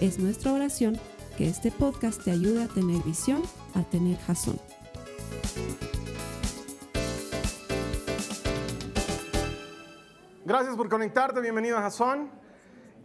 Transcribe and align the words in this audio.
Es 0.00 0.18
nuestra 0.18 0.52
oración 0.52 1.00
que 1.38 1.48
este 1.48 1.72
podcast 1.72 2.22
te 2.22 2.30
ayude 2.30 2.64
a 2.64 2.68
tener 2.68 3.02
visión, 3.02 3.40
a 3.74 3.82
tener 3.82 4.18
jazón. 4.18 4.60
Gracias 10.44 10.76
por 10.76 10.90
conectarte, 10.90 11.40
bienvenido 11.40 11.78
a 11.78 11.80
Jason. 11.80 12.30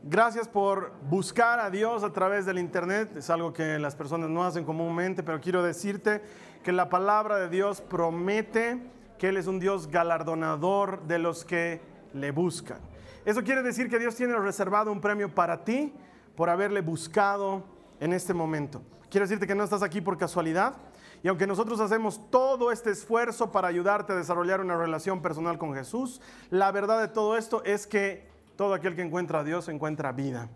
Gracias 0.04 0.50
por 0.50 0.92
buscar 1.10 1.62
a 1.62 1.70
Dios 1.70 2.04
a 2.04 2.12
través 2.12 2.46
del 2.46 2.60
Internet. 2.60 3.16
Es 3.16 3.30
algo 3.30 3.54
que 3.54 3.80
las 3.80 3.96
personas 3.96 4.30
no 4.30 4.44
hacen 4.44 4.66
comúnmente, 4.66 5.24
pero 5.24 5.40
quiero 5.40 5.64
decirte 5.64 6.22
que 6.62 6.74
la 6.74 6.90
palabra 6.90 7.38
de 7.38 7.48
Dios 7.48 7.80
promete 7.80 8.82
que 9.18 9.30
Él 9.30 9.38
es 9.38 9.48
un 9.48 9.62
Dios 9.62 9.88
galardonador 9.88 11.04
de 11.04 11.20
los 11.20 11.46
que 11.46 11.80
le 12.14 12.32
buscan. 12.32 12.80
Eso 13.24 13.44
quiere 13.46 13.64
decir 13.64 13.90
que 13.90 13.98
Dios 13.98 14.14
tiene 14.16 14.36
reservado 14.36 14.92
un 14.92 15.00
premio 15.00 15.34
para 15.34 15.64
ti 15.64 15.94
por 16.42 16.50
haberle 16.50 16.82
buscado 16.82 17.64
en 18.00 18.14
este 18.14 18.34
momento. 18.34 18.82
Quiero 19.12 19.28
decirte 19.28 19.46
que 19.46 19.54
no 19.54 19.64
estás 19.64 19.84
aquí 19.84 20.02
por 20.02 20.18
casualidad. 20.18 20.74
Y 21.22 21.28
aunque 21.28 21.46
nosotros 21.46 21.80
hacemos 21.80 22.20
todo 22.32 22.72
este 22.72 22.90
esfuerzo 22.90 23.52
para 23.52 23.68
ayudarte 23.68 24.14
a 24.14 24.16
desarrollar 24.16 24.60
una 24.60 24.76
relación 24.76 25.22
personal 25.22 25.60
con 25.60 25.76
Jesús, 25.76 26.20
la 26.50 26.72
verdad 26.72 27.00
de 27.00 27.10
todo 27.10 27.38
esto 27.38 27.64
es 27.64 27.86
que 27.86 28.28
todo 28.56 28.74
aquel 28.74 28.96
que 28.96 29.04
encuentra 29.04 29.42
a 29.42 29.44
Dios 29.44 29.70
encuentra 29.70 30.14
vida. 30.14 30.50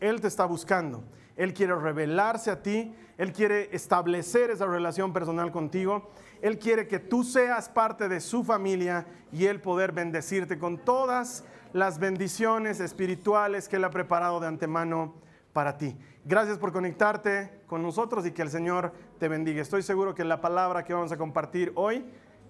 Él 0.00 0.20
te 0.20 0.26
está 0.26 0.44
buscando. 0.44 1.04
Él 1.36 1.54
quiere 1.54 1.76
revelarse 1.76 2.50
a 2.50 2.60
ti. 2.60 2.92
Él 3.16 3.32
quiere 3.32 3.68
establecer 3.70 4.50
esa 4.50 4.66
relación 4.66 5.12
personal 5.12 5.52
contigo. 5.52 6.10
Él 6.42 6.58
quiere 6.58 6.88
que 6.88 6.98
tú 6.98 7.22
seas 7.22 7.68
parte 7.68 8.08
de 8.08 8.18
su 8.18 8.42
familia 8.42 9.06
y 9.30 9.44
Él 9.44 9.60
poder 9.60 9.92
bendecirte 9.92 10.58
con 10.58 10.78
todas 10.78 11.44
las 11.72 12.00
bendiciones 12.00 12.80
espirituales 12.80 13.68
que 13.68 13.76
Él 13.76 13.84
ha 13.84 13.90
preparado 13.90 14.40
de 14.40 14.48
antemano 14.48 15.27
para 15.58 15.76
ti. 15.76 15.96
Gracias 16.24 16.56
por 16.56 16.72
conectarte 16.72 17.62
con 17.66 17.82
nosotros 17.82 18.24
y 18.24 18.30
que 18.30 18.42
el 18.42 18.48
Señor 18.48 18.92
te 19.18 19.26
bendiga. 19.26 19.60
Estoy 19.60 19.82
seguro 19.82 20.14
que 20.14 20.22
la 20.22 20.40
palabra 20.40 20.84
que 20.84 20.94
vamos 20.94 21.10
a 21.10 21.16
compartir 21.16 21.72
hoy 21.74 22.04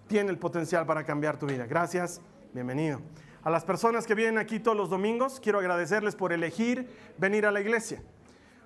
tiene 0.09 0.31
el 0.31 0.37
potencial 0.37 0.85
para 0.85 1.05
cambiar 1.05 1.39
tu 1.39 1.47
vida. 1.47 1.65
Gracias, 1.65 2.21
bienvenido. 2.53 3.01
A 3.43 3.49
las 3.49 3.65
personas 3.65 4.07
que 4.07 4.15
vienen 4.15 4.37
aquí 4.37 4.61
todos 4.61 4.77
los 4.77 4.91
domingos, 4.91 5.41
quiero 5.41 5.59
agradecerles 5.59 6.17
por 6.17 6.35
elegir 6.35 6.87
venir 7.17 7.47
a 7.47 7.51
la 7.51 7.63
iglesia. 7.63 8.03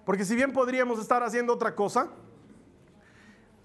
Porque 0.04 0.24
si 0.24 0.34
bien 0.34 0.52
podríamos 0.52 0.98
estar 0.98 1.22
haciendo 1.22 1.52
otra 1.52 1.76
cosa, 1.76 2.08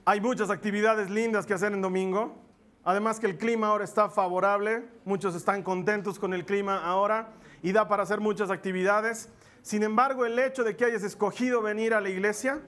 hay 0.05 0.22
muchas 0.22 0.52
actividades 0.52 1.09
lindas 1.09 1.48
que 1.48 1.55
hacer 1.55 1.73
en 1.73 1.81
domingo. 1.81 2.36
Además 2.83 3.20
que 3.20 3.25
el 3.25 3.39
clima 3.39 3.70
ahora 3.70 3.83
está 3.83 4.09
favorable, 4.09 4.86
muchos 5.05 5.33
están 5.33 5.64
contentos 5.64 6.20
con 6.20 6.36
el 6.36 6.45
clima 6.45 6.86
ahora 6.86 7.30
y 7.64 7.72
da 7.72 7.88
para 7.88 8.03
hacer 8.03 8.20
muchas 8.20 8.52
actividades. 8.52 9.31
Sin 9.67 9.83
embargo, 9.83 10.25
el 10.25 10.39
hecho 10.39 10.63
de 10.63 10.77
que 10.77 10.85
hayas 10.85 11.03
escogido 11.03 11.61
venir 11.61 11.93
a 11.93 11.99
la 11.99 12.08
iglesia 12.08 12.61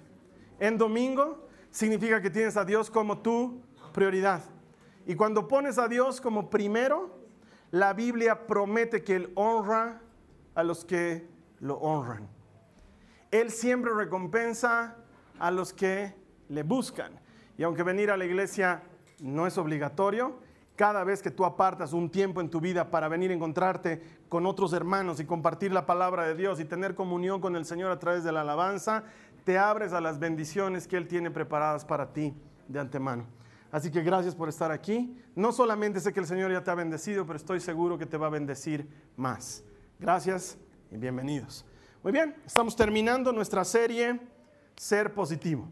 en 0.59 0.77
domingo 0.77 1.47
significa 1.71 2.21
que 2.21 2.29
tienes 2.29 2.57
a 2.57 2.65
Dios 2.65 2.91
como 2.91 3.19
tu 3.19 3.61
prioridad. 3.93 4.43
Y 5.05 5.15
cuando 5.15 5.47
pones 5.47 5.77
a 5.77 5.87
Dios 5.87 6.19
como 6.19 6.49
primero, 6.49 7.17
la 7.71 7.93
Biblia 7.93 8.45
promete 8.45 9.01
que 9.01 9.15
Él 9.15 9.31
honra 9.35 10.01
a 10.55 10.63
los 10.63 10.83
que 10.83 11.25
lo 11.61 11.75
honran. 11.75 12.27
Él 13.31 13.49
siempre 13.49 13.93
recompensa 13.93 14.97
a 15.39 15.51
los 15.51 15.71
que 15.71 16.13
le 16.49 16.63
buscan. 16.63 17.17
Y 17.57 17.63
aunque 17.63 17.83
venir 17.83 18.11
a 18.11 18.17
la 18.17 18.25
iglesia 18.25 18.83
no 19.21 19.47
es 19.47 19.57
obligatorio, 19.57 20.41
cada 20.79 21.03
vez 21.03 21.21
que 21.21 21.29
tú 21.29 21.43
apartas 21.43 21.91
un 21.91 22.09
tiempo 22.09 22.39
en 22.39 22.49
tu 22.49 22.61
vida 22.61 22.89
para 22.89 23.09
venir 23.09 23.31
a 23.31 23.33
encontrarte 23.33 24.01
con 24.29 24.45
otros 24.45 24.71
hermanos 24.71 25.19
y 25.19 25.25
compartir 25.25 25.73
la 25.73 25.85
palabra 25.85 26.25
de 26.25 26.35
Dios 26.35 26.57
y 26.61 26.63
tener 26.63 26.95
comunión 26.95 27.41
con 27.41 27.57
el 27.57 27.65
Señor 27.65 27.91
a 27.91 27.99
través 27.99 28.23
de 28.23 28.31
la 28.31 28.41
alabanza, 28.41 29.03
te 29.43 29.57
abres 29.57 29.91
a 29.91 29.99
las 29.99 30.19
bendiciones 30.19 30.87
que 30.87 30.95
Él 30.95 31.09
tiene 31.09 31.31
preparadas 31.31 31.83
para 31.83 32.13
ti 32.13 32.33
de 32.69 32.79
antemano. 32.79 33.25
Así 33.73 33.91
que 33.91 34.03
gracias 34.03 34.35
por 34.35 34.47
estar 34.47 34.71
aquí. 34.71 35.21
No 35.35 35.51
solamente 35.51 35.99
sé 35.99 36.13
que 36.13 36.21
el 36.21 36.27
Señor 36.27 36.49
ya 36.49 36.63
te 36.63 36.71
ha 36.71 36.75
bendecido, 36.75 37.25
pero 37.25 37.35
estoy 37.35 37.59
seguro 37.59 37.97
que 37.97 38.05
te 38.05 38.15
va 38.15 38.27
a 38.27 38.29
bendecir 38.29 38.87
más. 39.17 39.65
Gracias 39.99 40.57
y 40.91 40.95
bienvenidos. 40.95 41.65
Muy 42.01 42.13
bien, 42.13 42.37
estamos 42.45 42.73
terminando 42.77 43.33
nuestra 43.33 43.65
serie 43.65 44.17
Ser 44.77 45.13
Positivo. 45.13 45.67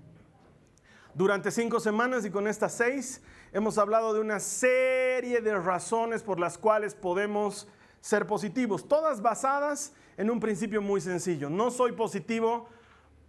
Durante 1.17 1.49
cinco 1.49 1.79
semanas 1.79 2.25
y 2.25 2.29
con 2.29 2.47
estas 2.47 2.73
seis 2.73 3.23
hemos 3.51 3.79
hablado 3.79 4.13
de 4.13 4.19
una 4.19 4.39
serie 4.39 5.41
de 5.41 5.57
razones 5.57 6.21
por 6.21 6.39
las 6.39 6.59
cuales 6.59 6.93
podemos 6.93 7.67
ser 8.01 8.27
positivos, 8.27 8.87
todas 8.87 9.19
basadas 9.19 9.93
en 10.15 10.29
un 10.29 10.39
principio 10.39 10.79
muy 10.79 11.01
sencillo. 11.01 11.49
No 11.49 11.71
soy 11.71 11.93
positivo 11.93 12.69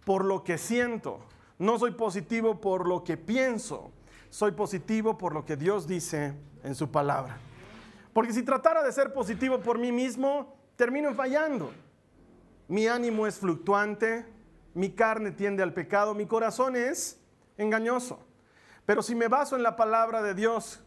por 0.05 0.23
lo 0.23 0.43
que 0.43 0.59
siento, 0.59 1.19
no 1.57 1.79
soy 1.79 1.89
positivo 1.89 2.61
por 2.61 2.87
lo 2.87 3.03
que 3.03 3.17
pienso, 3.17 3.91
soy 4.29 4.51
positivo 4.51 5.17
por 5.17 5.33
lo 5.33 5.43
que 5.43 5.55
Dios 5.55 5.87
dice 5.87 6.35
en 6.61 6.75
su 6.75 6.91
palabra. 6.91 7.39
Porque 8.13 8.33
si 8.33 8.43
tratara 8.43 8.83
de 8.83 8.91
ser 8.91 9.13
positivo 9.13 9.61
por 9.61 9.79
mí 9.79 9.91
mismo, 9.91 10.55
termino 10.75 11.11
fallando. 11.15 11.71
Mi 12.67 12.85
ánimo 12.85 13.25
es 13.25 13.39
fluctuante, 13.39 14.27
mi 14.75 14.91
carne 14.91 15.31
tiende 15.31 15.63
al 15.63 15.73
pecado, 15.73 16.13
mi 16.13 16.27
corazón 16.27 16.75
es 16.75 17.19
engañoso. 17.59 18.19
Pero 18.85 19.03
si 19.03 19.13
me 19.13 19.27
baso 19.27 19.55
en 19.55 19.61
la 19.61 19.75
palabra 19.75 20.23
de 20.23 20.33
Dios, 20.33 20.81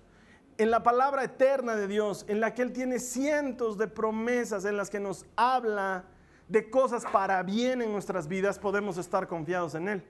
en 0.58 0.70
la 0.70 0.82
palabra 0.82 1.22
eterna 1.22 1.76
de 1.76 1.86
Dios, 1.86 2.24
en 2.28 2.40
la 2.40 2.52
que 2.52 2.62
Él 2.62 2.72
tiene 2.72 2.98
cientos 2.98 3.78
de 3.78 3.86
promesas 3.86 4.64
en 4.64 4.76
las 4.76 4.90
que 4.90 4.98
nos 4.98 5.24
habla 5.36 6.04
de 6.48 6.68
cosas 6.68 7.04
para 7.12 7.42
bien 7.42 7.80
en 7.80 7.92
nuestras 7.92 8.26
vidas, 8.26 8.58
podemos 8.58 8.98
estar 8.98 9.28
confiados 9.28 9.74
en 9.74 9.88
Él 9.88 10.04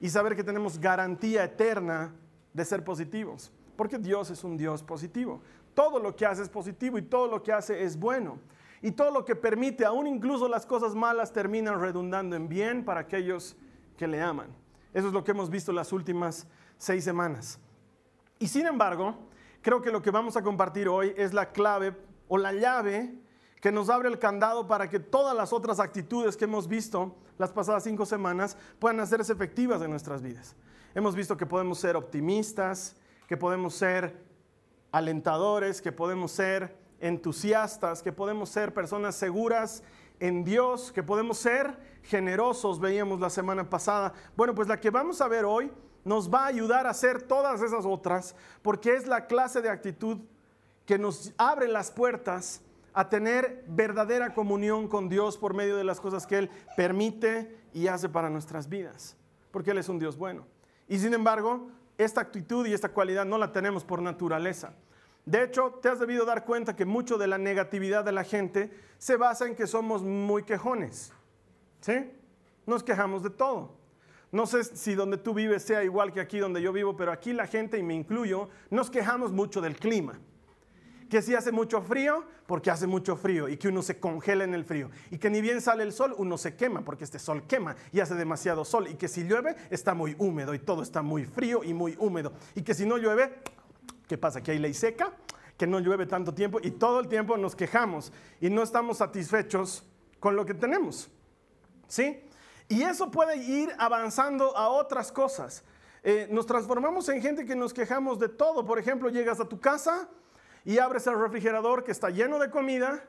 y 0.00 0.08
saber 0.08 0.36
que 0.36 0.44
tenemos 0.44 0.78
garantía 0.78 1.44
eterna 1.44 2.12
de 2.52 2.64
ser 2.64 2.84
positivos, 2.84 3.52
porque 3.76 3.98
Dios 3.98 4.30
es 4.30 4.44
un 4.44 4.56
Dios 4.56 4.82
positivo. 4.82 5.40
Todo 5.74 6.00
lo 6.00 6.16
que 6.16 6.26
hace 6.26 6.42
es 6.42 6.48
positivo 6.48 6.98
y 6.98 7.02
todo 7.02 7.28
lo 7.28 7.42
que 7.42 7.52
hace 7.52 7.82
es 7.82 7.98
bueno. 7.98 8.38
Y 8.82 8.90
todo 8.90 9.10
lo 9.10 9.24
que 9.24 9.36
permite, 9.36 9.84
aún 9.84 10.06
incluso 10.06 10.48
las 10.48 10.66
cosas 10.66 10.94
malas, 10.94 11.32
terminan 11.32 11.80
redundando 11.80 12.36
en 12.36 12.48
bien 12.48 12.84
para 12.84 13.00
aquellos 13.00 13.56
que 13.96 14.06
le 14.06 14.20
aman. 14.20 14.48
Eso 14.96 15.08
es 15.08 15.12
lo 15.12 15.22
que 15.22 15.32
hemos 15.32 15.50
visto 15.50 15.72
las 15.72 15.92
últimas 15.92 16.46
seis 16.78 17.04
semanas. 17.04 17.58
Y 18.38 18.48
sin 18.48 18.64
embargo, 18.64 19.14
creo 19.60 19.82
que 19.82 19.90
lo 19.90 20.00
que 20.00 20.10
vamos 20.10 20.38
a 20.38 20.42
compartir 20.42 20.88
hoy 20.88 21.12
es 21.18 21.34
la 21.34 21.52
clave 21.52 21.94
o 22.28 22.38
la 22.38 22.54
llave 22.54 23.14
que 23.60 23.70
nos 23.70 23.90
abre 23.90 24.08
el 24.08 24.18
candado 24.18 24.66
para 24.66 24.88
que 24.88 24.98
todas 24.98 25.36
las 25.36 25.52
otras 25.52 25.80
actitudes 25.80 26.34
que 26.34 26.44
hemos 26.44 26.66
visto 26.66 27.14
las 27.36 27.52
pasadas 27.52 27.84
cinco 27.84 28.06
semanas 28.06 28.56
puedan 28.78 28.98
hacerse 29.00 29.34
efectivas 29.34 29.82
en 29.82 29.90
nuestras 29.90 30.22
vidas. 30.22 30.56
Hemos 30.94 31.14
visto 31.14 31.36
que 31.36 31.44
podemos 31.44 31.78
ser 31.78 31.94
optimistas, 31.94 32.96
que 33.28 33.36
podemos 33.36 33.74
ser 33.74 34.18
alentadores, 34.92 35.82
que 35.82 35.92
podemos 35.92 36.32
ser 36.32 36.74
entusiastas, 37.00 38.02
que 38.02 38.12
podemos 38.12 38.48
ser 38.48 38.72
personas 38.72 39.14
seguras 39.14 39.82
en 40.20 40.44
Dios, 40.44 40.92
que 40.92 41.02
podemos 41.02 41.38
ser 41.38 41.76
generosos, 42.02 42.80
veíamos 42.80 43.20
la 43.20 43.30
semana 43.30 43.68
pasada. 43.68 44.12
Bueno, 44.36 44.54
pues 44.54 44.68
la 44.68 44.80
que 44.80 44.90
vamos 44.90 45.20
a 45.20 45.28
ver 45.28 45.44
hoy 45.44 45.70
nos 46.04 46.32
va 46.32 46.44
a 46.44 46.46
ayudar 46.46 46.86
a 46.86 46.90
hacer 46.90 47.22
todas 47.22 47.62
esas 47.62 47.84
otras, 47.84 48.36
porque 48.62 48.94
es 48.94 49.06
la 49.06 49.26
clase 49.26 49.60
de 49.60 49.68
actitud 49.68 50.18
que 50.84 50.98
nos 50.98 51.32
abre 51.36 51.66
las 51.68 51.90
puertas 51.90 52.62
a 52.94 53.08
tener 53.08 53.64
verdadera 53.66 54.32
comunión 54.32 54.88
con 54.88 55.08
Dios 55.08 55.36
por 55.36 55.52
medio 55.52 55.76
de 55.76 55.84
las 55.84 56.00
cosas 56.00 56.26
que 56.26 56.38
Él 56.38 56.50
permite 56.76 57.58
y 57.74 57.88
hace 57.88 58.08
para 58.08 58.30
nuestras 58.30 58.68
vidas, 58.68 59.16
porque 59.50 59.72
Él 59.72 59.78
es 59.78 59.88
un 59.88 59.98
Dios 59.98 60.16
bueno. 60.16 60.46
Y 60.88 60.98
sin 60.98 61.12
embargo, 61.12 61.68
esta 61.98 62.20
actitud 62.20 62.66
y 62.66 62.72
esta 62.72 62.90
cualidad 62.90 63.24
no 63.24 63.36
la 63.36 63.52
tenemos 63.52 63.84
por 63.84 64.00
naturaleza. 64.00 64.74
De 65.26 65.42
hecho, 65.42 65.80
te 65.82 65.88
has 65.88 65.98
debido 65.98 66.24
dar 66.24 66.44
cuenta 66.44 66.76
que 66.76 66.84
mucho 66.84 67.18
de 67.18 67.26
la 67.26 67.36
negatividad 67.36 68.04
de 68.04 68.12
la 68.12 68.22
gente 68.22 68.70
se 68.96 69.16
basa 69.16 69.46
en 69.46 69.56
que 69.56 69.66
somos 69.66 70.02
muy 70.04 70.44
quejones. 70.44 71.12
¿Sí? 71.80 72.12
Nos 72.64 72.84
quejamos 72.84 73.24
de 73.24 73.30
todo. 73.30 73.76
No 74.30 74.46
sé 74.46 74.62
si 74.62 74.94
donde 74.94 75.18
tú 75.18 75.34
vives 75.34 75.64
sea 75.64 75.82
igual 75.82 76.12
que 76.12 76.20
aquí 76.20 76.38
donde 76.38 76.62
yo 76.62 76.72
vivo, 76.72 76.96
pero 76.96 77.10
aquí 77.10 77.32
la 77.32 77.48
gente, 77.48 77.76
y 77.76 77.82
me 77.82 77.94
incluyo, 77.94 78.48
nos 78.70 78.88
quejamos 78.88 79.32
mucho 79.32 79.60
del 79.60 79.76
clima. 79.76 80.18
Que 81.10 81.22
si 81.22 81.34
hace 81.34 81.50
mucho 81.50 81.82
frío, 81.82 82.24
porque 82.46 82.70
hace 82.70 82.86
mucho 82.86 83.16
frío 83.16 83.48
y 83.48 83.56
que 83.56 83.68
uno 83.68 83.82
se 83.82 83.98
congela 83.98 84.44
en 84.44 84.54
el 84.54 84.64
frío. 84.64 84.90
Y 85.10 85.18
que 85.18 85.30
ni 85.30 85.40
bien 85.40 85.60
sale 85.60 85.82
el 85.82 85.92
sol, 85.92 86.14
uno 86.18 86.38
se 86.38 86.54
quema 86.54 86.82
porque 86.82 87.04
este 87.04 87.18
sol 87.18 87.44
quema 87.48 87.74
y 87.92 88.00
hace 88.00 88.14
demasiado 88.14 88.64
sol. 88.64 88.88
Y 88.88 88.94
que 88.94 89.08
si 89.08 89.24
llueve, 89.24 89.56
está 89.70 89.94
muy 89.94 90.14
húmedo 90.18 90.54
y 90.54 90.60
todo 90.60 90.82
está 90.82 91.02
muy 91.02 91.24
frío 91.24 91.64
y 91.64 91.74
muy 91.74 91.96
húmedo. 91.98 92.32
Y 92.54 92.62
que 92.62 92.74
si 92.74 92.86
no 92.86 92.96
llueve, 92.96 93.32
¿qué 94.08 94.18
pasa? 94.18 94.42
Que 94.42 94.52
hay 94.52 94.58
ley 94.58 94.74
seca, 94.74 95.12
que 95.56 95.66
no 95.66 95.80
llueve 95.80 96.06
tanto 96.06 96.34
tiempo 96.34 96.58
y 96.62 96.72
todo 96.72 97.00
el 97.00 97.08
tiempo 97.08 97.36
nos 97.36 97.56
quejamos 97.56 98.12
y 98.40 98.50
no 98.50 98.62
estamos 98.62 98.98
satisfechos 98.98 99.86
con 100.20 100.36
lo 100.36 100.44
que 100.44 100.54
tenemos. 100.54 101.10
¿Sí? 101.88 102.22
Y 102.68 102.82
eso 102.82 103.10
puede 103.10 103.36
ir 103.36 103.70
avanzando 103.78 104.56
a 104.56 104.68
otras 104.68 105.12
cosas. 105.12 105.62
Eh, 106.02 106.28
nos 106.30 106.46
transformamos 106.46 107.08
en 107.08 107.22
gente 107.22 107.44
que 107.44 107.56
nos 107.56 107.72
quejamos 107.72 108.18
de 108.18 108.28
todo. 108.28 108.64
Por 108.64 108.78
ejemplo, 108.78 109.08
llegas 109.08 109.40
a 109.40 109.48
tu 109.48 109.60
casa 109.60 110.08
y 110.64 110.78
abres 110.78 111.06
el 111.06 111.18
refrigerador 111.18 111.84
que 111.84 111.92
está 111.92 112.10
lleno 112.10 112.38
de 112.38 112.50
comida 112.50 113.04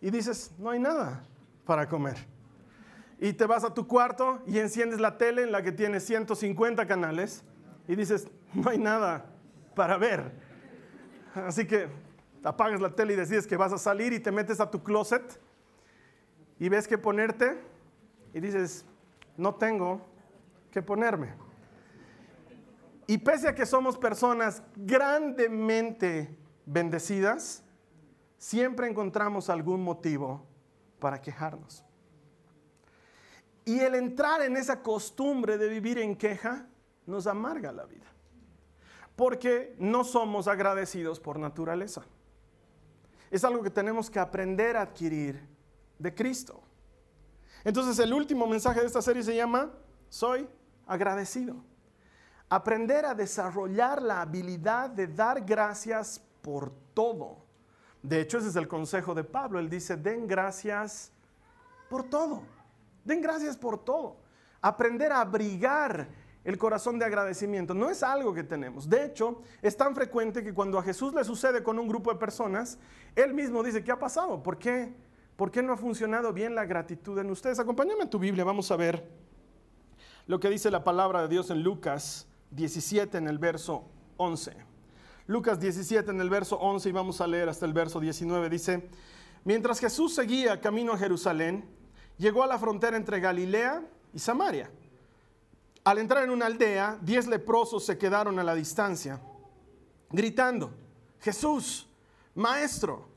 y 0.00 0.10
dices, 0.10 0.52
no 0.58 0.70
hay 0.70 0.78
nada 0.78 1.24
para 1.64 1.88
comer. 1.88 2.16
Y 3.18 3.34
te 3.34 3.46
vas 3.46 3.64
a 3.64 3.72
tu 3.72 3.86
cuarto 3.86 4.42
y 4.46 4.58
enciendes 4.58 4.98
la 4.98 5.16
tele 5.16 5.42
en 5.42 5.52
la 5.52 5.62
que 5.62 5.72
tiene 5.72 6.00
150 6.00 6.86
canales 6.86 7.44
y 7.86 7.94
dices, 7.94 8.28
no 8.54 8.70
hay 8.70 8.78
nada 8.78 9.31
para 9.74 9.96
ver. 9.96 10.32
Así 11.34 11.66
que 11.66 11.88
apagas 12.44 12.80
la 12.80 12.94
tele 12.94 13.14
y 13.14 13.16
decides 13.16 13.46
que 13.46 13.56
vas 13.56 13.72
a 13.72 13.78
salir 13.78 14.12
y 14.12 14.20
te 14.20 14.30
metes 14.30 14.60
a 14.60 14.70
tu 14.70 14.82
closet 14.82 15.40
y 16.58 16.68
ves 16.68 16.86
que 16.86 16.98
ponerte 16.98 17.58
y 18.34 18.40
dices, 18.40 18.84
no 19.36 19.54
tengo 19.54 20.00
que 20.70 20.82
ponerme. 20.82 21.34
Y 23.06 23.18
pese 23.18 23.48
a 23.48 23.54
que 23.54 23.66
somos 23.66 23.98
personas 23.98 24.62
grandemente 24.76 26.36
bendecidas, 26.64 27.64
siempre 28.38 28.88
encontramos 28.88 29.50
algún 29.50 29.82
motivo 29.82 30.46
para 30.98 31.20
quejarnos. 31.20 31.84
Y 33.64 33.80
el 33.80 33.94
entrar 33.94 34.42
en 34.42 34.56
esa 34.56 34.82
costumbre 34.82 35.58
de 35.58 35.68
vivir 35.68 35.98
en 35.98 36.16
queja 36.16 36.66
nos 37.06 37.26
amarga 37.26 37.72
la 37.72 37.84
vida, 37.84 38.06
porque 39.16 39.74
no 39.78 40.04
somos 40.04 40.48
agradecidos 40.48 41.20
por 41.20 41.38
naturaleza. 41.38 42.02
Es 43.30 43.44
algo 43.44 43.62
que 43.62 43.70
tenemos 43.70 44.10
que 44.10 44.18
aprender 44.18 44.76
a 44.76 44.82
adquirir 44.82 45.48
de 45.98 46.14
Cristo. 46.14 46.62
Entonces 47.64 47.98
el 47.98 48.12
último 48.12 48.46
mensaje 48.46 48.80
de 48.80 48.86
esta 48.86 49.02
serie 49.02 49.22
se 49.22 49.36
llama 49.36 49.72
Soy 50.08 50.48
agradecido. 50.86 51.56
Aprender 52.48 53.06
a 53.06 53.14
desarrollar 53.14 54.02
la 54.02 54.20
habilidad 54.20 54.90
de 54.90 55.06
dar 55.06 55.40
gracias 55.42 56.20
por 56.42 56.72
todo. 56.92 57.38
De 58.02 58.20
hecho, 58.20 58.38
ese 58.38 58.48
es 58.48 58.56
el 58.56 58.68
consejo 58.68 59.14
de 59.14 59.24
Pablo. 59.24 59.58
Él 59.58 59.70
dice, 59.70 59.96
den 59.96 60.26
gracias 60.26 61.12
por 61.88 62.10
todo. 62.10 62.42
Den 63.04 63.22
gracias 63.22 63.56
por 63.56 63.82
todo. 63.82 64.16
Aprender 64.60 65.12
a 65.12 65.20
abrigar 65.20 66.08
el 66.44 66.58
corazón 66.58 66.98
de 66.98 67.04
agradecimiento 67.04 67.74
no 67.74 67.88
es 67.88 68.02
algo 68.02 68.34
que 68.34 68.42
tenemos. 68.42 68.88
De 68.88 69.04
hecho, 69.04 69.42
es 69.60 69.76
tan 69.76 69.94
frecuente 69.94 70.42
que 70.42 70.52
cuando 70.52 70.78
a 70.78 70.82
Jesús 70.82 71.14
le 71.14 71.24
sucede 71.24 71.62
con 71.62 71.78
un 71.78 71.86
grupo 71.86 72.12
de 72.12 72.18
personas, 72.18 72.78
él 73.14 73.32
mismo 73.32 73.62
dice, 73.62 73.84
¿qué 73.84 73.92
ha 73.92 73.98
pasado? 73.98 74.42
¿Por 74.42 74.58
qué? 74.58 74.92
¿Por 75.36 75.50
qué 75.50 75.62
no 75.62 75.72
ha 75.72 75.76
funcionado 75.76 76.32
bien 76.32 76.54
la 76.54 76.64
gratitud 76.64 77.18
en 77.18 77.30
ustedes? 77.30 77.58
Acompáñame 77.58 78.04
a 78.04 78.10
tu 78.10 78.18
Biblia, 78.18 78.44
vamos 78.44 78.70
a 78.70 78.76
ver 78.76 79.08
lo 80.26 80.38
que 80.40 80.48
dice 80.48 80.70
la 80.70 80.84
palabra 80.84 81.22
de 81.22 81.28
Dios 81.28 81.50
en 81.50 81.62
Lucas 81.62 82.28
17 82.52 83.18
en 83.18 83.28
el 83.28 83.38
verso 83.38 83.84
11. 84.18 84.52
Lucas 85.26 85.60
17 85.60 86.10
en 86.10 86.20
el 86.20 86.30
verso 86.30 86.56
11 86.58 86.88
y 86.88 86.92
vamos 86.92 87.20
a 87.20 87.26
leer 87.26 87.48
hasta 87.48 87.66
el 87.66 87.72
verso 87.72 88.00
19. 88.00 88.48
Dice, 88.48 88.88
mientras 89.44 89.80
Jesús 89.80 90.14
seguía 90.14 90.60
camino 90.60 90.92
a 90.92 90.98
Jerusalén, 90.98 91.64
llegó 92.18 92.42
a 92.42 92.46
la 92.46 92.58
frontera 92.58 92.96
entre 92.96 93.20
Galilea 93.20 93.82
y 94.12 94.18
Samaria. 94.18 94.70
Al 95.84 95.98
entrar 95.98 96.22
en 96.22 96.30
una 96.30 96.46
aldea, 96.46 96.98
diez 97.02 97.26
leprosos 97.26 97.84
se 97.84 97.98
quedaron 97.98 98.38
a 98.38 98.44
la 98.44 98.54
distancia, 98.54 99.20
gritando, 100.10 100.72
Jesús, 101.18 101.88
Maestro, 102.34 103.08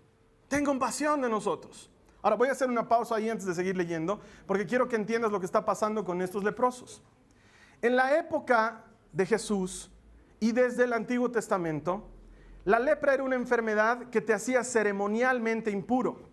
ten 0.47 0.65
compasión 0.65 1.21
de 1.21 1.29
nosotros. 1.29 1.91
Ahora 2.23 2.37
voy 2.37 2.49
a 2.49 2.53
hacer 2.53 2.67
una 2.67 2.89
pausa 2.89 3.15
ahí 3.15 3.29
antes 3.29 3.45
de 3.45 3.53
seguir 3.53 3.77
leyendo, 3.77 4.19
porque 4.47 4.65
quiero 4.65 4.87
que 4.87 4.95
entiendas 4.95 5.31
lo 5.31 5.39
que 5.39 5.45
está 5.45 5.63
pasando 5.63 6.03
con 6.03 6.23
estos 6.23 6.43
leprosos. 6.43 7.03
En 7.83 7.95
la 7.95 8.17
época 8.17 8.83
de 9.11 9.27
Jesús, 9.27 9.91
y 10.39 10.51
desde 10.51 10.85
el 10.85 10.93
Antiguo 10.93 11.29
Testamento, 11.29 12.07
la 12.63 12.79
lepra 12.79 13.13
era 13.13 13.23
una 13.23 13.35
enfermedad 13.35 14.09
que 14.09 14.21
te 14.21 14.33
hacía 14.33 14.63
ceremonialmente 14.63 15.69
impuro. 15.69 16.29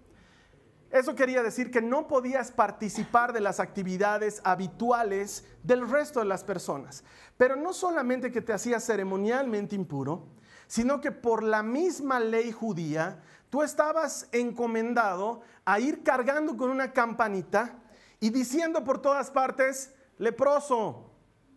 Eso 0.92 1.14
quería 1.14 1.42
decir 1.42 1.70
que 1.70 1.80
no 1.80 2.06
podías 2.06 2.52
participar 2.52 3.32
de 3.32 3.40
las 3.40 3.60
actividades 3.60 4.42
habituales 4.44 5.46
del 5.62 5.88
resto 5.88 6.20
de 6.20 6.26
las 6.26 6.44
personas. 6.44 7.02
Pero 7.38 7.56
no 7.56 7.72
solamente 7.72 8.30
que 8.30 8.42
te 8.42 8.52
hacía 8.52 8.78
ceremonialmente 8.78 9.74
impuro, 9.74 10.28
sino 10.66 11.00
que 11.00 11.10
por 11.10 11.42
la 11.42 11.62
misma 11.62 12.20
ley 12.20 12.52
judía, 12.52 13.22
tú 13.48 13.62
estabas 13.62 14.28
encomendado 14.32 15.40
a 15.64 15.80
ir 15.80 16.02
cargando 16.02 16.58
con 16.58 16.68
una 16.68 16.92
campanita 16.92 17.78
y 18.20 18.28
diciendo 18.28 18.84
por 18.84 19.00
todas 19.00 19.30
partes, 19.30 19.94
leproso, 20.18 21.10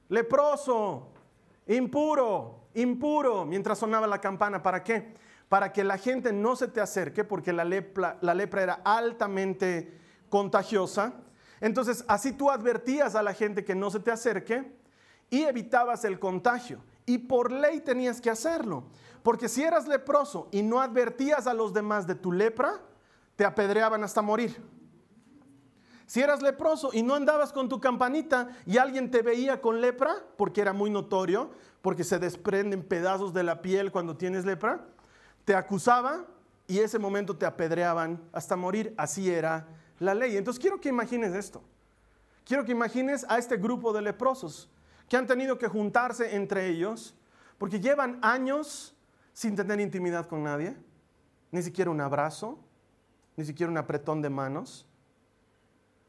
leproso, 0.07 1.11
impuro, 1.67 2.69
impuro, 2.73 3.45
mientras 3.45 3.79
sonaba 3.79 4.07
la 4.07 4.21
campana. 4.21 4.63
¿Para 4.63 4.81
qué? 4.81 5.13
Para 5.49 5.71
que 5.71 5.83
la 5.83 5.97
gente 5.97 6.33
no 6.33 6.55
se 6.55 6.67
te 6.67 6.81
acerque, 6.81 7.23
porque 7.23 7.53
la 7.53 7.63
lepra, 7.63 8.17
era 8.61 8.81
altamente 8.83 9.97
contagiosa. 10.29 11.13
Entonces, 11.61 12.03
así 12.07 12.31
tú 12.31 12.49
advertías 12.49 13.15
a 13.15 13.23
la 13.23 13.33
gente 13.33 13.63
que 13.63 13.75
no 13.75 13.89
se 13.91 13.99
te 13.99 14.11
acerque 14.11 14.71
y 15.29 15.43
evitabas 15.43 16.03
el 16.05 16.19
contagio. 16.19 16.79
Y 17.05 17.19
por 17.19 17.51
ley 17.51 17.81
tenías 17.81 18.19
que 18.19 18.29
hacerlo. 18.29 18.85
Porque 19.21 19.47
si 19.47 19.63
eras 19.63 19.87
leproso 19.87 20.49
y 20.51 20.63
no 20.63 20.81
advertías 20.81 21.47
a 21.47 21.53
los 21.53 21.73
demás 21.73 22.07
de 22.07 22.15
tu 22.15 22.31
lepra, 22.31 22.81
te 23.35 23.45
apedreaban 23.45 24.03
hasta 24.03 24.21
morir. 24.21 24.61
Si 26.05 26.21
eras 26.21 26.41
leproso 26.41 26.91
y 26.93 27.01
no 27.01 27.15
andabas 27.15 27.51
con 27.51 27.67
tu 27.67 27.79
campanita 27.79 28.49
y 28.65 28.77
alguien 28.77 29.09
te 29.09 29.23
veía 29.23 29.61
con 29.61 29.81
lepra, 29.81 30.15
porque 30.37 30.61
era 30.61 30.73
muy 30.73 30.89
notorio, 30.89 31.49
porque 31.81 32.03
se 32.03 32.19
desprenden 32.19 32.83
pedazos 32.83 33.33
de 33.33 33.43
la 33.43 33.61
piel 33.61 33.91
cuando 33.91 34.15
tienes 34.15 34.45
lepra, 34.45 34.85
te 35.45 35.55
acusaba 35.55 36.25
y 36.67 36.79
ese 36.79 36.99
momento 36.99 37.37
te 37.37 37.45
apedreaban 37.45 38.21
hasta 38.33 38.55
morir. 38.55 38.93
Así 38.97 39.29
era 39.29 39.67
la 39.99 40.13
ley. 40.13 40.35
Entonces 40.37 40.59
quiero 40.59 40.81
que 40.81 40.89
imagines 40.89 41.33
esto. 41.33 41.63
Quiero 42.43 42.65
que 42.65 42.71
imagines 42.71 43.25
a 43.29 43.37
este 43.37 43.57
grupo 43.57 43.93
de 43.93 44.01
leprosos 44.01 44.69
que 45.07 45.17
han 45.17 45.27
tenido 45.27 45.57
que 45.57 45.67
juntarse 45.67 46.35
entre 46.35 46.67
ellos 46.67 47.15
porque 47.57 47.79
llevan 47.79 48.19
años 48.21 48.95
sin 49.33 49.55
tener 49.55 49.79
intimidad 49.79 50.27
con 50.27 50.43
nadie, 50.43 50.75
ni 51.51 51.61
siquiera 51.61 51.89
un 51.89 52.01
abrazo, 52.01 52.59
ni 53.37 53.45
siquiera 53.45 53.71
un 53.71 53.77
apretón 53.77 54.21
de 54.21 54.29
manos 54.29 54.87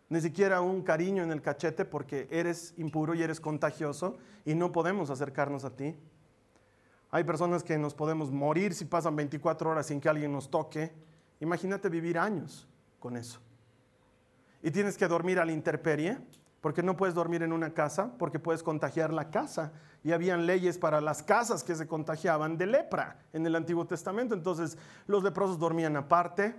ni 0.09 0.21
siquiera 0.21 0.61
un 0.61 0.83
cariño 0.83 1.23
en 1.23 1.33
el 1.33 1.43
cachete 1.43 1.85
porque 1.85 2.29
eres 2.31 2.75
impuro 2.77 3.15
y 3.15 3.23
eres 3.23 3.41
contagioso 3.41 4.19
y 4.45 4.55
no 4.55 4.71
podemos 4.73 5.11
acercarnos 5.11 5.65
a 5.65 5.71
ti. 5.75 5.97
Hay 7.17 7.25
personas 7.25 7.65
que 7.65 7.79
nos 7.79 7.95
podemos 7.95 8.31
morir 8.31 8.75
si 8.75 8.85
pasan 8.85 9.17
24 9.17 9.71
horas 9.71 9.87
sin 9.87 10.03
que 10.03 10.09
alguien 10.11 10.31
nos 10.33 10.51
toque. 10.51 10.93
Imagínate 11.41 11.89
vivir 11.89 12.19
años 12.19 12.69
con 13.01 13.17
eso. 13.17 13.41
Y 14.63 14.71
tienes 14.71 14.99
que 14.99 15.09
dormir 15.09 15.39
a 15.39 15.47
la 15.47 15.53
intemperie 15.53 16.19
porque 16.61 16.83
no 16.83 16.95
puedes 16.95 17.15
dormir 17.15 17.43
en 17.43 17.55
una 17.55 17.73
casa 17.73 18.13
porque 18.19 18.39
puedes 18.39 18.63
contagiar 18.63 19.15
la 19.15 19.31
casa. 19.31 19.73
Y 20.05 20.13
habían 20.13 20.45
leyes 20.45 20.77
para 20.77 21.01
las 21.01 21.23
casas 21.23 21.65
que 21.65 21.75
se 21.75 21.87
contagiaban 21.87 22.59
de 22.59 22.67
lepra 22.67 23.25
en 23.33 23.47
el 23.47 23.57
Antiguo 23.57 23.87
Testamento. 23.87 24.35
Entonces 24.35 24.77
los 25.07 25.25
leprosos 25.25 25.59
dormían 25.59 25.97
aparte 25.97 26.55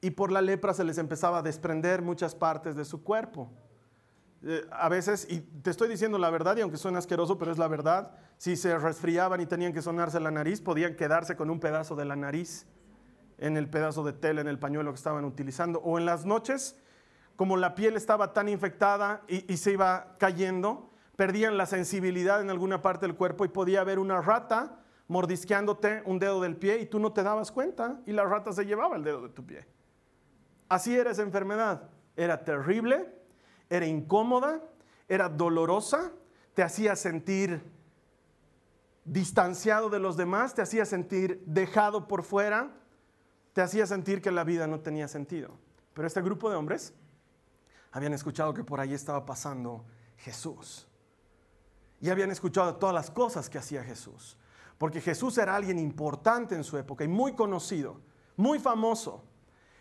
y 0.00 0.12
por 0.12 0.32
la 0.32 0.40
lepra 0.40 0.72
se 0.72 0.84
les 0.84 0.96
empezaba 0.96 1.40
a 1.40 1.42
desprender 1.42 2.00
muchas 2.00 2.34
partes 2.34 2.76
de 2.76 2.86
su 2.86 3.04
cuerpo. 3.04 3.50
Eh, 4.46 4.66
a 4.70 4.90
veces, 4.90 5.26
y 5.30 5.40
te 5.40 5.70
estoy 5.70 5.88
diciendo 5.88 6.18
la 6.18 6.28
verdad, 6.28 6.56
y 6.56 6.60
aunque 6.60 6.76
suene 6.76 6.98
asqueroso, 6.98 7.38
pero 7.38 7.50
es 7.50 7.56
la 7.56 7.66
verdad, 7.66 8.12
si 8.36 8.56
se 8.56 8.76
resfriaban 8.78 9.40
y 9.40 9.46
tenían 9.46 9.72
que 9.72 9.80
sonarse 9.80 10.20
la 10.20 10.30
nariz, 10.30 10.60
podían 10.60 10.96
quedarse 10.96 11.34
con 11.34 11.48
un 11.48 11.60
pedazo 11.60 11.96
de 11.96 12.04
la 12.04 12.14
nariz 12.14 12.66
en 13.38 13.56
el 13.56 13.68
pedazo 13.68 14.04
de 14.04 14.12
tela, 14.12 14.42
en 14.42 14.48
el 14.48 14.58
pañuelo 14.58 14.90
que 14.92 14.96
estaban 14.96 15.24
utilizando. 15.24 15.80
O 15.80 15.98
en 15.98 16.04
las 16.04 16.26
noches, 16.26 16.78
como 17.36 17.56
la 17.56 17.74
piel 17.74 17.96
estaba 17.96 18.34
tan 18.34 18.48
infectada 18.50 19.22
y, 19.28 19.50
y 19.50 19.56
se 19.56 19.72
iba 19.72 20.14
cayendo, 20.18 20.90
perdían 21.16 21.56
la 21.56 21.64
sensibilidad 21.64 22.42
en 22.42 22.50
alguna 22.50 22.82
parte 22.82 23.06
del 23.06 23.16
cuerpo 23.16 23.46
y 23.46 23.48
podía 23.48 23.80
haber 23.80 23.98
una 23.98 24.20
rata 24.20 24.80
mordisqueándote 25.08 26.02
un 26.04 26.18
dedo 26.18 26.40
del 26.40 26.56
pie 26.56 26.78
y 26.80 26.86
tú 26.86 26.98
no 26.98 27.12
te 27.12 27.22
dabas 27.22 27.50
cuenta 27.50 28.00
y 28.06 28.12
la 28.12 28.24
rata 28.24 28.52
se 28.52 28.64
llevaba 28.64 28.96
el 28.96 29.04
dedo 29.04 29.22
de 29.22 29.28
tu 29.30 29.44
pie. 29.44 29.66
Así 30.68 30.94
era 30.94 31.10
esa 31.10 31.22
enfermedad. 31.22 31.88
Era 32.16 32.44
terrible, 32.44 33.12
era 33.70 33.86
incómoda, 33.86 34.62
era 35.08 35.28
dolorosa, 35.28 36.12
te 36.54 36.62
hacía 36.62 36.96
sentir 36.96 37.62
distanciado 39.04 39.90
de 39.90 39.98
los 39.98 40.16
demás, 40.16 40.54
te 40.54 40.62
hacía 40.62 40.86
sentir 40.86 41.42
dejado 41.46 42.08
por 42.08 42.22
fuera, 42.22 42.70
te 43.52 43.60
hacía 43.60 43.86
sentir 43.86 44.22
que 44.22 44.30
la 44.30 44.44
vida 44.44 44.66
no 44.66 44.80
tenía 44.80 45.08
sentido. 45.08 45.50
Pero 45.92 46.06
este 46.06 46.22
grupo 46.22 46.50
de 46.50 46.56
hombres 46.56 46.92
habían 47.92 48.12
escuchado 48.12 48.52
que 48.54 48.64
por 48.64 48.80
ahí 48.80 48.94
estaba 48.94 49.24
pasando 49.24 49.84
Jesús. 50.16 50.88
Y 52.00 52.10
habían 52.10 52.30
escuchado 52.30 52.76
todas 52.76 52.94
las 52.94 53.10
cosas 53.10 53.48
que 53.48 53.58
hacía 53.58 53.84
Jesús. 53.84 54.36
Porque 54.78 55.00
Jesús 55.00 55.38
era 55.38 55.54
alguien 55.54 55.78
importante 55.78 56.54
en 56.54 56.64
su 56.64 56.76
época 56.76 57.04
y 57.04 57.08
muy 57.08 57.34
conocido, 57.34 58.00
muy 58.36 58.58
famoso. 58.58 59.24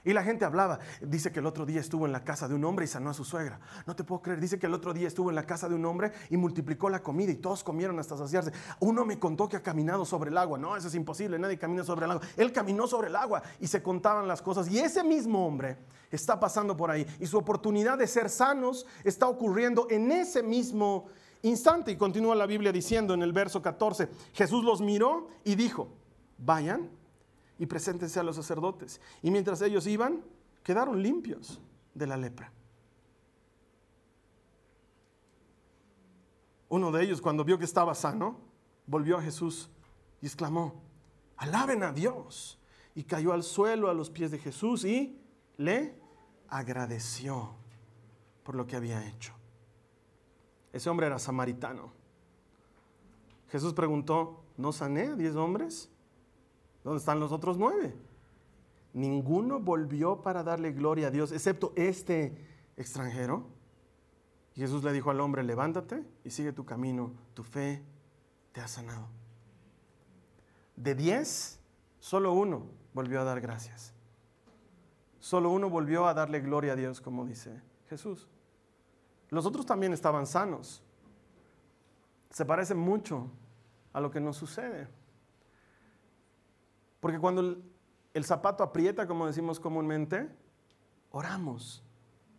Y 0.06 0.12
la 0.12 0.24
gente 0.24 0.44
hablaba. 0.44 0.80
Dice 1.02 1.32
que 1.32 1.40
el 1.40 1.46
otro 1.46 1.66
día 1.66 1.80
estuvo 1.80 2.06
en 2.06 2.12
la 2.12 2.24
casa 2.24 2.48
de 2.48 2.56
un 2.56 2.66
hombre 2.66 2.86
y 2.86 2.88
sanó 2.88 3.10
a 3.10 3.14
su 3.14 3.24
suegra. 3.24 3.60
No 3.88 3.96
te 3.96 4.04
puedo 4.04 4.22
creer. 4.22 4.40
Dice 4.40 4.60
que 4.60 4.66
el 4.66 4.74
otro 4.74 4.94
día 4.94 5.08
estuvo 5.08 5.30
en 5.30 5.36
la 5.36 5.46
casa 5.46 5.70
de 5.70 5.76
un 5.76 5.86
hombre 5.86 6.12
y 6.30 6.38
multiplicó 6.38 6.90
la 6.90 7.02
comida 7.02 7.32
y 7.32 7.36
todos 7.36 7.64
comieron 7.64 7.98
hasta 8.00 8.18
saciarse. 8.18 8.52
Uno 8.80 9.06
me 9.06 9.18
contó 9.18 9.48
que 9.48 9.58
ha 9.58 9.64
caminado 9.64 10.06
sobre 10.06 10.30
el 10.30 10.38
agua. 10.38 10.58
No, 10.58 10.76
eso 10.76 10.90
es 10.90 10.96
imposible. 10.96 11.40
Nadie 11.40 11.58
camina 11.58 11.84
sobre 11.84 12.06
el 12.06 12.12
agua. 12.12 12.28
Él 12.36 12.52
caminó 12.52 12.86
sobre 12.86 13.08
el 13.08 13.16
agua 13.16 13.44
y 13.60 13.68
se 13.68 13.82
contaban 13.82 14.28
las 14.28 14.42
cosas. 14.42 14.70
Y 14.70 14.80
ese 14.80 15.04
mismo 15.04 15.48
hombre 15.48 15.78
está 16.12 16.40
pasando 16.40 16.76
por 16.76 16.92
ahí. 16.92 17.08
Y 17.20 17.26
su 17.26 17.38
oportunidad 17.38 17.98
de 17.98 18.08
ser 18.08 18.30
sanos 18.30 18.86
está 19.04 19.28
ocurriendo 19.28 19.88
en 19.90 20.12
ese 20.12 20.44
mismo 20.44 21.06
instante. 21.44 21.92
Y 21.92 21.96
continúa 21.96 22.36
la 22.36 22.46
Biblia 22.46 22.74
diciendo 22.74 23.14
en 23.14 23.22
el 23.22 23.32
verso 23.32 23.62
14, 23.62 24.10
Jesús 24.34 24.66
los 24.66 24.82
miró 24.82 25.30
y 25.46 25.56
dijo, 25.56 25.90
vayan 26.38 26.90
y 27.64 27.66
preséntense 27.66 28.20
a 28.20 28.24
los 28.24 28.36
sacerdotes. 28.36 29.00
Y 29.22 29.32
mientras 29.32 29.62
ellos 29.62 29.88
iban, 29.88 30.22
quedaron 30.64 31.02
limpios 31.02 31.62
de 31.94 32.06
la 32.06 32.18
lepra. 32.18 32.52
Uno 36.68 36.92
de 36.92 37.06
ellos, 37.06 37.22
cuando 37.22 37.46
vio 37.46 37.58
que 37.58 37.64
estaba 37.64 37.96
sano, 37.96 38.38
volvió 38.86 39.18
a 39.18 39.22
Jesús 39.22 39.70
y 40.22 40.26
exclamó, 40.26 40.82
alaben 41.38 41.84
a 41.84 41.94
Dios. 41.94 42.60
Y 42.96 43.06
cayó 43.06 43.32
al 43.32 43.44
suelo 43.44 43.90
a 43.90 43.94
los 43.94 44.10
pies 44.10 44.30
de 44.32 44.40
Jesús 44.40 44.84
y 44.84 45.18
le 45.56 45.98
agradeció 46.50 47.56
por 48.44 48.56
lo 48.56 48.68
que 48.68 48.76
había 48.76 49.08
hecho. 49.08 49.34
Ese 50.74 50.90
hombre 50.90 51.08
era 51.08 51.18
samaritano. 51.18 51.94
Jesús 53.48 53.74
preguntó, 53.74 54.44
¿no 54.58 54.74
sané 54.74 55.08
a 55.08 55.16
diez 55.16 55.38
hombres? 55.38 55.93
¿Dónde 56.84 57.00
están 57.00 57.20
los 57.20 57.32
otros 57.32 57.58
nueve? 57.58 57.96
Ninguno 58.94 59.60
volvió 59.60 60.22
para 60.22 60.44
darle 60.44 60.72
gloria 60.72 61.08
a 61.08 61.12
Dios, 61.12 61.32
excepto 61.32 61.74
este 61.76 62.38
extranjero. 62.78 63.48
Y 64.56 64.62
Jesús 64.62 64.84
le 64.84 64.92
dijo 64.92 65.10
al 65.10 65.20
hombre, 65.20 65.44
levántate 65.44 66.06
y 66.24 66.30
sigue 66.30 66.54
tu 66.54 66.66
camino, 66.66 67.12
tu 67.34 67.44
fe 67.44 67.84
te 68.52 68.62
ha 68.62 68.68
sanado. 68.68 69.08
De 70.76 70.94
diez, 70.94 71.60
solo 72.00 72.34
uno 72.34 72.68
volvió 72.94 73.22
a 73.22 73.24
dar 73.24 73.42
gracias. 73.42 73.94
Solo 75.20 75.50
uno 75.50 75.70
volvió 75.70 76.06
a 76.06 76.14
darle 76.14 76.42
gloria 76.42 76.74
a 76.74 76.76
Dios, 76.76 77.02
como 77.02 77.26
dice 77.26 77.62
Jesús. 77.90 78.28
Los 79.30 79.46
otros 79.46 79.66
también 79.66 79.94
estaban 79.94 80.28
sanos. 80.28 80.84
Se 82.30 82.46
parece 82.46 82.76
mucho 82.76 83.32
a 83.94 84.02
lo 84.02 84.12
que 84.12 84.20
nos 84.20 84.38
sucede. 84.38 84.88
Porque 87.04 87.20
cuando 87.20 87.58
el, 88.14 88.24
zapato 88.24 88.64
aprieta, 88.64 89.06
como 89.06 89.28
decimos 89.28 89.60
comúnmente, 89.60 90.30
oramos 91.12 91.84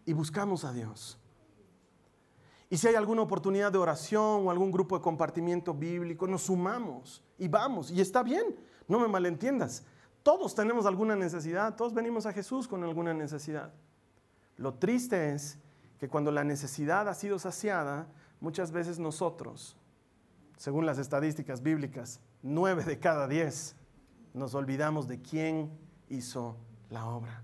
y 0.07 0.15
buscamos 0.15 0.65
a 0.65 0.73
Dios. 0.73 1.19
Y 2.71 2.79
si 2.79 2.89
hay 2.89 2.95
alguna 2.95 3.21
oportunidad 3.21 3.71
de 3.71 3.77
oración 3.77 4.47
o 4.47 4.51
algún 4.51 4.73
grupo 4.73 4.97
de 4.97 5.03
compartimiento 5.03 5.75
bíblico, 5.75 6.27
nos 6.27 6.45
sumamos 6.45 7.23
y 7.37 7.47
vamos. 7.47 7.91
Y 7.91 8.01
está 8.01 8.23
bien, 8.23 8.57
no 8.89 8.99
me 8.99 9.07
malentiendas. 9.07 9.85
Todos 10.23 10.55
tenemos 10.55 10.87
alguna 10.87 11.15
necesidad, 11.15 11.77
todos 11.77 11.93
venimos 11.93 12.25
a 12.25 12.33
Jesús 12.33 12.67
con 12.67 12.85
alguna 12.85 13.13
necesidad. 13.13 13.71
Lo 14.57 14.73
triste 14.73 15.35
es 15.35 15.59
que 15.99 16.09
cuando 16.09 16.31
la 16.31 16.43
necesidad 16.43 17.07
ha 17.07 17.13
sido 17.13 17.39
saciada, 17.39 18.07
muchas 18.41 18.73
veces 18.73 18.99
nosotros, 18.99 19.77
según 20.57 20.87
las 20.87 20.97
estadísticas 20.97 21.63
bíblicas, 21.63 22.19
nueve 22.43 22.83
de 22.85 22.99
cada 22.99 23.29
diez 23.29 23.77
nos 24.35 24.55
olvidamos 24.55 25.09
de 25.09 25.23
quién 25.23 25.71
hizo 26.09 26.57
la 26.91 27.07
obra 27.07 27.43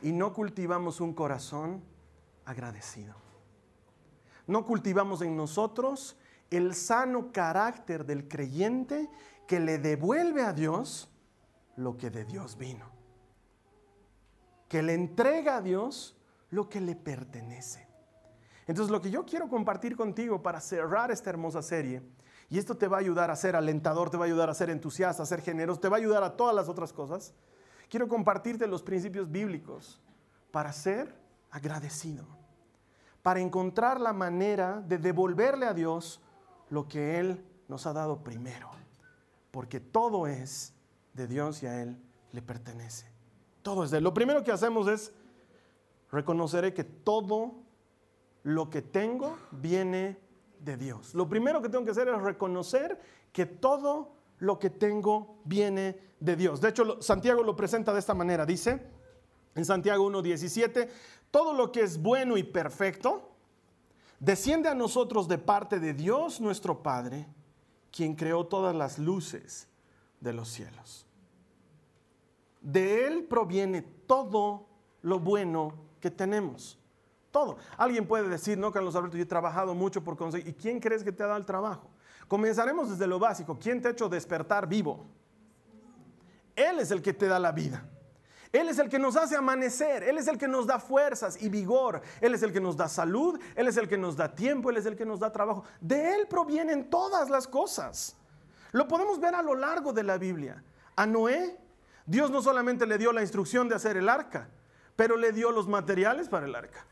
y 0.00 0.12
no 0.12 0.32
cultivamos 0.32 1.00
un 1.00 1.12
corazón 1.12 1.82
agradecido. 2.44 3.14
No 4.46 4.64
cultivamos 4.64 5.22
en 5.22 5.36
nosotros 5.36 6.16
el 6.50 6.74
sano 6.74 7.32
carácter 7.32 8.04
del 8.04 8.28
creyente 8.28 9.10
que 9.46 9.60
le 9.60 9.78
devuelve 9.78 10.42
a 10.42 10.52
Dios 10.52 11.10
lo 11.76 11.96
que 11.96 12.10
de 12.10 12.24
Dios 12.24 12.56
vino. 12.56 12.86
Que 14.68 14.82
le 14.82 14.94
entrega 14.94 15.56
a 15.56 15.62
Dios 15.62 16.16
lo 16.50 16.68
que 16.68 16.80
le 16.80 16.94
pertenece. 16.94 17.86
Entonces 18.66 18.90
lo 18.90 19.00
que 19.00 19.10
yo 19.10 19.24
quiero 19.24 19.48
compartir 19.48 19.96
contigo 19.96 20.42
para 20.42 20.60
cerrar 20.60 21.10
esta 21.10 21.30
hermosa 21.30 21.62
serie 21.62 22.02
y 22.52 22.58
esto 22.58 22.76
te 22.76 22.86
va 22.86 22.98
a 22.98 23.00
ayudar 23.00 23.30
a 23.30 23.36
ser 23.36 23.56
alentador, 23.56 24.10
te 24.10 24.18
va 24.18 24.24
a 24.24 24.26
ayudar 24.26 24.50
a 24.50 24.54
ser 24.54 24.68
entusiasta, 24.68 25.22
a 25.22 25.26
ser 25.26 25.40
generoso, 25.40 25.80
te 25.80 25.88
va 25.88 25.96
a 25.96 26.00
ayudar 26.00 26.22
a 26.22 26.36
todas 26.36 26.54
las 26.54 26.68
otras 26.68 26.92
cosas. 26.92 27.32
Quiero 27.88 28.08
compartirte 28.08 28.66
los 28.66 28.82
principios 28.82 29.32
bíblicos 29.32 30.02
para 30.50 30.70
ser 30.74 31.14
agradecido, 31.50 32.26
para 33.22 33.40
encontrar 33.40 33.98
la 34.02 34.12
manera 34.12 34.82
de 34.86 34.98
devolverle 34.98 35.64
a 35.64 35.72
Dios 35.72 36.20
lo 36.68 36.88
que 36.88 37.18
Él 37.18 37.42
nos 37.68 37.86
ha 37.86 37.94
dado 37.94 38.22
primero, 38.22 38.68
porque 39.50 39.80
todo 39.80 40.26
es 40.26 40.74
de 41.14 41.26
Dios 41.28 41.62
y 41.62 41.68
a 41.68 41.80
Él 41.80 41.96
le 42.32 42.42
pertenece. 42.42 43.06
Todo 43.62 43.82
es 43.82 43.90
de 43.90 43.96
Él. 43.96 44.04
Lo 44.04 44.12
primero 44.12 44.44
que 44.44 44.52
hacemos 44.52 44.88
es 44.88 45.14
reconoceré 46.10 46.74
que 46.74 46.84
todo 46.84 47.54
lo 48.42 48.68
que 48.68 48.82
tengo 48.82 49.38
viene 49.52 50.18
de 50.64 50.76
Dios. 50.76 51.14
Lo 51.14 51.28
primero 51.28 51.60
que 51.60 51.68
tengo 51.68 51.84
que 51.84 51.90
hacer 51.90 52.08
es 52.08 52.20
reconocer 52.20 53.00
que 53.32 53.46
todo 53.46 54.14
lo 54.38 54.58
que 54.58 54.70
tengo 54.70 55.40
viene 55.44 55.98
de 56.20 56.36
Dios. 56.36 56.60
De 56.60 56.68
hecho, 56.68 57.00
Santiago 57.00 57.42
lo 57.42 57.56
presenta 57.56 57.92
de 57.92 57.98
esta 57.98 58.14
manera. 58.14 58.46
Dice 58.46 58.80
en 59.54 59.64
Santiago 59.64 60.10
1.17, 60.10 60.88
todo 61.30 61.52
lo 61.52 61.72
que 61.72 61.82
es 61.82 62.00
bueno 62.00 62.36
y 62.36 62.42
perfecto 62.42 63.30
desciende 64.18 64.68
a 64.68 64.74
nosotros 64.74 65.28
de 65.28 65.38
parte 65.38 65.80
de 65.80 65.94
Dios 65.94 66.40
nuestro 66.40 66.82
Padre, 66.82 67.26
quien 67.90 68.14
creó 68.14 68.46
todas 68.46 68.74
las 68.74 68.98
luces 68.98 69.68
de 70.20 70.32
los 70.32 70.48
cielos. 70.48 71.06
De 72.60 73.06
Él 73.06 73.24
proviene 73.24 73.82
todo 73.82 74.66
lo 75.02 75.18
bueno 75.18 75.74
que 76.00 76.10
tenemos. 76.10 76.78
Todo. 77.32 77.56
Alguien 77.78 78.06
puede 78.06 78.28
decir, 78.28 78.58
no, 78.58 78.70
Carlos 78.70 78.94
Alberto, 78.94 79.16
yo 79.16 79.22
he 79.22 79.26
trabajado 79.26 79.74
mucho 79.74 80.04
por 80.04 80.16
conseguir. 80.16 80.48
¿Y 80.48 80.52
quién 80.52 80.78
crees 80.78 81.02
que 81.02 81.10
te 81.10 81.22
ha 81.22 81.26
dado 81.26 81.38
el 81.38 81.46
trabajo? 81.46 81.90
Comenzaremos 82.28 82.90
desde 82.90 83.06
lo 83.06 83.18
básico. 83.18 83.58
¿Quién 83.58 83.80
te 83.80 83.88
ha 83.88 83.90
hecho 83.92 84.08
despertar 84.08 84.68
vivo? 84.68 85.06
Él 86.54 86.78
es 86.78 86.90
el 86.90 87.00
que 87.00 87.14
te 87.14 87.26
da 87.26 87.38
la 87.38 87.50
vida. 87.50 87.88
Él 88.52 88.68
es 88.68 88.78
el 88.78 88.90
que 88.90 88.98
nos 88.98 89.16
hace 89.16 89.34
amanecer, 89.34 90.02
Él 90.02 90.18
es 90.18 90.28
el 90.28 90.36
que 90.36 90.46
nos 90.46 90.66
da 90.66 90.78
fuerzas 90.78 91.42
y 91.42 91.48
vigor, 91.48 92.02
Él 92.20 92.34
es 92.34 92.42
el 92.42 92.52
que 92.52 92.60
nos 92.60 92.76
da 92.76 92.86
salud, 92.86 93.40
Él 93.56 93.66
es 93.66 93.78
el 93.78 93.88
que 93.88 93.96
nos 93.96 94.14
da 94.14 94.34
tiempo, 94.34 94.68
Él 94.68 94.76
es 94.76 94.84
el 94.84 94.94
que 94.94 95.06
nos 95.06 95.20
da 95.20 95.32
trabajo. 95.32 95.64
De 95.80 96.14
Él 96.14 96.26
provienen 96.28 96.90
todas 96.90 97.30
las 97.30 97.48
cosas. 97.48 98.14
Lo 98.72 98.86
podemos 98.86 99.18
ver 99.18 99.34
a 99.34 99.40
lo 99.40 99.54
largo 99.54 99.94
de 99.94 100.02
la 100.02 100.18
Biblia. 100.18 100.62
A 100.96 101.06
Noé, 101.06 101.58
Dios 102.04 102.30
no 102.30 102.42
solamente 102.42 102.84
le 102.84 102.98
dio 102.98 103.10
la 103.10 103.22
instrucción 103.22 103.70
de 103.70 103.76
hacer 103.76 103.96
el 103.96 104.10
arca, 104.10 104.50
pero 104.96 105.16
le 105.16 105.32
dio 105.32 105.50
los 105.50 105.66
materiales 105.66 106.28
para 106.28 106.44
el 106.44 106.54
arca 106.54 106.86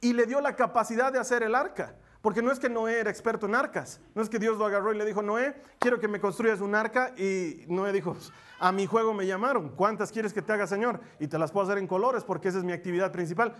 y 0.00 0.12
le 0.12 0.26
dio 0.26 0.40
la 0.40 0.56
capacidad 0.56 1.12
de 1.12 1.18
hacer 1.18 1.42
el 1.42 1.54
arca. 1.54 1.96
Porque 2.22 2.42
no 2.42 2.50
es 2.50 2.58
que 2.58 2.68
Noé 2.68 2.98
era 2.98 3.10
experto 3.10 3.46
en 3.46 3.54
arcas, 3.54 4.00
no 4.14 4.20
es 4.20 4.28
que 4.28 4.40
Dios 4.40 4.58
lo 4.58 4.66
agarró 4.66 4.92
y 4.92 4.98
le 4.98 5.04
dijo, 5.04 5.22
Noé, 5.22 5.54
quiero 5.78 6.00
que 6.00 6.08
me 6.08 6.18
construyas 6.20 6.60
un 6.60 6.74
arca. 6.74 7.12
Y 7.16 7.64
Noé 7.68 7.92
dijo, 7.92 8.16
a 8.58 8.72
mi 8.72 8.86
juego 8.86 9.14
me 9.14 9.26
llamaron, 9.26 9.68
¿cuántas 9.70 10.10
quieres 10.10 10.32
que 10.32 10.42
te 10.42 10.52
haga, 10.52 10.66
Señor? 10.66 11.00
Y 11.20 11.28
te 11.28 11.38
las 11.38 11.52
puedo 11.52 11.66
hacer 11.66 11.78
en 11.78 11.86
colores 11.86 12.24
porque 12.24 12.48
esa 12.48 12.58
es 12.58 12.64
mi 12.64 12.72
actividad 12.72 13.12
principal. 13.12 13.54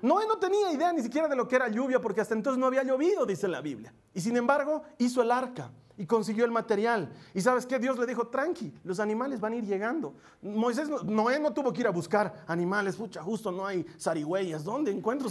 Noé 0.00 0.26
no 0.26 0.38
tenía 0.38 0.72
idea 0.72 0.92
ni 0.92 1.02
siquiera 1.02 1.28
de 1.28 1.36
lo 1.36 1.46
que 1.46 1.56
era 1.56 1.68
lluvia 1.68 2.00
porque 2.00 2.20
hasta 2.20 2.34
entonces 2.34 2.58
no 2.58 2.66
había 2.66 2.84
llovido, 2.84 3.26
dice 3.26 3.48
la 3.48 3.60
Biblia. 3.60 3.92
Y 4.14 4.20
sin 4.20 4.36
embargo, 4.36 4.82
hizo 4.98 5.20
el 5.20 5.30
arca 5.30 5.70
y 5.98 6.06
consiguió 6.06 6.44
el 6.44 6.50
material. 6.50 7.12
Y 7.34 7.40
sabes 7.40 7.66
qué, 7.66 7.78
Dios 7.78 7.98
le 7.98 8.06
dijo, 8.06 8.28
tranqui, 8.28 8.72
los 8.84 9.00
animales 9.00 9.40
van 9.40 9.54
a 9.54 9.56
ir 9.56 9.64
llegando. 9.64 10.14
Moisés, 10.42 10.88
Noé 11.04 11.38
no 11.38 11.52
tuvo 11.52 11.72
que 11.72 11.80
ir 11.80 11.86
a 11.86 11.90
buscar 11.90 12.44
animales, 12.46 12.96
pucha, 12.96 13.22
justo 13.22 13.50
no 13.50 13.66
hay 13.66 13.84
zarigüeyas, 13.98 14.64
¿dónde 14.64 14.90
encuentro? 14.90 15.28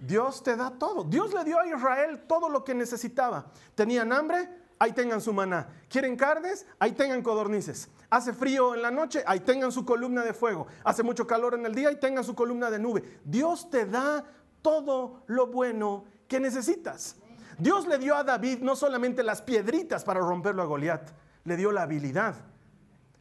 Dios 0.00 0.42
te 0.42 0.56
da 0.56 0.70
todo. 0.70 1.04
Dios 1.04 1.32
le 1.34 1.44
dio 1.44 1.58
a 1.58 1.66
Israel 1.66 2.22
todo 2.26 2.48
lo 2.48 2.64
que 2.64 2.74
necesitaba. 2.74 3.46
Tenían 3.74 4.12
hambre, 4.12 4.48
ahí 4.78 4.92
tengan 4.92 5.20
su 5.20 5.32
maná. 5.32 5.68
¿Quieren 5.88 6.16
carnes? 6.16 6.66
Ahí 6.78 6.92
tengan 6.92 7.22
codornices. 7.22 7.88
Hace 8.08 8.32
frío 8.32 8.74
en 8.74 8.82
la 8.82 8.90
noche, 8.90 9.22
ahí 9.26 9.40
tengan 9.40 9.70
su 9.70 9.84
columna 9.84 10.24
de 10.24 10.32
fuego. 10.32 10.66
Hace 10.84 11.02
mucho 11.02 11.26
calor 11.26 11.54
en 11.54 11.66
el 11.66 11.74
día, 11.74 11.90
ahí 11.90 12.00
tengan 12.00 12.24
su 12.24 12.34
columna 12.34 12.70
de 12.70 12.78
nube. 12.78 13.20
Dios 13.24 13.68
te 13.70 13.84
da 13.84 14.24
todo 14.62 15.22
lo 15.26 15.48
bueno 15.48 16.04
que 16.26 16.40
necesitas. 16.40 17.19
Dios 17.60 17.86
le 17.86 17.98
dio 17.98 18.16
a 18.16 18.24
David 18.24 18.60
no 18.60 18.74
solamente 18.74 19.22
las 19.22 19.42
piedritas 19.42 20.02
para 20.04 20.20
romperlo 20.20 20.62
a 20.62 20.66
Goliat, 20.66 21.10
le 21.44 21.56
dio 21.56 21.72
la 21.72 21.82
habilidad, 21.82 22.34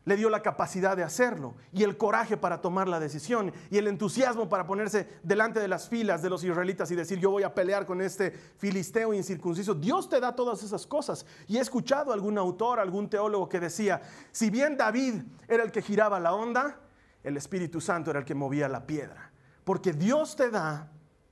le 0.05 0.15
dio 0.15 0.29
la 0.29 0.41
capacidad 0.41 0.95
de 0.95 1.03
hacerlo 1.03 1.55
y 1.73 1.83
el 1.83 1.97
coraje 1.97 2.37
para 2.37 2.61
tomar 2.61 2.87
la 2.87 2.99
decisión 2.99 3.53
y 3.69 3.77
el 3.77 3.87
entusiasmo 3.87 4.47
para 4.47 4.65
ponerse 4.65 5.07
delante 5.23 5.59
de 5.59 5.67
las 5.67 5.89
filas 5.89 6.21
de 6.21 6.29
los 6.29 6.43
israelitas 6.43 6.89
y 6.89 6.95
decir 6.95 7.19
yo 7.19 7.31
voy 7.31 7.43
a 7.43 7.53
pelear 7.53 7.85
con 7.85 8.01
este 8.01 8.31
filisteo 8.31 9.13
incircunciso. 9.13 9.75
Dios 9.75 10.07
te 10.09 10.19
da 10.19 10.35
todas 10.35 10.63
esas 10.63 10.87
cosas. 10.87 11.25
Y 11.47 11.57
he 11.57 11.59
escuchado 11.59 12.11
a 12.11 12.13
algún 12.13 12.37
autor, 12.37 12.79
algún 12.79 13.09
teólogo 13.09 13.49
que 13.49 13.59
decía, 13.59 14.01
si 14.31 14.49
bien 14.49 14.77
David 14.77 15.21
era 15.47 15.63
el 15.63 15.71
que 15.71 15.81
giraba 15.81 16.19
la 16.19 16.33
onda, 16.33 16.79
el 17.23 17.35
Espíritu 17.35 17.81
Santo 17.81 18.09
era 18.09 18.19
el 18.19 18.25
que 18.25 18.35
movía 18.35 18.69
la 18.69 18.87
piedra. 18.87 19.31
Porque 19.65 19.91
Dios 19.91 20.35
te 20.35 20.49
da 20.49 20.89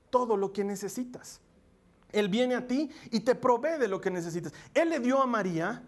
todo 0.09 0.35
lo 0.35 0.51
que 0.51 0.63
necesitas. 0.63 1.41
Él 2.11 2.29
viene 2.29 2.55
a 2.55 2.67
ti 2.67 2.89
y 3.11 3.21
te 3.21 3.35
provee 3.35 3.77
de 3.79 3.87
lo 3.87 3.99
que 3.99 4.11
necesitas. 4.11 4.53
Él 4.73 4.89
le 4.89 4.99
dio 4.99 5.21
a 5.21 5.27
María 5.27 5.83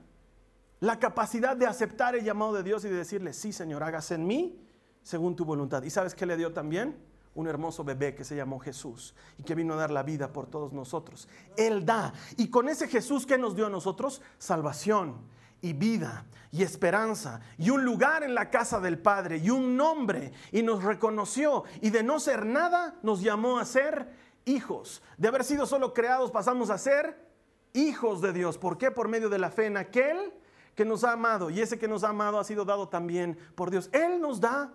la 0.80 1.00
capacidad 1.00 1.56
de 1.56 1.66
aceptar 1.66 2.16
el 2.16 2.24
llamado 2.24 2.54
de 2.54 2.64
Dios 2.64 2.86
y 2.86 2.90
de 2.90 2.96
decirle, 2.96 3.34
sí 3.34 3.52
Señor, 3.52 3.84
hágase 3.84 4.16
en 4.16 4.28
mí 4.28 4.60
según 5.04 5.36
tu 5.36 5.46
voluntad. 5.46 5.84
¿Y 5.84 5.90
sabes 5.90 6.16
qué 6.16 6.26
le 6.26 6.38
dio 6.38 6.54
también? 6.54 6.98
Un 7.36 7.48
hermoso 7.48 7.84
bebé 7.84 8.16
que 8.16 8.24
se 8.24 8.36
llamó 8.36 8.60
Jesús 8.60 9.16
y 9.38 9.44
que 9.44 9.56
vino 9.56 9.74
a 9.74 9.78
dar 9.78 9.92
la 9.92 10.04
vida 10.04 10.34
por 10.34 10.48
todos 10.48 10.74
nosotros. 10.74 11.28
Él 11.58 11.86
da. 11.86 12.14
Y 12.38 12.50
con 12.50 12.70
ese 12.70 12.88
Jesús 12.88 13.26
que 13.26 13.38
nos 13.38 13.56
dio 13.56 13.68
a 13.68 13.70
nosotros, 13.70 14.22
salvación 14.38 15.18
y 15.62 15.74
vida 15.74 16.26
y 16.52 16.64
esperanza 16.64 17.42
y 17.58 17.70
un 17.70 17.84
lugar 17.84 18.24
en 18.24 18.34
la 18.34 18.50
casa 18.50 18.80
del 18.80 18.98
Padre 18.98 19.38
y 19.38 19.50
un 19.50 19.78
nombre 19.78 20.32
y 20.52 20.64
nos 20.64 20.84
reconoció 20.84 21.64
y 21.82 21.90
de 21.90 22.02
no 22.02 22.20
ser 22.20 22.46
nada 22.46 22.96
nos 23.04 23.22
llamó 23.22 23.60
a 23.60 23.66
ser 23.66 24.10
hijos. 24.50 25.02
De 25.18 25.28
haber 25.28 25.44
sido 25.44 25.66
solo 25.66 25.94
creados 25.94 26.32
pasamos 26.32 26.70
a 26.70 26.78
ser 26.78 27.30
hijos 27.74 28.22
de 28.22 28.34
Dios. 28.34 28.58
¿Por 28.58 28.78
qué? 28.78 28.92
Por 28.92 29.08
medio 29.08 29.30
de 29.30 29.40
la 29.40 29.52
fe 29.52 29.68
en 29.68 29.78
aquel 29.78 30.34
que 30.76 30.86
nos 30.86 31.04
ha 31.04 31.12
amado 31.14 31.50
y 31.50 31.62
ese 31.62 31.78
que 31.78 31.88
nos 31.88 32.04
ha 32.04 32.10
amado 32.10 32.40
ha 32.40 32.44
sido 32.44 32.66
dado 32.66 32.88
también 32.88 33.38
por 33.56 33.70
Dios. 33.70 33.90
Él 33.92 34.20
nos 34.22 34.40
da 34.40 34.74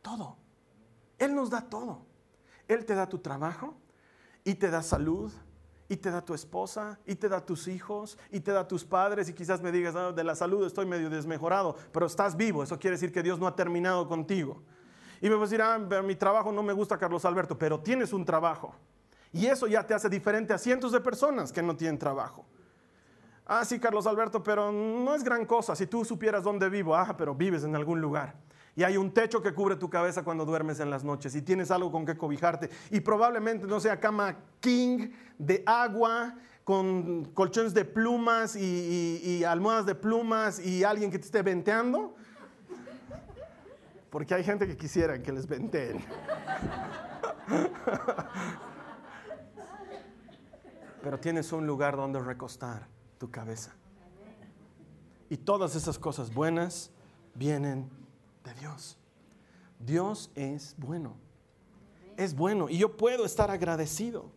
todo. 0.00 0.36
Él 1.18 1.34
nos 1.34 1.50
da 1.50 1.62
todo. 1.62 2.04
Él 2.68 2.84
te 2.84 2.94
da 2.94 3.08
tu 3.08 3.18
trabajo 3.18 3.76
y 4.44 4.54
te 4.54 4.70
da 4.70 4.82
salud 4.82 5.30
y 5.88 5.96
te 5.96 6.10
da 6.10 6.24
tu 6.24 6.32
esposa 6.32 6.98
y 7.06 7.16
te 7.16 7.28
da 7.28 7.44
tus 7.44 7.68
hijos 7.68 8.18
y 8.30 8.40
te 8.40 8.50
da 8.50 8.66
tus 8.66 8.84
padres 8.84 9.28
y 9.28 9.34
quizás 9.34 9.60
me 9.60 9.70
digas, 9.70 9.94
ah, 9.94 10.10
de 10.12 10.24
la 10.24 10.34
salud 10.34 10.64
estoy 10.66 10.86
medio 10.86 11.10
desmejorado, 11.10 11.76
pero 11.92 12.06
estás 12.06 12.36
vivo. 12.36 12.62
Eso 12.62 12.78
quiere 12.78 12.96
decir 12.96 13.12
que 13.12 13.22
Dios 13.22 13.38
no 13.38 13.46
ha 13.46 13.54
terminado 13.54 14.08
contigo. 14.08 14.62
Y 15.20 15.28
me 15.28 15.36
vas 15.36 15.50
decir, 15.50 15.62
ah, 15.62 15.78
mi 15.78 16.16
trabajo 16.16 16.50
no 16.50 16.62
me 16.62 16.72
gusta, 16.72 16.98
Carlos 16.98 17.24
Alberto, 17.24 17.56
pero 17.56 17.78
tienes 17.78 18.12
un 18.12 18.24
trabajo. 18.24 18.74
Y 19.32 19.46
eso 19.46 19.66
ya 19.66 19.86
te 19.86 19.94
hace 19.94 20.08
diferente 20.08 20.52
a 20.52 20.58
cientos 20.58 20.92
de 20.92 21.00
personas 21.00 21.52
que 21.52 21.62
no 21.62 21.74
tienen 21.74 21.98
trabajo. 21.98 22.44
Ah, 23.46 23.64
sí, 23.64 23.78
Carlos 23.78 24.06
Alberto, 24.06 24.42
pero 24.42 24.70
no 24.70 25.14
es 25.14 25.24
gran 25.24 25.46
cosa. 25.46 25.74
Si 25.74 25.86
tú 25.86 26.04
supieras 26.04 26.44
dónde 26.44 26.68
vivo, 26.68 26.94
ah, 26.94 27.14
pero 27.16 27.34
vives 27.34 27.64
en 27.64 27.74
algún 27.74 28.00
lugar. 28.00 28.34
Y 28.74 28.84
hay 28.84 28.96
un 28.96 29.12
techo 29.12 29.42
que 29.42 29.52
cubre 29.52 29.76
tu 29.76 29.90
cabeza 29.90 30.22
cuando 30.22 30.44
duermes 30.44 30.80
en 30.80 30.88
las 30.88 31.04
noches 31.04 31.34
y 31.34 31.42
tienes 31.42 31.70
algo 31.70 31.90
con 31.90 32.06
que 32.06 32.16
cobijarte. 32.16 32.70
Y 32.90 33.00
probablemente 33.00 33.66
no 33.66 33.80
sea 33.80 34.00
cama 34.00 34.36
king 34.60 35.10
de 35.38 35.62
agua, 35.66 36.34
con 36.64 37.24
colchones 37.34 37.74
de 37.74 37.84
plumas 37.84 38.54
y, 38.54 39.20
y 39.22 39.44
almohadas 39.44 39.84
de 39.84 39.94
plumas 39.94 40.64
y 40.64 40.84
alguien 40.84 41.10
que 41.10 41.18
te 41.18 41.26
esté 41.26 41.42
venteando. 41.42 42.14
Porque 44.08 44.34
hay 44.34 44.44
gente 44.44 44.66
que 44.66 44.76
quisiera 44.76 45.22
que 45.22 45.32
les 45.32 45.46
venteen. 45.46 46.04
Pero 51.02 51.18
tienes 51.18 51.52
un 51.52 51.66
lugar 51.66 51.96
donde 51.96 52.20
recostar 52.20 52.86
tu 53.18 53.30
cabeza. 53.30 53.74
Y 55.28 55.36
todas 55.36 55.74
esas 55.74 55.98
cosas 55.98 56.32
buenas 56.32 56.90
vienen 57.34 57.90
de 58.44 58.54
Dios. 58.54 58.98
Dios 59.78 60.30
es 60.34 60.74
bueno. 60.78 61.16
Es 62.16 62.34
bueno 62.34 62.68
y 62.68 62.78
yo 62.78 62.96
puedo 62.96 63.24
estar 63.24 63.50
agradecido. 63.50 64.30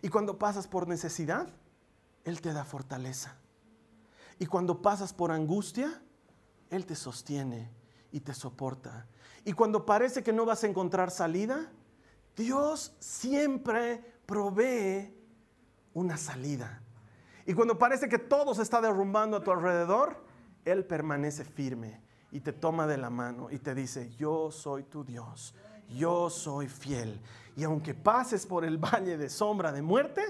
Y 0.00 0.08
cuando 0.08 0.38
pasas 0.38 0.66
por 0.66 0.88
necesidad, 0.88 1.48
Él 2.24 2.40
te 2.40 2.52
da 2.52 2.64
fortaleza. 2.64 3.36
Y 4.38 4.46
cuando 4.46 4.82
pasas 4.82 5.12
por 5.12 5.30
angustia, 5.30 6.02
Él 6.70 6.86
te 6.86 6.96
sostiene 6.96 7.70
y 8.10 8.20
te 8.20 8.34
soporta. 8.34 9.06
Y 9.44 9.52
cuando 9.52 9.86
parece 9.86 10.22
que 10.22 10.32
no 10.32 10.44
vas 10.44 10.64
a 10.64 10.66
encontrar 10.66 11.10
salida, 11.10 11.70
Dios 12.36 12.94
siempre 12.98 14.02
provee 14.26 15.14
una 15.94 16.16
salida. 16.16 16.82
Y 17.46 17.54
cuando 17.54 17.78
parece 17.78 18.08
que 18.08 18.18
todo 18.18 18.54
se 18.54 18.62
está 18.62 18.80
derrumbando 18.80 19.36
a 19.36 19.42
tu 19.42 19.50
alrededor, 19.50 20.24
Él 20.64 20.84
permanece 20.84 21.44
firme 21.44 22.00
y 22.30 22.40
te 22.40 22.52
toma 22.52 22.86
de 22.86 22.96
la 22.96 23.10
mano 23.10 23.50
y 23.50 23.58
te 23.58 23.74
dice, 23.74 24.10
yo 24.16 24.50
soy 24.50 24.84
tu 24.84 25.04
Dios, 25.04 25.54
yo 25.88 26.30
soy 26.30 26.68
fiel. 26.68 27.20
Y 27.56 27.64
aunque 27.64 27.94
pases 27.94 28.46
por 28.46 28.64
el 28.64 28.78
valle 28.84 29.16
de 29.18 29.28
sombra 29.28 29.72
de 29.72 29.82
muerte, 29.82 30.22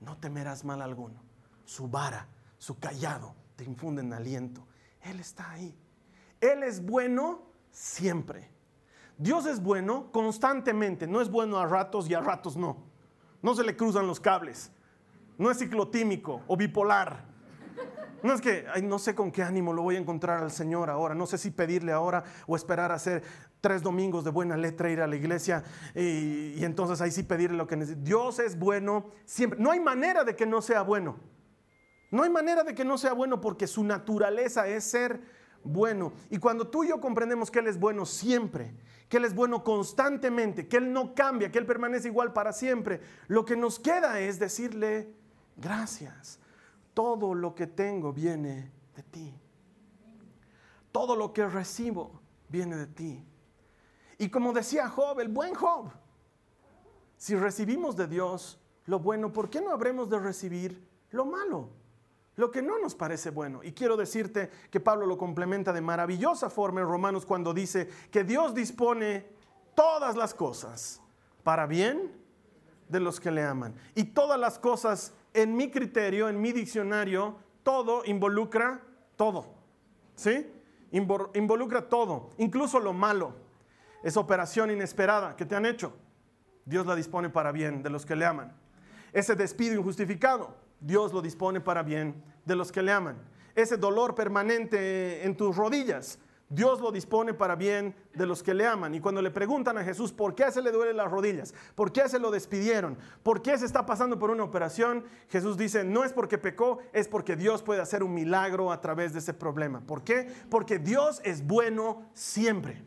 no 0.00 0.16
temerás 0.16 0.64
mal 0.64 0.80
alguno. 0.80 1.22
Su 1.64 1.88
vara, 1.88 2.28
su 2.58 2.78
callado 2.78 3.34
te 3.56 3.64
infunden 3.64 4.12
aliento. 4.12 4.66
Él 5.02 5.20
está 5.20 5.50
ahí. 5.50 5.76
Él 6.40 6.62
es 6.62 6.84
bueno 6.84 7.42
siempre. 7.70 8.50
Dios 9.16 9.46
es 9.46 9.62
bueno 9.62 10.10
constantemente, 10.12 11.06
no 11.06 11.20
es 11.20 11.30
bueno 11.30 11.58
a 11.58 11.66
ratos 11.66 12.08
y 12.08 12.14
a 12.14 12.20
ratos 12.20 12.56
no. 12.56 12.84
No 13.42 13.54
se 13.54 13.62
le 13.62 13.76
cruzan 13.76 14.06
los 14.06 14.18
cables 14.18 14.72
no 15.38 15.50
es 15.50 15.58
ciclotímico 15.58 16.42
o 16.46 16.56
bipolar. 16.56 17.34
No 18.22 18.32
es 18.32 18.40
que, 18.40 18.64
no 18.82 18.98
sé 18.98 19.14
con 19.14 19.30
qué 19.30 19.42
ánimo 19.42 19.74
lo 19.74 19.82
voy 19.82 19.96
a 19.96 19.98
encontrar 19.98 20.42
al 20.42 20.50
Señor 20.50 20.88
ahora, 20.88 21.14
no 21.14 21.26
sé 21.26 21.36
si 21.36 21.50
pedirle 21.50 21.92
ahora 21.92 22.24
o 22.46 22.56
esperar 22.56 22.90
a 22.90 22.94
hacer 22.94 23.22
tres 23.60 23.82
domingos 23.82 24.24
de 24.24 24.30
buena 24.30 24.56
letra, 24.56 24.90
ir 24.90 25.02
a 25.02 25.06
la 25.06 25.16
iglesia 25.16 25.62
y, 25.94 26.64
entonces 26.64 27.02
ahí 27.02 27.10
sí 27.10 27.22
pedirle 27.22 27.58
lo 27.58 27.66
que 27.66 27.76
necesita. 27.76 28.02
Dios 28.02 28.38
es 28.38 28.58
bueno 28.58 29.10
siempre. 29.26 29.58
No 29.60 29.70
hay 29.70 29.80
manera 29.80 30.24
de 30.24 30.34
que 30.36 30.46
no 30.46 30.62
sea 30.62 30.80
bueno. 30.80 31.16
No 32.10 32.22
hay 32.22 32.30
manera 32.30 32.62
de 32.62 32.74
que 32.74 32.84
no 32.84 32.96
sea 32.96 33.12
bueno 33.12 33.42
porque 33.42 33.66
su 33.66 33.84
naturaleza 33.84 34.66
es 34.68 34.84
ser 34.84 35.20
bueno. 35.62 36.14
Y 36.30 36.38
cuando 36.38 36.68
tú 36.68 36.84
y 36.84 36.88
yo 36.88 37.00
comprendemos 37.00 37.50
que 37.50 37.58
Él 37.58 37.66
es 37.66 37.78
bueno 37.78 38.06
siempre, 38.06 38.74
que 39.10 39.18
Él 39.18 39.26
es 39.26 39.34
bueno 39.34 39.64
constantemente, 39.64 40.66
que 40.66 40.78
Él 40.78 40.92
no 40.92 41.14
cambia, 41.14 41.50
que 41.50 41.58
Él 41.58 41.66
permanece 41.66 42.08
igual 42.08 42.32
para 42.32 42.52
siempre, 42.52 43.00
lo 43.26 43.44
que 43.44 43.56
nos 43.56 43.78
queda 43.78 44.20
es 44.20 44.38
decirle, 44.38 45.14
gracias. 45.56 46.38
Todo 46.92 47.34
lo 47.34 47.54
que 47.54 47.66
tengo 47.66 48.12
viene 48.12 48.70
de 48.94 49.02
ti. 49.02 49.34
Todo 50.92 51.16
lo 51.16 51.32
que 51.32 51.46
recibo 51.46 52.20
viene 52.48 52.76
de 52.76 52.86
ti. 52.86 53.24
Y 54.18 54.28
como 54.28 54.52
decía 54.52 54.88
Job, 54.88 55.20
el 55.20 55.28
buen 55.28 55.54
Job, 55.54 55.90
si 57.16 57.34
recibimos 57.34 57.96
de 57.96 58.06
Dios 58.06 58.60
lo 58.86 58.98
bueno, 58.98 59.32
¿por 59.32 59.50
qué 59.50 59.60
no 59.60 59.70
habremos 59.70 60.10
de 60.10 60.18
recibir 60.18 60.86
lo 61.10 61.24
malo? 61.24 61.70
Lo 62.36 62.50
que 62.50 62.62
no 62.62 62.78
nos 62.78 62.94
parece 62.94 63.30
bueno. 63.30 63.62
Y 63.62 63.72
quiero 63.72 63.96
decirte 63.96 64.50
que 64.70 64.80
Pablo 64.80 65.06
lo 65.06 65.16
complementa 65.16 65.72
de 65.72 65.80
maravillosa 65.80 66.50
forma 66.50 66.80
en 66.80 66.88
Romanos 66.88 67.24
cuando 67.24 67.54
dice 67.54 67.88
que 68.10 68.24
Dios 68.24 68.54
dispone 68.54 69.26
todas 69.74 70.16
las 70.16 70.34
cosas 70.34 71.00
para 71.42 71.66
bien 71.66 72.12
de 72.88 73.00
los 73.00 73.20
que 73.20 73.30
le 73.30 73.42
aman. 73.42 73.74
Y 73.94 74.04
todas 74.04 74.38
las 74.38 74.58
cosas 74.58 75.12
en 75.34 75.56
mi 75.56 75.70
criterio, 75.70 76.28
en 76.28 76.40
mi 76.40 76.52
diccionario, 76.52 77.36
todo 77.62 78.02
involucra 78.06 78.80
todo. 79.16 79.46
¿Sí? 80.14 80.46
Involucra 80.92 81.88
todo, 81.88 82.30
incluso 82.38 82.78
lo 82.78 82.92
malo. 82.92 83.34
Esa 84.04 84.20
operación 84.20 84.70
inesperada 84.70 85.34
que 85.34 85.44
te 85.44 85.56
han 85.56 85.66
hecho, 85.66 85.92
Dios 86.64 86.86
la 86.86 86.94
dispone 86.94 87.30
para 87.30 87.52
bien 87.52 87.82
de 87.82 87.90
los 87.90 88.06
que 88.06 88.14
le 88.14 88.24
aman. 88.24 88.52
Ese 89.12 89.34
despido 89.34 89.74
injustificado, 89.74 90.54
Dios 90.80 91.12
lo 91.12 91.20
dispone 91.20 91.60
para 91.60 91.82
bien 91.82 92.22
de 92.44 92.54
los 92.54 92.70
que 92.70 92.82
le 92.82 92.92
aman. 92.92 93.16
Ese 93.54 93.76
dolor 93.76 94.14
permanente 94.14 95.24
en 95.24 95.36
tus 95.36 95.56
rodillas, 95.56 96.18
Dios 96.48 96.80
lo 96.80 96.92
dispone 96.92 97.32
para 97.32 97.56
bien 97.56 97.96
de 98.12 98.26
los 98.26 98.42
que 98.42 98.54
le 98.54 98.66
aman. 98.66 98.94
Y 98.94 99.00
cuando 99.00 99.22
le 99.22 99.30
preguntan 99.30 99.78
a 99.78 99.84
Jesús 99.84 100.12
por 100.12 100.34
qué 100.34 100.50
se 100.52 100.60
le 100.62 100.70
duelen 100.70 100.96
las 100.96 101.10
rodillas, 101.10 101.54
por 101.74 101.92
qué 101.92 102.08
se 102.08 102.18
lo 102.18 102.30
despidieron, 102.30 102.98
por 103.22 103.42
qué 103.42 103.56
se 103.56 103.64
está 103.64 103.86
pasando 103.86 104.18
por 104.18 104.30
una 104.30 104.44
operación, 104.44 105.04
Jesús 105.28 105.56
dice, 105.56 105.84
no 105.84 106.04
es 106.04 106.12
porque 106.12 106.38
pecó, 106.38 106.78
es 106.92 107.08
porque 107.08 107.36
Dios 107.36 107.62
puede 107.62 107.80
hacer 107.80 108.02
un 108.02 108.14
milagro 108.14 108.70
a 108.70 108.80
través 108.80 109.12
de 109.12 109.20
ese 109.20 109.34
problema. 109.34 109.80
¿Por 109.80 110.04
qué? 110.04 110.30
Porque 110.50 110.78
Dios 110.78 111.20
es 111.24 111.46
bueno 111.46 112.08
siempre. 112.12 112.84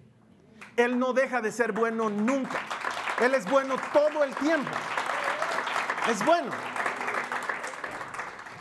Él 0.75 0.99
no 0.99 1.13
deja 1.13 1.41
de 1.41 1.51
ser 1.51 1.71
bueno 1.71 2.09
nunca. 2.09 2.59
Él 3.19 3.33
es 3.33 3.49
bueno 3.49 3.75
todo 3.91 4.23
el 4.23 4.35
tiempo. 4.35 4.69
Es 6.09 6.23
bueno. 6.23 6.51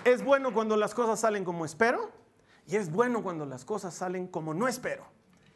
Es 0.04 0.24
bueno 0.24 0.54
cuando 0.54 0.76
las 0.76 0.94
cosas 0.94 1.20
salen 1.20 1.44
como 1.44 1.64
espero 1.64 2.15
y 2.66 2.76
es 2.76 2.90
bueno 2.90 3.22
cuando 3.22 3.46
las 3.46 3.64
cosas 3.64 3.94
salen 3.94 4.26
como 4.26 4.52
no 4.52 4.66
espero. 4.68 5.04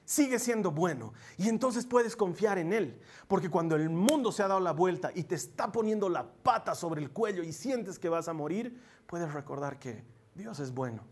sigue 0.04 0.40
siendo 0.40 0.72
bueno. 0.72 1.12
Y 1.38 1.48
entonces 1.48 1.86
puedes 1.86 2.16
confiar 2.16 2.58
en 2.58 2.72
Él. 2.72 3.00
Porque 3.28 3.48
cuando 3.48 3.76
el 3.76 3.90
mundo 3.90 4.32
se 4.32 4.42
ha 4.42 4.48
dado 4.48 4.58
la 4.58 4.72
vuelta 4.72 5.12
y 5.14 5.22
te 5.22 5.36
está 5.36 5.70
poniendo 5.70 6.08
la 6.08 6.26
pata 6.26 6.74
sobre 6.74 7.00
el 7.00 7.12
cuello 7.12 7.44
y 7.44 7.52
sientes 7.52 8.00
que 8.00 8.08
vas 8.08 8.26
a 8.26 8.32
morir, 8.32 8.80
puedes 9.06 9.32
recordar 9.32 9.78
que 9.78 10.04
Dios 10.34 10.58
es 10.58 10.72
bueno. 10.74 11.04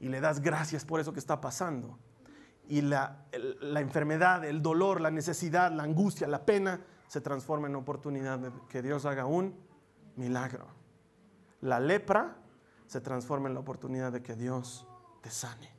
Y 0.00 0.08
le 0.08 0.20
das 0.20 0.40
gracias 0.40 0.84
por 0.84 0.98
eso 0.98 1.12
que 1.12 1.20
está 1.20 1.40
pasando. 1.40 1.96
Y 2.66 2.80
la, 2.80 3.24
la 3.60 3.80
enfermedad, 3.80 4.44
el 4.44 4.62
dolor, 4.62 5.00
la 5.00 5.12
necesidad, 5.12 5.70
la 5.70 5.84
angustia, 5.84 6.26
la 6.26 6.44
pena 6.44 6.80
se 7.06 7.20
transforma 7.20 7.68
en 7.68 7.76
oportunidad 7.76 8.40
de 8.40 8.50
que 8.68 8.82
Dios 8.82 9.06
haga 9.06 9.26
un 9.26 9.54
milagro. 10.16 10.66
La 11.60 11.78
lepra 11.78 12.36
se 12.88 13.00
transforma 13.00 13.48
en 13.48 13.54
la 13.54 13.60
oportunidad 13.60 14.10
de 14.10 14.22
que 14.22 14.34
Dios 14.34 14.87
te 15.20 15.30
sane. 15.30 15.72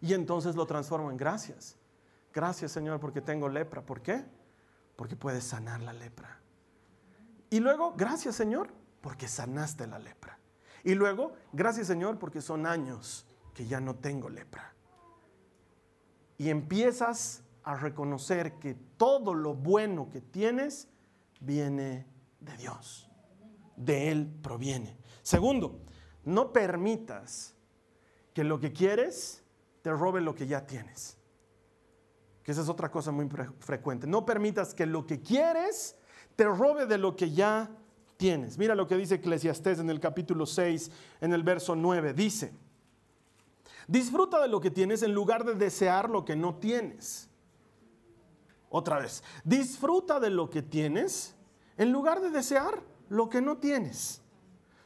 Y 0.00 0.14
entonces 0.14 0.54
lo 0.56 0.66
transformo 0.66 1.10
en 1.10 1.16
gracias. 1.16 1.76
Gracias 2.32 2.72
Señor 2.72 3.00
porque 3.00 3.20
tengo 3.20 3.48
lepra. 3.48 3.84
¿Por 3.84 4.02
qué? 4.02 4.24
Porque 4.94 5.16
puedes 5.16 5.44
sanar 5.44 5.82
la 5.82 5.92
lepra. 5.92 6.40
Y 7.50 7.60
luego, 7.60 7.94
gracias 7.96 8.34
Señor 8.36 8.68
porque 9.00 9.28
sanaste 9.28 9.86
la 9.86 9.98
lepra. 9.98 10.38
Y 10.84 10.94
luego, 10.94 11.32
gracias 11.52 11.86
Señor 11.86 12.18
porque 12.18 12.40
son 12.40 12.66
años 12.66 13.26
que 13.54 13.66
ya 13.66 13.80
no 13.80 13.96
tengo 13.96 14.28
lepra. 14.28 14.74
Y 16.38 16.50
empiezas 16.50 17.42
a 17.62 17.74
reconocer 17.74 18.58
que 18.58 18.74
todo 18.74 19.34
lo 19.34 19.54
bueno 19.54 20.10
que 20.10 20.20
tienes 20.20 20.88
viene 21.40 22.06
de 22.38 22.56
Dios. 22.56 23.10
De 23.76 24.12
Él 24.12 24.32
proviene. 24.42 24.96
Segundo, 25.22 25.80
no 26.24 26.52
permitas 26.52 27.55
que 28.36 28.44
lo 28.44 28.60
que 28.60 28.70
quieres 28.70 29.42
te 29.80 29.90
robe 29.90 30.20
lo 30.20 30.34
que 30.34 30.46
ya 30.46 30.66
tienes. 30.66 31.16
Que 32.42 32.52
esa 32.52 32.60
es 32.60 32.68
otra 32.68 32.90
cosa 32.90 33.10
muy 33.10 33.26
frecuente. 33.60 34.06
No 34.06 34.26
permitas 34.26 34.74
que 34.74 34.84
lo 34.84 35.06
que 35.06 35.22
quieres 35.22 35.96
te 36.36 36.44
robe 36.44 36.84
de 36.84 36.98
lo 36.98 37.16
que 37.16 37.30
ya 37.30 37.70
tienes. 38.18 38.58
Mira 38.58 38.74
lo 38.74 38.86
que 38.86 38.98
dice 38.98 39.14
Eclesiastés 39.14 39.78
en 39.78 39.88
el 39.88 40.00
capítulo 40.00 40.44
6, 40.44 40.90
en 41.22 41.32
el 41.32 41.44
verso 41.44 41.74
9. 41.74 42.12
Dice, 42.12 42.52
disfruta 43.88 44.38
de 44.42 44.48
lo 44.48 44.60
que 44.60 44.70
tienes 44.70 45.02
en 45.02 45.14
lugar 45.14 45.46
de 45.46 45.54
desear 45.54 46.10
lo 46.10 46.26
que 46.26 46.36
no 46.36 46.56
tienes. 46.56 47.30
Otra 48.68 48.98
vez, 48.98 49.24
disfruta 49.44 50.20
de 50.20 50.28
lo 50.28 50.50
que 50.50 50.60
tienes 50.60 51.34
en 51.78 51.90
lugar 51.90 52.20
de 52.20 52.28
desear 52.28 52.82
lo 53.08 53.30
que 53.30 53.40
no 53.40 53.56
tienes. 53.56 54.20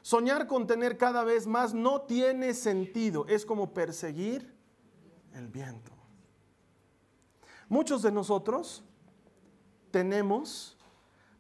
Soñar 0.03 0.47
con 0.47 0.67
tener 0.67 0.97
cada 0.97 1.25
vez 1.25 1.47
más 1.47 1.75
no 1.75 2.03
tiene 2.03 2.55
sentido. 2.55 3.27
Es 3.29 3.45
como 3.45 3.73
perseguir 3.73 4.55
el 5.35 5.49
viento. 5.49 5.93
Muchos 7.69 8.03
de 8.03 8.11
nosotros 8.11 8.83
tenemos, 9.91 10.77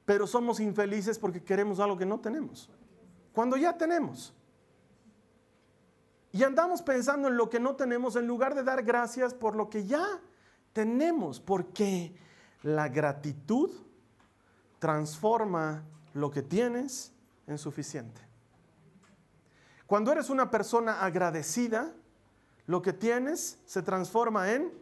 pero 0.04 0.26
somos 0.26 0.60
infelices 0.60 1.18
porque 1.18 1.42
queremos 1.42 1.80
algo 1.80 1.96
que 1.96 2.06
no 2.06 2.20
tenemos. 2.20 2.70
Cuando 3.32 3.56
ya 3.56 3.76
tenemos. 3.76 4.34
Y 6.32 6.44
andamos 6.44 6.82
pensando 6.82 7.28
en 7.28 7.36
lo 7.36 7.50
que 7.50 7.58
no 7.58 7.74
tenemos 7.74 8.14
en 8.14 8.26
lugar 8.26 8.54
de 8.54 8.62
dar 8.62 8.84
gracias 8.84 9.34
por 9.34 9.56
lo 9.56 9.68
que 9.68 9.86
ya 9.86 10.20
tenemos, 10.72 11.40
porque 11.40 12.14
la 12.62 12.88
gratitud 12.88 13.70
transforma 14.78 15.82
lo 16.14 16.30
que 16.30 16.42
tienes 16.42 17.12
en 17.48 17.58
suficiente. 17.58 18.29
Cuando 19.90 20.12
eres 20.12 20.30
una 20.30 20.52
persona 20.52 21.00
agradecida, 21.00 21.92
lo 22.66 22.80
que 22.80 22.92
tienes 22.92 23.58
se 23.66 23.82
transforma 23.82 24.52
en 24.52 24.72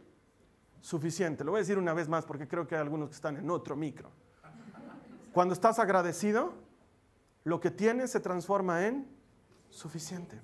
suficiente. 0.83 1.45
Lo 1.45 1.53
voy 1.53 1.61
a 1.61 1.63
decir 1.63 1.79
una 1.79 1.95
vez 1.95 2.11
más 2.11 2.27
porque 2.27 2.47
creo 2.47 2.67
que 2.67 2.75
hay 2.75 2.83
algunos 2.83 3.09
que 3.09 3.15
están 3.15 3.39
en 3.39 3.49
otro 3.49 3.75
micro. 3.75 4.11
Cuando 5.33 5.55
estás 5.55 5.79
agradecido, 5.79 6.53
lo 7.45 7.59
que 7.59 7.71
tienes 7.71 8.11
se 8.11 8.21
transforma 8.21 8.85
en 8.85 9.09
suficiente. 9.71 10.43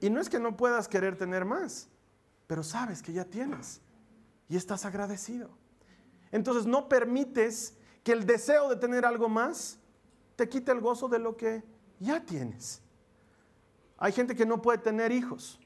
Y 0.00 0.10
no 0.10 0.20
es 0.20 0.30
que 0.30 0.38
no 0.38 0.56
puedas 0.56 0.86
querer 0.86 1.18
tener 1.18 1.44
más, 1.44 1.88
pero 2.46 2.62
sabes 2.62 3.02
que 3.02 3.12
ya 3.12 3.24
tienes 3.24 3.80
y 4.48 4.56
estás 4.56 4.84
agradecido. 4.84 5.50
Entonces 6.30 6.66
no 6.66 6.88
permites 6.88 7.76
que 8.04 8.12
el 8.12 8.26
deseo 8.26 8.68
de 8.68 8.76
tener 8.76 9.04
algo 9.04 9.28
más 9.28 9.80
te 10.36 10.48
quite 10.48 10.70
el 10.70 10.80
gozo 10.80 11.08
de 11.08 11.18
lo 11.18 11.36
que 11.36 11.64
ya 11.98 12.24
tienes. 12.24 12.83
Hay 14.04 14.12
gente 14.12 14.36
que 14.36 14.44
no 14.44 14.60
puede 14.60 14.76
tener 14.76 15.12
hijos, 15.12 15.58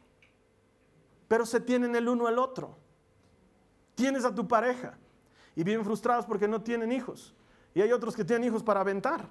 pero 1.26 1.44
se 1.44 1.58
tienen 1.58 1.96
el 1.96 2.08
uno 2.08 2.28
al 2.28 2.38
otro. 2.38 2.76
Tienes 3.96 4.24
a 4.24 4.32
tu 4.32 4.46
pareja 4.46 4.96
y 5.56 5.64
viven 5.64 5.84
frustrados 5.84 6.24
porque 6.24 6.46
no 6.46 6.62
tienen 6.62 6.92
hijos. 6.92 7.34
Y 7.74 7.82
hay 7.82 7.90
otros 7.90 8.14
que 8.14 8.24
tienen 8.24 8.46
hijos 8.46 8.62
para 8.62 8.78
aventar. 8.78 9.28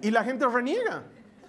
Y 0.00 0.12
la 0.12 0.22
gente 0.22 0.46
reniega. 0.46 1.02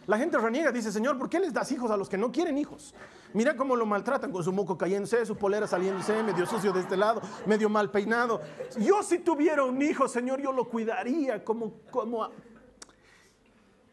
La 0.08 0.17
gente 0.17 0.39
reniega, 0.39 0.71
dice, 0.71 0.91
Señor, 0.91 1.19
¿por 1.19 1.30
qué 1.30 1.39
les 1.39 1.54
das 1.54 1.71
hijos 1.71 1.91
a 1.91 1.95
los 1.95 2.10
que 2.10 2.17
no 2.17 2.32
quieren 2.32 2.58
hijos? 2.58 2.95
Mira 3.34 3.56
cómo 3.56 3.76
lo 3.76 3.86
maltratan 3.86 4.32
con 4.32 4.43
su 4.43 4.52
moco 4.52 4.80
cayéndose, 4.80 5.28
su 5.28 5.38
polera 5.38 5.67
saliéndose, 5.67 6.23
medio 6.23 6.47
sucio 6.47 6.73
de 6.73 6.80
este 6.80 6.97
lado, 6.97 7.21
medio 7.45 7.69
mal 7.69 7.91
peinado. 7.91 8.41
Yo 8.80 9.04
si 9.04 9.19
tuviera 9.19 9.63
un 9.63 9.80
hijo, 9.80 10.08
Señor, 10.08 10.41
yo 10.41 10.52
lo 10.52 10.67
cuidaría 10.67 11.43
como, 11.43 11.82
como, 11.91 12.32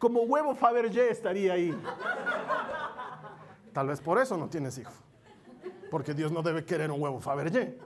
como 0.00 0.22
huevo 0.22 0.54
Fabergé 0.56 1.10
estaría 1.10 1.52
ahí. 1.52 1.78
Tal 3.72 3.86
vez 3.86 4.00
por 4.00 4.18
eso 4.18 4.36
no 4.36 4.48
tienes 4.48 4.76
hijo. 4.78 4.92
Porque 5.90 6.14
Dios 6.14 6.32
no 6.32 6.42
debe 6.42 6.64
querer 6.64 6.90
un 6.90 7.00
huevo 7.00 7.20
Fabergé. 7.20 7.78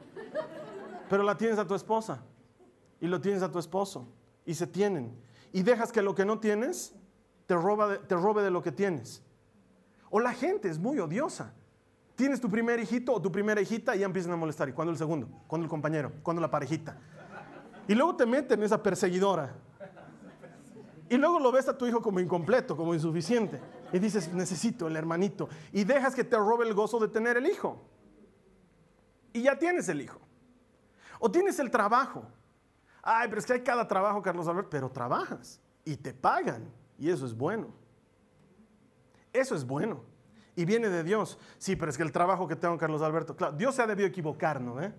Pero 1.11 1.25
la 1.25 1.37
tienes 1.37 1.59
a 1.59 1.67
tu 1.67 1.75
esposa 1.75 2.23
y 3.01 3.09
lo 3.09 3.21
tienes 3.21 3.43
a 3.43 3.51
tu 3.51 3.59
esposo 3.59 4.07
y 4.47 4.55
se 4.55 4.67
tienen. 4.67 5.13
Y 5.53 5.63
dejas 5.63 5.91
que 5.91 6.01
lo 6.03 6.15
que 6.15 6.25
no 6.25 6.39
tienes 6.39 6.95
te 7.47 7.57
robe 7.57 8.43
de 8.43 8.51
lo 8.51 8.63
que 8.63 8.73
tienes. 8.73 9.23
O 10.09 10.21
la 10.21 10.33
gente 10.33 10.69
es 10.69 10.79
muy 10.79 11.01
odiosa. 11.01 11.53
Tienes 12.15 12.41
tu 12.41 12.49
primer 12.49 12.79
hijito 12.79 13.13
o 13.13 13.21
tu 13.21 13.33
primera 13.33 13.61
hijita 13.61 13.97
y 13.97 13.99
ya 13.99 14.07
empiezan 14.07 14.33
a 14.33 14.37
molestar. 14.37 14.69
¿Y 14.69 14.73
cuándo 14.73 14.93
el 14.93 14.99
segundo? 14.99 15.29
¿Cuándo 15.49 15.65
el 15.65 15.71
compañero? 15.71 16.13
¿Cuándo 16.23 16.41
la 16.41 16.49
parejita? 16.49 16.97
Y 17.89 17.95
luego 17.97 18.15
te 18.15 18.25
meten 18.25 18.63
esa 18.63 18.81
perseguidora. 18.81 19.53
Y 21.09 21.17
luego 21.17 21.39
lo 21.39 21.53
ves 21.53 21.69
a 21.69 21.77
tu 21.77 21.87
hijo 21.87 22.01
como 22.01 22.21
incompleto, 22.21 22.77
como 22.77 22.95
insuficiente. 22.95 23.61
Y 23.93 23.99
dices, 23.99 24.33
necesito 24.33 24.87
el 24.87 24.97
hermanito. 24.97 25.49
Y 25.73 25.85
dejas 25.85 26.15
que 26.15 26.25
te 26.25 26.37
robe 26.37 26.67
el 26.67 26.75
gozo 26.75 26.99
de 26.99 27.09
tener 27.09 27.37
el 27.37 27.47
hijo. 27.47 27.81
Y 29.33 29.43
ya 29.43 29.59
tienes 29.59 29.89
el 29.89 30.01
hijo. 30.01 30.21
O 31.19 31.31
tienes 31.31 31.59
el 31.59 31.71
trabajo. 31.71 32.25
Ay, 33.03 33.29
pero 33.29 33.39
es 33.39 33.47
que 33.47 33.53
hay 33.53 33.61
cada 33.61 33.87
trabajo, 33.87 34.23
Carlos 34.23 34.49
Alberto. 34.49 34.71
Pero 34.71 34.91
trabajas 34.91 35.61
y 35.85 35.97
te 35.97 36.15
pagan. 36.15 36.71
Y 36.99 37.11
eso 37.11 37.27
es 37.27 37.37
bueno. 37.37 37.69
Eso 39.33 39.55
es 39.55 39.67
bueno. 39.67 40.03
Y 40.57 40.65
viene 40.65 40.89
de 40.89 41.03
Dios. 41.03 41.39
Sí, 41.59 41.77
pero 41.77 41.91
es 41.91 41.97
que 41.97 42.05
el 42.05 42.13
trabajo 42.13 42.47
que 42.47 42.57
tengo, 42.57 42.79
Carlos 42.79 43.03
Alberto, 43.03 43.37
claro, 43.37 43.55
Dios 43.55 43.75
se 43.75 43.83
ha 43.83 43.87
debido 43.87 44.09
equivocar, 44.09 44.61
¿no? 44.61 44.81
¿Eh? 44.81 44.95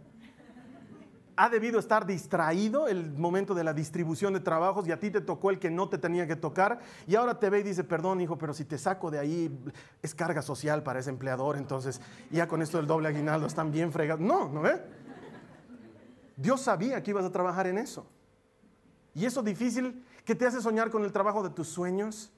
Ha 1.37 1.49
debido 1.49 1.79
estar 1.79 2.05
distraído 2.05 2.87
el 2.87 3.11
momento 3.13 3.53
de 3.53 3.63
la 3.63 3.73
distribución 3.73 4.33
de 4.33 4.39
trabajos 4.39 4.87
y 4.87 4.91
a 4.91 4.99
ti 4.99 5.11
te 5.11 5.19
tocó 5.21 5.49
el 5.49 5.59
que 5.59 5.69
no 5.69 5.89
te 5.89 5.97
tenía 5.97 6.25
que 6.27 6.35
tocar 6.35 6.79
y 7.07 7.15
ahora 7.15 7.39
te 7.39 7.49
ve 7.49 7.59
y 7.59 7.63
dice, 7.63 7.83
perdón 7.83 8.21
hijo, 8.21 8.37
pero 8.37 8.53
si 8.53 8.63
te 8.63 8.77
saco 8.77 9.11
de 9.11 9.19
ahí 9.19 9.59
es 10.01 10.15
carga 10.15 10.41
social 10.41 10.81
para 10.81 10.99
ese 10.99 11.09
empleador, 11.09 11.57
entonces 11.57 11.99
ya 12.31 12.47
con 12.47 12.61
esto 12.61 12.77
del 12.77 12.87
doble 12.87 13.09
aguinaldo 13.09 13.47
están 13.47 13.71
bien 13.71 13.91
fregados. 13.91 14.25
No, 14.25 14.47
¿no 14.47 14.61
ve? 14.61 14.81
Dios 16.37 16.61
sabía 16.61 17.01
que 17.03 17.11
ibas 17.11 17.25
a 17.25 17.31
trabajar 17.31 17.67
en 17.67 17.77
eso. 17.77 18.07
Y 19.13 19.25
eso 19.25 19.41
difícil 19.41 20.05
que 20.25 20.35
te 20.35 20.45
hace 20.45 20.61
soñar 20.61 20.89
con 20.89 21.03
el 21.03 21.11
trabajo 21.11 21.43
de 21.43 21.49
tus 21.49 21.67
sueños 21.67 22.31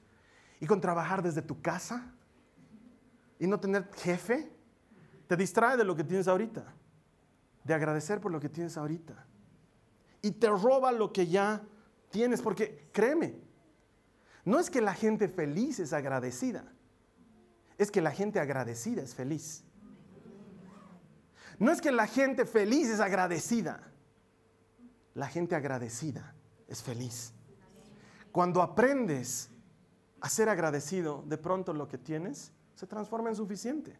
y 0.60 0.66
con 0.66 0.80
trabajar 0.80 1.22
desde 1.22 1.42
tu 1.42 1.60
casa 1.60 2.12
y 3.38 3.46
no 3.46 3.58
tener 3.58 3.88
jefe, 3.94 4.50
te 5.26 5.36
distrae 5.36 5.76
de 5.76 5.84
lo 5.84 5.94
que 5.94 6.04
tienes 6.04 6.26
ahorita, 6.28 6.64
de 7.68 7.74
agradecer 7.74 8.18
por 8.18 8.32
lo 8.32 8.40
que 8.40 8.48
tienes 8.48 8.78
ahorita. 8.78 9.26
Y 10.22 10.32
te 10.32 10.48
roba 10.48 10.90
lo 10.90 11.12
que 11.12 11.26
ya 11.26 11.62
tienes, 12.10 12.40
porque 12.40 12.88
créeme, 12.92 13.38
no 14.44 14.58
es 14.58 14.70
que 14.70 14.80
la 14.80 14.94
gente 14.94 15.28
feliz 15.28 15.78
es 15.78 15.92
agradecida, 15.92 16.64
es 17.76 17.90
que 17.90 18.00
la 18.00 18.10
gente 18.10 18.40
agradecida 18.40 19.02
es 19.02 19.14
feliz. 19.14 19.64
No 21.58 21.70
es 21.70 21.82
que 21.82 21.92
la 21.92 22.06
gente 22.06 22.46
feliz 22.46 22.88
es 22.88 23.00
agradecida, 23.00 23.92
la 25.12 25.28
gente 25.28 25.54
agradecida 25.54 26.34
es 26.68 26.82
feliz. 26.82 27.34
Cuando 28.32 28.62
aprendes 28.62 29.50
a 30.20 30.30
ser 30.30 30.48
agradecido, 30.48 31.22
de 31.26 31.36
pronto 31.36 31.74
lo 31.74 31.86
que 31.86 31.98
tienes 31.98 32.50
se 32.74 32.86
transforma 32.86 33.28
en 33.28 33.36
suficiente. 33.36 33.98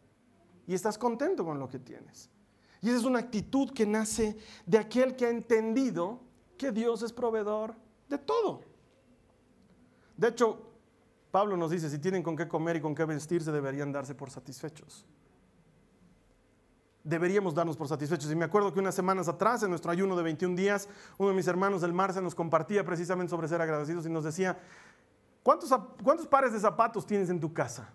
Y 0.67 0.73
estás 0.73 0.97
contento 0.97 1.45
con 1.45 1.59
lo 1.59 1.69
que 1.69 1.79
tienes. 1.79 2.31
Y 2.81 2.89
esa 2.89 2.99
es 2.99 3.05
una 3.05 3.19
actitud 3.19 3.71
que 3.73 3.87
nace 3.87 4.37
de 4.67 4.79
aquel 4.79 5.17
que 5.17 5.27
ha 5.27 5.31
entendido 5.31 6.21
que 6.57 6.71
Dios 6.73 7.03
es 7.03 7.13
proveedor 7.13 7.75
de 8.09 8.19
todo. 8.19 8.63
De 10.17 10.29
hecho, 10.29 10.61
Pablo 11.31 11.57
nos 11.57 11.71
dice, 11.71 11.91
si 11.91 11.99
tienen 11.99 12.23
con 12.23 12.37
qué 12.37 12.49
comer 12.49 12.77
y 12.77 12.81
con 12.81 12.95
qué 12.95 13.05
vestirse, 13.05 13.53
deberían 13.53 13.93
darse 13.93 14.15
por 14.15 14.31
satisfechos. 14.31 15.07
deberíamos 17.05 17.55
darnos 17.55 17.77
por 17.77 17.89
satisfechos. 17.89 18.31
Y 18.31 18.37
me 18.37 18.45
acuerdo 18.45 18.73
que 18.73 18.81
unas 18.81 18.95
semanas 18.95 19.29
atrás, 19.29 19.63
en 19.63 19.71
nuestro 19.71 19.91
ayuno 19.91 20.15
de 20.15 20.23
21 20.23 20.55
días, 20.55 20.89
uno 21.17 21.31
de 21.31 21.37
mis 21.37 21.47
hermanos 21.47 21.81
del 21.81 21.93
Marce 21.93 22.21
nos 22.21 22.35
compartía 22.35 22.85
precisamente 22.85 23.31
sobre 23.31 23.49
ser 23.49 23.63
agradecidos 23.63 24.05
y 24.05 24.11
nos 24.11 24.25
decía, 24.25 24.59
¿cuántos, 25.43 25.71
cuántos 26.03 26.27
pares 26.27 26.53
de 26.53 26.61
zapatos 26.61 27.07
tienes 27.07 27.31
en 27.31 27.41
tu 27.41 27.53
casa? 27.53 27.89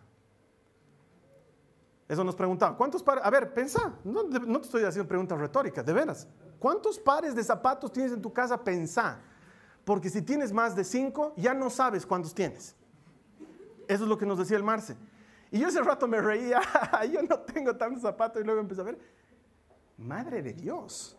Eso 2.08 2.24
nos 2.24 2.36
preguntaba. 2.36 2.76
¿Cuántos 2.76 3.02
pares? 3.02 3.24
A 3.24 3.30
ver, 3.30 3.54
pensa. 3.54 3.94
No, 4.04 4.24
no, 4.24 4.60
te 4.60 4.66
estoy 4.66 4.84
haciendo 4.84 5.08
preguntas 5.08 5.39
retóricas, 5.39 5.86
de 5.86 5.94
veras. 5.94 6.28
¿Cuántos 6.60 7.00
pares 7.00 7.36
de 7.36 7.44
zapatos 7.44 7.92
tienes 7.92 8.12
en 8.12 8.22
tu 8.22 8.32
casa? 8.32 8.62
Pensá. 8.62 9.20
Porque 9.86 10.10
si 10.10 10.22
tienes 10.22 10.52
más 10.52 10.76
de 10.76 10.84
cinco, 10.84 11.34
ya 11.38 11.54
no 11.54 11.70
sabes 11.70 12.06
cuántos 12.06 12.34
tienes. 12.34 12.76
Eso 13.88 14.04
es 14.04 14.10
lo 14.10 14.18
que 14.18 14.26
nos 14.26 14.38
decía 14.38 14.58
el 14.58 14.63
Marce. 14.63 14.96
Y 15.52 15.60
yo 15.60 15.68
ese 15.68 15.82
rato 15.82 16.08
me 16.08 16.20
reía, 16.20 16.62
yo 17.12 17.22
no 17.22 17.39
tengo 17.39 17.76
tantos 17.76 18.02
zapatos 18.02 18.42
y 18.42 18.46
luego 18.46 18.60
empecé 18.60 18.82
a 18.82 18.86
ver, 18.86 19.00
madre 19.98 20.42
de 20.42 20.54
Dios. 20.54 21.18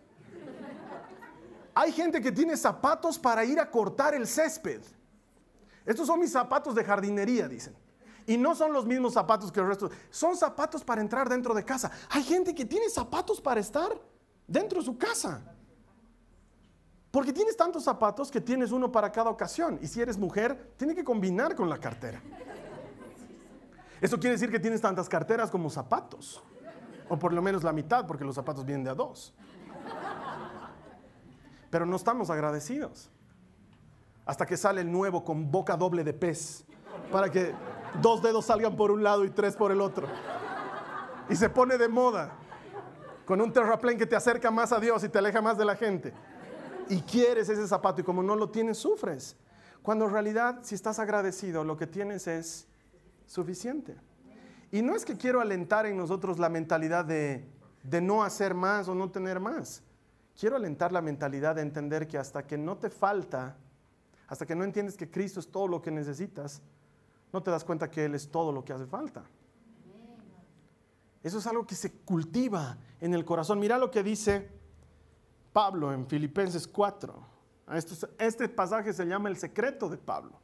Hay 1.75 1.93
gente 1.93 2.21
que 2.21 2.33
tiene 2.33 2.57
zapatos 2.57 3.19
para 3.19 3.45
ir 3.45 3.61
a 3.61 3.71
cortar 3.71 4.15
el 4.15 4.27
césped. 4.27 4.81
Estos 5.85 6.07
son 6.07 6.21
mis 6.21 6.33
zapatos 6.33 6.75
de 6.75 6.85
jardinería, 6.85 7.49
dicen. 7.49 7.75
Y 8.27 8.37
no 8.37 8.55
son 8.55 8.73
los 8.73 8.87
mismos 8.87 9.13
zapatos 9.13 9.53
que 9.53 9.61
el 9.61 9.67
resto. 9.67 9.91
Son 10.11 10.37
zapatos 10.37 10.83
para 10.83 11.01
entrar 11.01 11.29
dentro 11.29 11.55
de 11.55 11.65
casa. 11.65 11.91
Hay 12.11 12.23
gente 12.23 12.55
que 12.55 12.65
tiene 12.65 12.89
zapatos 12.89 13.41
para 13.41 13.61
estar 13.61 13.91
dentro 14.47 14.81
de 14.81 14.85
su 14.85 14.97
casa. 14.97 15.43
Porque 17.11 17.33
tienes 17.33 17.57
tantos 17.57 17.85
zapatos 17.85 18.31
que 18.31 18.41
tienes 18.41 18.73
uno 18.73 18.91
para 18.91 19.13
cada 19.13 19.31
ocasión. 19.31 19.79
Y 19.83 19.87
si 19.87 20.01
eres 20.01 20.19
mujer, 20.19 20.75
tiene 20.77 20.95
que 20.95 21.05
combinar 21.05 21.55
con 21.55 21.69
la 21.69 21.79
cartera. 21.79 22.21
Eso 24.01 24.19
quiere 24.19 24.33
decir 24.33 24.51
que 24.51 24.59
tienes 24.59 24.81
tantas 24.81 25.09
carteras 25.09 25.51
como 25.51 25.71
zapatos. 25.71 26.43
O 27.09 27.19
por 27.19 27.33
lo 27.33 27.43
menos 27.43 27.63
la 27.63 27.73
mitad, 27.73 28.07
porque 28.07 28.25
los 28.25 28.35
zapatos 28.35 28.65
vienen 28.65 28.85
de 28.85 28.91
a 28.91 28.95
dos. 28.95 29.35
Pero 31.71 31.87
no 31.87 31.97
estamos 31.97 32.31
agradecidos. 32.31 33.11
Hasta 34.27 34.47
que 34.47 34.57
sale 34.57 34.81
el 34.81 34.91
nuevo 34.91 35.25
con 35.25 35.51
boca 35.51 35.77
doble 35.77 36.03
de 36.03 36.15
pez. 36.15 36.65
Para 37.13 37.31
que 37.31 37.55
dos 38.01 38.23
dedos 38.23 38.47
salgan 38.47 38.77
por 38.77 38.91
un 38.91 39.03
lado 39.03 39.25
y 39.25 39.31
tres 39.31 39.57
por 39.57 39.73
el 39.73 39.81
otro. 39.81 40.07
Y 41.29 41.37
se 41.37 41.49
pone 41.49 41.79
de 41.79 41.89
moda 41.89 42.33
con 43.25 43.41
un 43.41 43.53
terraplén 43.53 43.99
que 43.99 44.07
te 44.07 44.17
acerca 44.17 44.51
más 44.51 44.73
a 44.73 44.81
Dios 44.81 45.03
y 45.05 45.09
te 45.09 45.19
aleja 45.19 45.41
más 45.41 45.57
de 45.57 45.65
la 45.65 45.77
gente. 45.77 46.13
Y 46.89 47.01
quieres 47.01 47.49
ese 47.49 47.67
zapato 47.67 48.01
y 48.01 48.05
como 48.05 48.23
no 48.23 48.37
lo 48.37 48.51
tienes, 48.51 48.79
sufres. 48.79 49.37
Cuando 49.83 50.07
en 50.07 50.13
realidad, 50.13 50.59
si 50.63 50.75
estás 50.75 50.99
agradecido, 50.99 51.65
lo 51.65 51.77
que 51.77 51.87
tienes 51.87 52.27
es 52.27 52.67
suficiente. 53.27 53.97
Y 54.71 54.83
no 54.83 54.95
es 54.97 55.05
que 55.05 55.17
quiero 55.17 55.41
alentar 55.41 55.87
en 55.87 55.97
nosotros 55.97 56.39
la 56.39 56.49
mentalidad 56.49 57.05
de, 57.05 57.47
de 57.83 58.01
no 58.01 58.23
hacer 58.23 58.55
más 58.55 58.89
o 58.89 58.95
no 58.95 59.11
tener 59.11 59.41
más. 59.41 59.83
Quiero 60.39 60.57
alentar 60.57 60.91
la 60.91 61.01
mentalidad 61.01 61.55
de 61.55 61.63
entender 61.63 62.09
que 62.09 62.19
hasta 62.19 62.47
que 62.47 62.59
no 62.59 62.77
te 62.77 62.91
falta, 62.91 63.57
hasta 64.27 64.45
que 64.45 64.57
no 64.57 64.65
entiendes 64.65 64.97
que 64.97 65.11
Cristo 65.11 65.39
es 65.39 65.49
todo 65.49 65.69
lo 65.69 65.81
que 65.81 65.91
necesitas, 65.91 66.61
no 67.35 67.43
te 67.43 67.51
das 67.51 67.65
cuenta 67.65 67.91
que 67.91 68.05
Él 68.05 68.15
es 68.15 68.31
todo 68.31 68.53
lo 68.53 68.65
que 68.65 68.73
hace 68.73 68.87
falta. 68.87 69.25
Eso 71.21 71.39
es 71.39 71.47
algo 71.49 71.67
que 71.67 71.75
se 71.75 71.91
cultiva 71.91 72.79
en 73.01 73.13
el 73.13 73.25
corazón. 73.25 73.59
Mira 73.59 73.77
lo 73.77 73.91
que 73.91 74.05
dice 74.05 74.53
Pablo 75.53 75.93
en 75.93 76.07
Filipenses 76.07 76.69
4. 76.69 77.13
Este, 78.19 78.49
pasaje 78.49 78.93
se 78.93 79.05
llama 79.05 79.31
el 79.31 79.37
secreto 79.37 79.89
de 79.89 79.97
Pablo. 79.97 80.39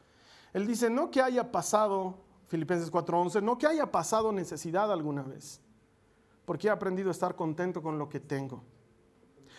Él 0.52 0.66
dice, 0.66 0.90
no 0.90 1.12
que 1.12 1.22
haya 1.22 1.52
pasado, 1.52 2.24
Filipenses 2.48 2.90
4:11, 2.90 3.40
no 3.40 3.56
que 3.56 3.68
haya 3.68 3.92
pasado 3.92 4.32
necesidad 4.32 4.90
alguna 4.90 5.22
vez, 5.22 5.60
porque 6.44 6.66
he 6.66 6.70
aprendido 6.70 7.10
a 7.10 7.12
estar 7.12 7.36
contento 7.36 7.82
con 7.82 8.00
lo 8.00 8.08
que 8.08 8.18
tengo. 8.18 8.64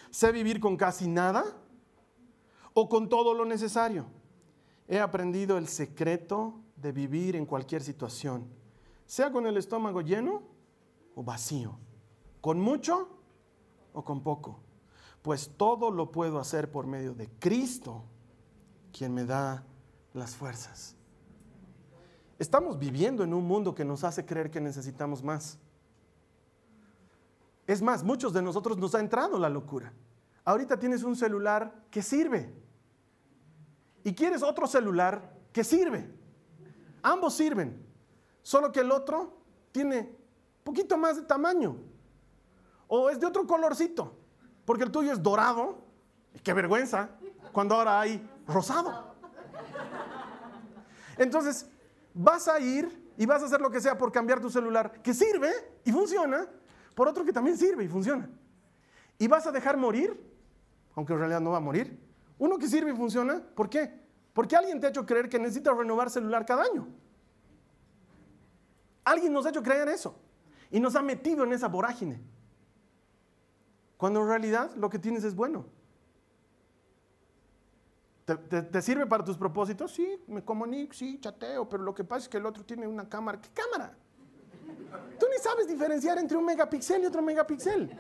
Sé 0.10 0.34
vivir 0.34 0.60
con 0.60 0.76
casi 0.76 1.08
nada 1.08 1.46
o 2.74 2.90
con 2.90 3.08
todo 3.08 3.34
lo 3.34 3.46
necesario. 3.46 4.06
He 4.90 5.00
aprendido 5.00 5.58
el 5.58 5.70
secreto 5.70 6.61
de 6.82 6.92
vivir 6.92 7.36
en 7.36 7.46
cualquier 7.46 7.84
situación, 7.84 8.48
sea 9.06 9.32
con 9.32 9.46
el 9.46 9.58
estómago 9.58 10.02
lleno 10.02 10.42
o 11.16 11.24
vacío, 11.24 11.78
con 12.40 12.60
mucho 12.60 13.10
o 13.94 14.04
con 14.04 14.22
poco, 14.22 14.60
pues 15.22 15.52
todo 15.58 15.92
lo 15.92 16.12
puedo 16.12 16.40
hacer 16.40 16.72
por 16.72 16.88
medio 16.88 17.14
de 17.14 17.30
Cristo, 17.40 18.04
quien 18.92 19.14
me 19.14 19.26
da 19.26 19.64
las 20.14 20.36
fuerzas. 20.36 20.96
Estamos 22.40 22.80
viviendo 22.80 23.24
en 23.24 23.34
un 23.34 23.46
mundo 23.46 23.76
que 23.76 23.86
nos 23.86 24.04
hace 24.04 24.26
creer 24.26 24.50
que 24.50 24.60
necesitamos 24.60 25.24
más. 25.24 25.60
Es 27.68 27.82
más, 27.82 28.04
muchos 28.04 28.34
de 28.34 28.42
nosotros 28.42 28.78
nos 28.78 28.96
ha 28.96 29.00
entrado 29.00 29.38
la 29.38 29.48
locura. 29.48 29.94
Ahorita 30.44 30.80
tienes 30.80 31.04
un 31.04 31.16
celular 31.16 31.86
que 31.92 32.02
sirve 32.02 32.52
y 34.04 34.14
quieres 34.14 34.42
otro 34.42 34.66
celular 34.66 35.38
que 35.54 35.64
sirve. 35.64 36.21
Ambos 37.04 37.34
sirven, 37.34 37.86
solo 38.42 38.72
que 38.72 38.82
el 38.82 38.92
otro 38.92 39.38
tiene 39.72 40.16
poquito 40.64 40.98
más 40.98 41.16
de 41.16 41.24
tamaño 41.24 41.78
o 42.88 43.10
es 43.10 43.20
de 43.20 43.26
otro 43.26 43.48
colorcito, 43.48 44.14
porque 44.66 44.84
el 44.84 44.92
tuyo 44.92 45.12
es 45.12 45.22
dorado. 45.22 45.80
Y 46.34 46.40
qué 46.40 46.54
vergüenza 46.54 47.10
cuando 47.52 47.76
ahora 47.76 48.00
hay 48.00 48.26
rosado. 48.48 49.16
Entonces, 51.18 51.68
vas 52.14 52.48
a 52.48 52.60
ir 52.60 53.14
y 53.18 53.26
vas 53.26 53.42
a 53.42 53.46
hacer 53.46 53.62
lo 53.62 53.70
que 53.70 53.82
sea 53.82 53.98
por 53.98 54.12
cambiar 54.12 54.40
tu 54.40 54.50
celular, 54.50 55.02
que 55.02 55.14
sirve 55.14 55.52
y 55.84 55.92
funciona, 55.92 56.48
por 56.96 57.08
otro 57.08 57.24
que 57.26 57.34
también 57.34 57.58
sirve 57.58 57.84
y 57.84 57.88
funciona. 57.88 58.30
Y 59.18 59.28
vas 59.28 59.46
a 59.46 59.52
dejar 59.52 59.78
morir, 59.78 60.20
aunque 60.96 61.14
en 61.14 61.20
realidad 61.20 61.42
no 61.42 61.52
va 61.52 61.58
a 61.58 61.62
morir, 61.62 62.00
uno 62.40 62.58
que 62.58 62.68
sirve 62.68 62.92
y 62.92 62.96
funciona, 62.96 63.42
¿por 63.56 63.70
qué? 63.70 64.01
Porque 64.34 64.56
alguien 64.56 64.80
te 64.80 64.88
ha 64.88 64.90
hecho 64.90 65.06
creer 65.06 65.30
que 65.30 65.40
necesitas 65.40 65.76
renovar 65.76 66.10
celular 66.10 66.46
cada 66.46 66.64
año. 66.64 66.88
Alguien 69.04 69.34
nos 69.34 69.46
ha 69.46 69.50
hecho 69.50 69.64
creer 69.64 69.90
eso 69.90 70.16
y 70.70 70.80
nos 70.80 70.96
ha 70.96 71.02
metido 71.02 71.44
en 71.44 71.54
esa 71.54 71.68
vorágine. 71.68 72.22
Cuando 73.98 74.22
en 74.22 74.28
realidad 74.28 74.72
lo 74.76 74.90
que 74.90 75.00
tienes 75.00 75.24
es 75.24 75.36
bueno. 75.36 75.66
¿Te, 78.26 78.82
sirve 78.82 79.06
para 79.06 79.24
tus 79.24 79.38
propósitos? 79.38 79.92
Sí, 79.92 80.24
me 80.28 80.44
comunico, 80.44 80.94
sí, 80.94 81.20
chateo, 81.20 81.68
pero 81.68 81.84
lo 81.84 81.94
que 81.94 82.04
pasa 82.04 82.24
es 82.24 82.30
que 82.30 82.38
el 82.38 82.46
otro 82.46 82.64
tiene 82.64 82.88
una 82.88 83.10
cámara. 83.10 83.42
¿Qué 83.42 83.50
cámara? 83.50 83.94
Tú 85.20 85.26
ni 85.30 85.38
sabes 85.42 85.68
diferenciar 85.68 86.18
entre 86.18 86.38
un 86.38 86.46
megapíxel 86.46 87.04
y 87.04 87.06
otro 87.06 87.22
megapíxel. 87.22 87.92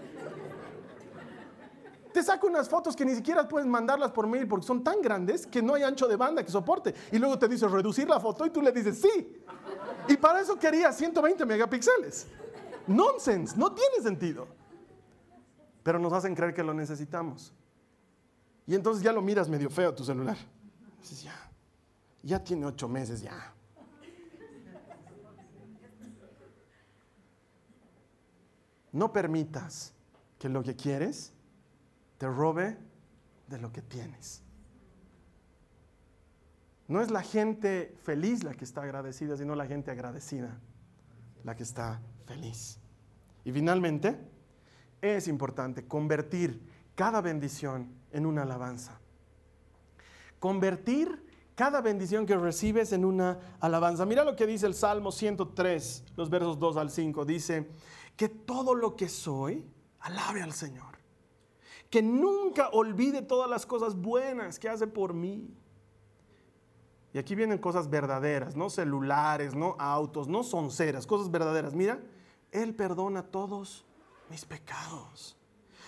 Te 2.13 2.21
saco 2.21 2.47
unas 2.47 2.67
fotos 2.67 2.95
que 2.95 3.05
ni 3.05 3.15
siquiera 3.15 3.47
puedes 3.47 3.67
mandarlas 3.67 4.11
por 4.11 4.27
mail 4.27 4.47
porque 4.47 4.65
son 4.65 4.83
tan 4.83 5.01
grandes 5.01 5.47
que 5.47 5.61
no 5.61 5.75
hay 5.75 5.83
ancho 5.83 6.07
de 6.07 6.15
banda 6.15 6.43
que 6.43 6.51
soporte. 6.51 6.93
Y 7.11 7.17
luego 7.17 7.39
te 7.39 7.47
dice 7.47 7.67
reducir 7.67 8.09
la 8.09 8.19
foto 8.19 8.45
y 8.45 8.49
tú 8.49 8.61
le 8.61 8.71
dices 8.71 9.01
sí. 9.01 9.43
Y 10.07 10.17
para 10.17 10.41
eso 10.41 10.57
quería 10.57 10.91
120 10.91 11.45
megapíxeles. 11.45 12.27
Nonsense, 12.87 13.55
no 13.57 13.71
tiene 13.71 14.01
sentido. 14.01 14.47
Pero 15.83 15.99
nos 15.99 16.11
hacen 16.13 16.35
creer 16.35 16.53
que 16.53 16.63
lo 16.63 16.73
necesitamos. 16.73 17.53
Y 18.67 18.75
entonces 18.75 19.03
ya 19.03 19.11
lo 19.11 19.21
miras 19.21 19.47
medio 19.47 19.69
feo 19.69 19.93
tu 19.93 20.03
celular. 20.03 20.37
Dices, 20.99 21.23
ya, 21.23 21.51
ya 22.21 22.43
tiene 22.43 22.65
ocho 22.65 22.87
meses, 22.87 23.21
ya. 23.21 23.53
No 28.91 29.13
permitas 29.13 29.93
que 30.37 30.49
lo 30.49 30.61
que 30.61 30.75
quieres 30.75 31.31
te 32.21 32.27
robe 32.27 32.77
de 33.47 33.57
lo 33.57 33.73
que 33.73 33.81
tienes. 33.81 34.43
No 36.87 37.01
es 37.01 37.09
la 37.09 37.23
gente 37.23 37.97
feliz 38.03 38.43
la 38.43 38.53
que 38.53 38.63
está 38.63 38.83
agradecida, 38.83 39.35
sino 39.35 39.55
la 39.55 39.65
gente 39.65 39.89
agradecida 39.89 40.59
la 41.43 41.55
que 41.55 41.63
está 41.63 41.99
feliz. 42.27 42.77
Y 43.43 43.51
finalmente, 43.51 44.19
es 45.01 45.27
importante 45.27 45.87
convertir 45.87 46.61
cada 46.93 47.21
bendición 47.21 47.91
en 48.11 48.27
una 48.27 48.43
alabanza. 48.43 48.99
Convertir 50.37 51.25
cada 51.55 51.81
bendición 51.81 52.27
que 52.27 52.37
recibes 52.37 52.93
en 52.93 53.03
una 53.03 53.39
alabanza. 53.59 54.05
Mira 54.05 54.23
lo 54.23 54.35
que 54.35 54.45
dice 54.45 54.67
el 54.67 54.75
Salmo 54.75 55.11
103, 55.11 56.03
los 56.15 56.29
versos 56.29 56.59
2 56.59 56.77
al 56.77 56.91
5. 56.91 57.25
Dice, 57.25 57.71
que 58.15 58.29
todo 58.29 58.75
lo 58.75 58.95
que 58.95 59.09
soy, 59.09 59.65
alabe 60.01 60.43
al 60.43 60.53
Señor 60.53 61.00
que 61.91 62.01
nunca 62.01 62.69
olvide 62.69 63.21
todas 63.21 63.49
las 63.49 63.65
cosas 63.65 63.95
buenas 63.95 64.57
que 64.57 64.69
hace 64.69 64.87
por 64.87 65.13
mí. 65.13 65.53
Y 67.13 67.19
aquí 67.19 67.35
vienen 67.35 67.57
cosas 67.57 67.89
verdaderas, 67.89 68.55
no 68.55 68.69
celulares, 68.69 69.53
no 69.53 69.75
autos, 69.77 70.29
no 70.29 70.41
sonceras, 70.43 71.05
cosas 71.05 71.29
verdaderas. 71.29 71.75
Mira, 71.75 72.01
Él 72.51 72.73
perdona 72.73 73.23
todos 73.23 73.85
mis 74.29 74.45
pecados, 74.45 75.37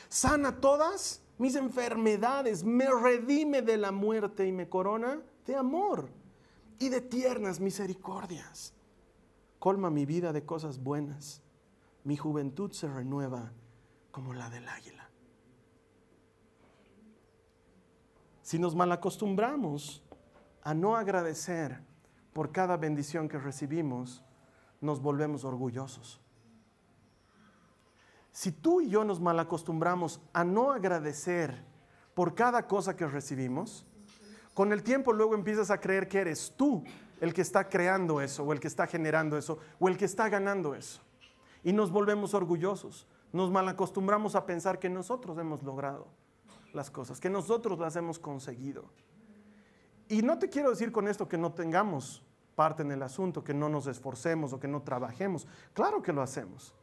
sana 0.10 0.60
todas 0.60 1.24
mis 1.38 1.56
enfermedades, 1.56 2.66
me 2.66 2.88
redime 2.92 3.62
de 3.62 3.78
la 3.78 3.94
muerte 3.94 4.46
y 4.46 4.52
me 4.52 4.68
corona 4.68 5.22
de 5.46 5.56
amor 5.56 6.10
y 6.80 6.90
de 6.90 7.00
tiernas 7.00 7.62
misericordias. 7.62 8.74
Colma 9.58 9.90
mi 9.90 10.06
vida 10.06 10.34
de 10.34 10.46
cosas 10.46 10.84
buenas, 10.84 11.42
mi 12.04 12.18
juventud 12.18 12.74
se 12.74 12.90
renueva 12.90 13.54
como 14.12 14.34
la 14.34 14.50
del 14.50 14.68
águila. 14.68 15.03
Si 18.54 18.60
nos 18.60 18.76
malacostumbramos 18.76 20.04
a 20.62 20.76
no 20.76 20.96
agradecer 20.96 21.82
por 22.34 22.52
cada 22.52 22.78
bendición 22.78 23.28
que 23.28 23.40
recibimos, 23.40 24.24
nos 24.80 25.02
volvemos 25.02 25.44
orgullosos. 25.44 26.22
Si 28.32 28.52
tú 28.52 28.80
y 28.80 28.90
yo 28.90 29.04
nos 29.06 29.20
malacostumbramos 29.20 30.22
a 30.34 30.44
no 30.44 30.72
agradecer 30.72 31.66
por 32.14 32.36
cada 32.36 32.68
cosa 32.68 32.96
que 32.96 33.08
recibimos, 33.08 33.88
con 34.54 34.72
el 34.72 34.84
tiempo 34.84 35.14
luego 35.14 35.34
empiezas 35.34 35.72
a 35.72 35.80
creer 35.80 36.08
que 36.08 36.20
eres 36.20 36.54
tú 36.56 36.84
el 37.22 37.34
que 37.34 37.42
está 37.42 37.68
creando 37.68 38.22
eso, 38.22 38.44
o 38.44 38.54
el 38.54 38.60
que 38.60 38.68
está 38.68 38.86
generando 38.86 39.36
eso, 39.36 39.58
o 39.80 39.90
el 39.90 39.98
que 39.98 40.06
está 40.06 40.30
ganando 40.30 40.76
eso. 40.76 41.02
Y 41.64 41.74
nos 41.74 41.90
volvemos 41.90 42.36
orgullosos. 42.36 43.08
Nos 43.32 43.50
malacostumbramos 43.50 44.36
a 44.36 44.46
pensar 44.46 44.78
que 44.78 44.90
nosotros 44.90 45.40
hemos 45.40 45.64
logrado 45.64 46.06
las 46.74 46.92
cosas, 46.92 47.20
que 47.20 47.30
nosotros 47.30 47.80
las 47.80 47.96
hemos 47.96 48.20
conseguido. 48.20 48.86
Y 50.10 50.22
no 50.22 50.38
te 50.38 50.50
quiero 50.50 50.70
decir 50.70 50.92
con 50.92 51.08
esto 51.08 51.28
que 51.28 51.38
no 51.38 51.54
tengamos 51.54 52.24
parte 52.56 52.84
en 52.84 52.92
el 52.92 53.02
asunto, 53.02 53.44
que 53.44 53.54
no 53.54 53.70
nos 53.70 53.88
esforcemos 53.88 54.54
o 54.54 54.60
que 54.60 54.68
no 54.68 54.82
trabajemos. 54.82 55.48
Claro 55.74 56.02
que 56.02 56.14
lo 56.14 56.22
hacemos, 56.22 56.74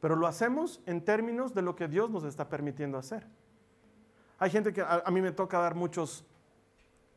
pero 0.00 0.16
lo 0.16 0.26
hacemos 0.26 0.80
en 0.86 1.04
términos 1.04 1.54
de 1.54 1.62
lo 1.62 1.74
que 1.74 1.88
Dios 1.88 2.10
nos 2.10 2.24
está 2.24 2.48
permitiendo 2.48 2.98
hacer. 2.98 3.26
Hay 4.38 4.50
gente 4.50 4.72
que 4.72 4.82
a, 4.82 5.04
mí 5.10 5.20
me 5.20 5.32
toca 5.32 5.58
dar 5.58 5.74
muchos 5.74 6.24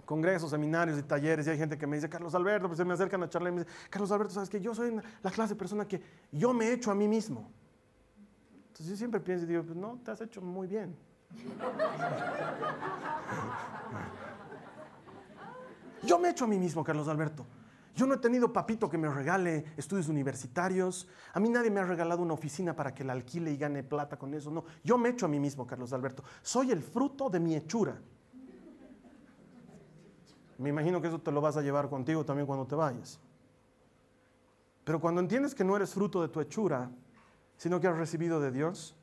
congresos, 0.05 0.49
seminarios 0.51 0.97
y 0.97 1.03
talleres 1.03 1.45
y 1.47 1.49
hay 1.49 1.57
gente 1.57 1.77
que 1.77 1.85
me 1.85 1.97
dice, 1.97 2.07
Carlos 2.07 2.33
Alberto, 2.33 2.67
pues 2.67 2.77
se 2.77 2.85
me 2.85 2.93
acercan 2.93 3.21
a 3.23 3.29
charlar 3.29 3.51
y 3.51 3.55
me 3.55 3.61
dicen, 3.63 3.75
Carlos 3.89 4.11
Alberto, 4.11 4.33
sabes 4.33 4.49
que 4.49 4.61
yo 4.61 4.73
soy 4.73 4.95
la 5.21 5.31
clase 5.31 5.53
de 5.53 5.59
persona 5.59 5.87
que 5.87 6.01
yo 6.31 6.53
me 6.53 6.65
he 6.65 6.73
hecho 6.73 6.91
a 6.91 6.95
mí 6.95 7.07
mismo. 7.07 7.51
Entonces 8.67 8.87
yo 8.87 8.95
siempre 8.95 9.19
pienso 9.19 9.45
y 9.45 9.47
digo, 9.47 9.63
pues 9.63 9.75
no, 9.75 9.99
te 10.03 10.11
has 10.11 10.21
hecho 10.21 10.41
muy 10.41 10.67
bien. 10.67 10.95
Yo 16.03 16.19
me 16.19 16.29
he 16.29 16.31
hecho 16.31 16.45
a 16.45 16.47
mí 16.47 16.57
mismo, 16.57 16.83
Carlos 16.83 17.07
Alberto. 17.07 17.45
Yo 17.95 18.05
no 18.05 18.13
he 18.13 18.17
tenido 18.17 18.53
papito 18.53 18.89
que 18.89 18.97
me 18.97 19.09
regale 19.09 19.65
estudios 19.75 20.07
universitarios. 20.07 21.07
A 21.33 21.39
mí 21.39 21.49
nadie 21.49 21.71
me 21.71 21.79
ha 21.79 21.83
regalado 21.83 22.21
una 22.21 22.35
oficina 22.35 22.75
para 22.75 22.93
que 22.93 23.03
la 23.03 23.13
alquile 23.13 23.51
y 23.51 23.57
gane 23.57 23.83
plata 23.83 24.17
con 24.17 24.33
eso. 24.35 24.51
No, 24.51 24.65
yo 24.83 24.97
me 24.97 25.09
he 25.09 25.11
hecho 25.13 25.25
a 25.25 25.29
mí 25.29 25.39
mismo, 25.39 25.65
Carlos 25.65 25.93
Alberto. 25.93 26.23
Soy 26.43 26.71
el 26.71 26.83
fruto 26.83 27.29
de 27.29 27.39
mi 27.39 27.55
hechura. 27.55 27.99
Me 30.59 30.69
imagino 30.69 31.01
que 31.01 31.07
eso 31.07 31.19
te 31.19 31.31
lo 31.31 31.41
vas 31.41 31.57
a 31.57 31.61
llevar 31.61 31.89
contigo 31.89 32.23
también 32.23 32.45
cuando 32.45 32.65
te 32.65 32.75
vayas. 32.75 33.19
Pero 34.83 35.01
cuando 35.01 35.19
entiendes 35.19 35.53
que 35.53 35.63
no 35.63 35.75
eres 35.75 35.93
fruto 35.93 36.21
de 36.21 36.29
tu 36.29 36.39
hechura, 36.39 36.89
sino 37.57 37.79
que 37.79 37.87
has 37.87 37.97
recibido 37.97 38.39
de 38.39 38.51
Dios, 38.51 38.95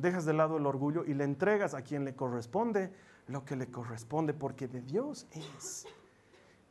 dejas 0.00 0.24
de 0.24 0.32
lado 0.32 0.56
el 0.56 0.66
orgullo 0.66 1.04
y 1.04 1.14
le 1.14 1.24
entregas 1.24 1.74
a 1.74 1.82
quien 1.82 2.04
le 2.04 2.14
corresponde 2.14 2.92
lo 3.26 3.44
que 3.44 3.56
le 3.56 3.70
corresponde, 3.70 4.34
porque 4.34 4.68
de 4.68 4.80
Dios 4.80 5.26
es. 5.32 5.86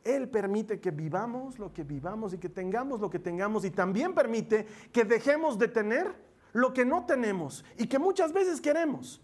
Él 0.04 0.28
permite 0.28 0.80
que 0.80 0.90
vivamos 0.90 1.58
lo 1.58 1.72
que 1.72 1.84
vivamos 1.84 2.32
y 2.32 2.38
que 2.38 2.48
tengamos 2.48 3.00
lo 3.00 3.10
que 3.10 3.18
tengamos 3.18 3.64
y 3.64 3.70
también 3.70 4.14
permite 4.14 4.66
que 4.92 5.04
dejemos 5.04 5.58
de 5.58 5.68
tener 5.68 6.14
lo 6.52 6.72
que 6.72 6.84
no 6.84 7.04
tenemos 7.04 7.64
y 7.76 7.86
que 7.86 7.98
muchas 7.98 8.32
veces 8.32 8.60
queremos. 8.60 9.20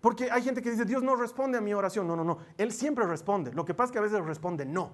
Porque 0.00 0.30
hay 0.30 0.42
gente 0.42 0.60
que 0.60 0.70
dice, 0.70 0.84
Dios 0.84 1.02
no 1.02 1.16
responde 1.16 1.56
a 1.56 1.62
mi 1.62 1.72
oración. 1.72 2.06
No, 2.06 2.14
no, 2.14 2.24
no. 2.24 2.38
Él 2.58 2.72
siempre 2.72 3.06
responde. 3.06 3.54
Lo 3.54 3.64
que 3.64 3.72
pasa 3.72 3.86
es 3.86 3.92
que 3.92 3.98
a 3.98 4.02
veces 4.02 4.22
responde 4.22 4.66
no. 4.66 4.92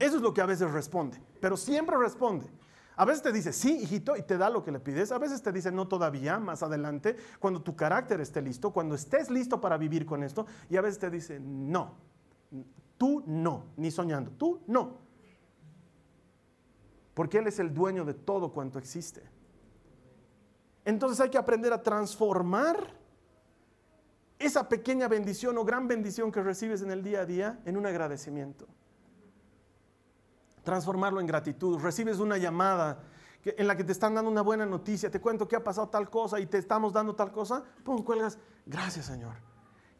Eso 0.00 0.16
es 0.16 0.22
lo 0.22 0.34
que 0.34 0.40
a 0.40 0.46
veces 0.46 0.68
responde. 0.72 1.20
Pero 1.40 1.56
siempre 1.56 1.96
responde. 1.96 2.46
A 2.96 3.04
veces 3.04 3.22
te 3.22 3.32
dice, 3.32 3.52
sí, 3.52 3.78
hijito, 3.82 4.16
y 4.16 4.22
te 4.22 4.38
da 4.38 4.50
lo 4.50 4.64
que 4.64 4.72
le 4.72 4.80
pides. 4.80 5.12
A 5.12 5.18
veces 5.18 5.42
te 5.42 5.52
dice, 5.52 5.70
no 5.70 5.86
todavía, 5.86 6.38
más 6.38 6.62
adelante, 6.62 7.16
cuando 7.38 7.62
tu 7.62 7.76
carácter 7.76 8.20
esté 8.20 8.42
listo, 8.42 8.72
cuando 8.72 8.94
estés 8.94 9.30
listo 9.30 9.60
para 9.60 9.76
vivir 9.76 10.06
con 10.06 10.22
esto. 10.22 10.46
Y 10.70 10.76
a 10.76 10.80
veces 10.80 10.98
te 10.98 11.10
dice, 11.10 11.38
no, 11.38 11.94
Tú 12.98 13.22
no, 13.26 13.66
ni 13.76 13.90
soñando, 13.90 14.30
tú 14.32 14.62
no. 14.66 14.98
Porque 17.14 17.38
Él 17.38 17.46
es 17.46 17.58
el 17.58 17.72
dueño 17.72 18.04
de 18.04 18.14
todo 18.14 18.52
cuanto 18.52 18.78
existe. 18.78 19.22
Entonces 20.84 21.20
hay 21.20 21.30
que 21.30 21.38
aprender 21.38 21.72
a 21.72 21.82
transformar 21.82 22.94
esa 24.38 24.68
pequeña 24.68 25.08
bendición 25.08 25.58
o 25.58 25.64
gran 25.64 25.88
bendición 25.88 26.30
que 26.30 26.42
recibes 26.42 26.82
en 26.82 26.90
el 26.90 27.02
día 27.02 27.20
a 27.20 27.26
día 27.26 27.60
en 27.64 27.76
un 27.76 27.86
agradecimiento. 27.86 28.66
Transformarlo 30.66 31.20
en 31.20 31.28
gratitud. 31.28 31.78
Recibes 31.78 32.18
una 32.18 32.38
llamada 32.38 32.98
en 33.56 33.68
la 33.68 33.76
que 33.76 33.84
te 33.84 33.92
están 33.92 34.14
dando 34.14 34.28
una 34.28 34.42
buena 34.42 34.66
noticia, 34.66 35.08
te 35.08 35.20
cuento 35.20 35.46
que 35.46 35.54
ha 35.54 35.62
pasado 35.62 35.88
tal 35.88 36.10
cosa 36.10 36.40
y 36.40 36.46
te 36.46 36.58
estamos 36.58 36.92
dando 36.92 37.14
tal 37.14 37.30
cosa, 37.30 37.62
pum, 37.84 38.02
cuelgas, 38.02 38.36
gracias 38.66 39.06
Señor, 39.06 39.34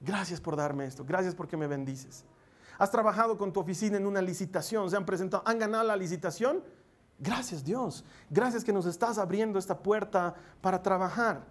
gracias 0.01 0.41
por 0.41 0.57
darme 0.57 0.87
esto, 0.87 1.05
gracias 1.05 1.37
porque 1.37 1.57
me 1.57 1.69
bendices. 1.69 2.25
Has 2.79 2.91
trabajado 2.91 3.39
con 3.39 3.53
tu 3.53 3.61
oficina 3.61 3.97
en 3.97 4.07
una 4.07 4.21
licitación, 4.21 4.91
se 4.91 4.97
han 4.97 5.07
presentado, 5.07 5.45
han 5.47 5.61
ganado 5.61 5.85
la 5.85 5.95
licitación. 5.97 6.65
Gracias 7.21 7.65
Dios, 7.65 8.05
gracias 8.29 8.65
que 8.65 8.73
nos 8.73 8.85
estás 8.85 9.17
abriendo 9.17 9.61
esta 9.61 9.79
puerta 9.79 10.35
para 10.61 10.83
trabajar. 10.83 11.45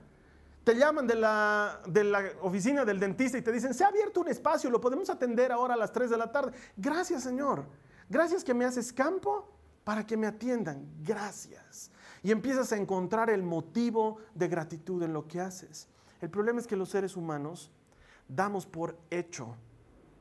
Te 0.66 0.76
llaman 0.76 1.08
de 1.08 1.16
la, 1.16 1.80
de 1.88 2.04
la 2.04 2.24
oficina 2.42 2.84
del 2.84 3.00
dentista 3.00 3.38
y 3.38 3.42
te 3.42 3.52
dicen, 3.54 3.74
se 3.74 3.86
ha 3.86 3.88
abierto 3.88 4.20
un 4.20 4.28
espacio, 4.28 4.70
lo 4.70 4.82
podemos 4.82 5.10
atender 5.10 5.52
ahora 5.52 5.76
a 5.76 5.78
las 5.78 5.94
3 5.94 6.10
de 6.10 6.18
la 6.18 6.32
tarde. 6.32 6.52
Gracias 6.76 7.24
Señor, 7.24 7.66
gracias 8.10 8.44
que 8.44 8.54
me 8.54 8.66
haces 8.66 8.92
campo 8.92 9.52
para 9.84 10.06
que 10.06 10.18
me 10.18 10.28
atiendan. 10.28 10.86
Gracias. 11.02 11.92
Y 12.24 12.32
empiezas 12.32 12.72
a 12.72 12.78
encontrar 12.78 13.30
el 13.30 13.44
motivo 13.44 14.18
de 14.34 14.48
gratitud 14.48 15.02
en 15.04 15.14
lo 15.14 15.28
que 15.28 15.40
haces. 15.40 15.88
El 16.22 16.30
problema 16.30 16.60
es 16.60 16.68
que 16.68 16.76
los 16.76 16.90
seres 16.90 17.16
humanos 17.16 17.72
damos 18.28 18.66
por 18.66 18.98
hecho 19.10 19.56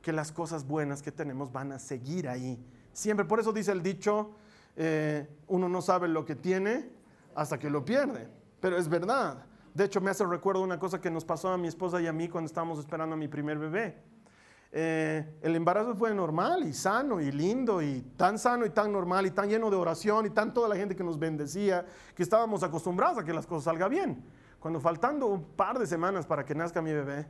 que 0.01 0.13
las 0.13 0.31
cosas 0.31 0.67
buenas 0.67 1.01
que 1.01 1.11
tenemos 1.11 1.51
van 1.51 1.71
a 1.71 1.79
seguir 1.79 2.29
ahí. 2.29 2.63
Siempre, 2.93 3.25
por 3.25 3.39
eso 3.39 3.51
dice 3.51 3.71
el 3.71 3.81
dicho, 3.81 4.35
eh, 4.75 5.27
uno 5.47 5.67
no 5.67 5.81
sabe 5.81 6.07
lo 6.07 6.23
que 6.25 6.35
tiene 6.35 6.91
hasta 7.33 7.57
que 7.57 7.71
lo 7.71 7.83
pierde, 7.83 8.29
pero 8.59 8.77
es 8.77 8.87
verdad. 8.87 9.43
De 9.73 9.83
hecho, 9.83 9.99
me 9.99 10.11
hace 10.11 10.23
recuerdo 10.25 10.61
una 10.61 10.79
cosa 10.79 11.01
que 11.01 11.09
nos 11.09 11.25
pasó 11.25 11.49
a 11.49 11.57
mi 11.57 11.67
esposa 11.67 11.99
y 11.99 12.07
a 12.07 12.13
mí 12.13 12.29
cuando 12.29 12.45
estábamos 12.45 12.77
esperando 12.77 13.15
a 13.15 13.17
mi 13.17 13.27
primer 13.27 13.57
bebé. 13.57 13.97
Eh, 14.77 15.37
el 15.41 15.55
embarazo 15.55 15.95
fue 15.95 16.13
normal 16.13 16.67
y 16.67 16.73
sano 16.73 17.21
y 17.21 17.31
lindo 17.31 17.81
y 17.81 18.01
tan 18.17 18.37
sano 18.37 18.65
y 18.65 18.71
tan 18.71 18.91
normal 18.91 19.25
y 19.25 19.31
tan 19.31 19.47
lleno 19.47 19.69
de 19.69 19.77
oración 19.77 20.25
y 20.25 20.31
tan 20.31 20.53
toda 20.53 20.67
la 20.67 20.75
gente 20.75 20.97
que 20.97 21.03
nos 21.05 21.17
bendecía 21.17 21.85
que 22.13 22.21
estábamos 22.21 22.61
acostumbrados 22.61 23.19
a 23.19 23.23
que 23.23 23.31
las 23.31 23.47
cosas 23.47 23.63
salgan 23.63 23.89
bien. 23.89 24.25
Cuando 24.59 24.81
faltando 24.81 25.27
un 25.27 25.45
par 25.45 25.79
de 25.79 25.87
semanas 25.87 26.25
para 26.25 26.43
que 26.43 26.53
nazca 26.53 26.81
mi 26.81 26.91
bebé, 26.91 27.25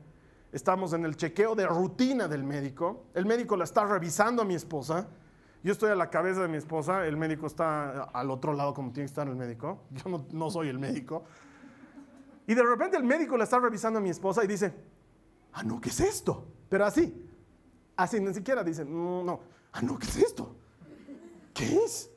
estamos 0.51 0.93
en 0.93 1.05
el 1.05 1.17
chequeo 1.17 1.53
de 1.53 1.67
rutina 1.67 2.27
del 2.27 2.43
médico, 2.43 3.03
el 3.13 3.27
médico 3.27 3.55
la 3.55 3.65
está 3.65 3.85
revisando 3.85 4.41
a 4.41 4.45
mi 4.45 4.55
esposa, 4.55 5.07
yo 5.61 5.71
estoy 5.71 5.91
a 5.91 5.95
la 5.95 6.09
cabeza 6.09 6.41
de 6.41 6.47
mi 6.47 6.57
esposa, 6.57 7.05
el 7.05 7.15
médico 7.15 7.45
está 7.45 8.05
al 8.05 8.31
otro 8.31 8.53
lado 8.53 8.73
como 8.73 8.91
tiene 8.91 9.05
que 9.05 9.11
estar 9.11 9.27
el 9.27 9.35
médico, 9.35 9.81
yo 9.91 10.25
no, 10.31 10.49
soy 10.49 10.69
el 10.69 10.79
médico, 10.79 11.25
y 12.47 12.55
de 12.55 12.63
repente 12.63 12.97
el 12.97 13.03
médico 13.03 13.37
la 13.37 13.43
está 13.43 13.59
revisando 13.59 13.99
a 13.99 14.01
mi 14.01 14.09
esposa 14.09 14.43
y 14.43 14.47
dice, 14.47 14.73
ah, 15.53 15.61
no, 15.61 15.79
¿qué 15.79 15.89
es 15.89 15.99
esto? 15.99 16.47
Pero 16.69 16.85
así, 16.85 17.21
así, 17.95 18.19
ni 18.19 18.33
siquiera 18.33 18.63
dice, 18.63 18.85
no, 18.85 19.23
no, 19.23 19.39
ah, 19.71 19.81
no, 19.81 19.97
¿qué 19.97 20.07
es 20.07 20.17
esto? 20.17 20.55
¿Qué 21.53 21.77
es? 21.77 22.09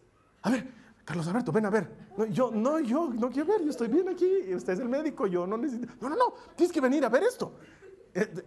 A 0.42 0.50
ver, 0.50 0.72
Carlos 1.04 1.26
Alberto, 1.28 1.52
ven 1.52 1.66
a 1.66 1.70
ver. 1.70 1.90
yo, 2.30 2.50
no, 2.50 2.80
yo 2.80 3.10
no 3.14 3.30
quiero 3.30 3.46
ver, 3.52 3.62
yo 3.62 3.70
estoy 3.70 3.88
bien 3.88 4.08
aquí, 4.08 4.54
usted 4.54 4.74
es 4.74 4.80
el 4.80 4.88
médico, 4.88 5.26
yo 5.26 5.46
no 5.46 5.56
necesito. 5.56 5.92
No, 6.00 6.08
no, 6.08 6.16
no, 6.16 6.34
tienes 6.56 6.72
que 6.72 6.80
venir 6.80 7.04
a 7.04 7.08
ver 7.08 7.22
esto. 7.22 7.54
Eh, 8.14 8.44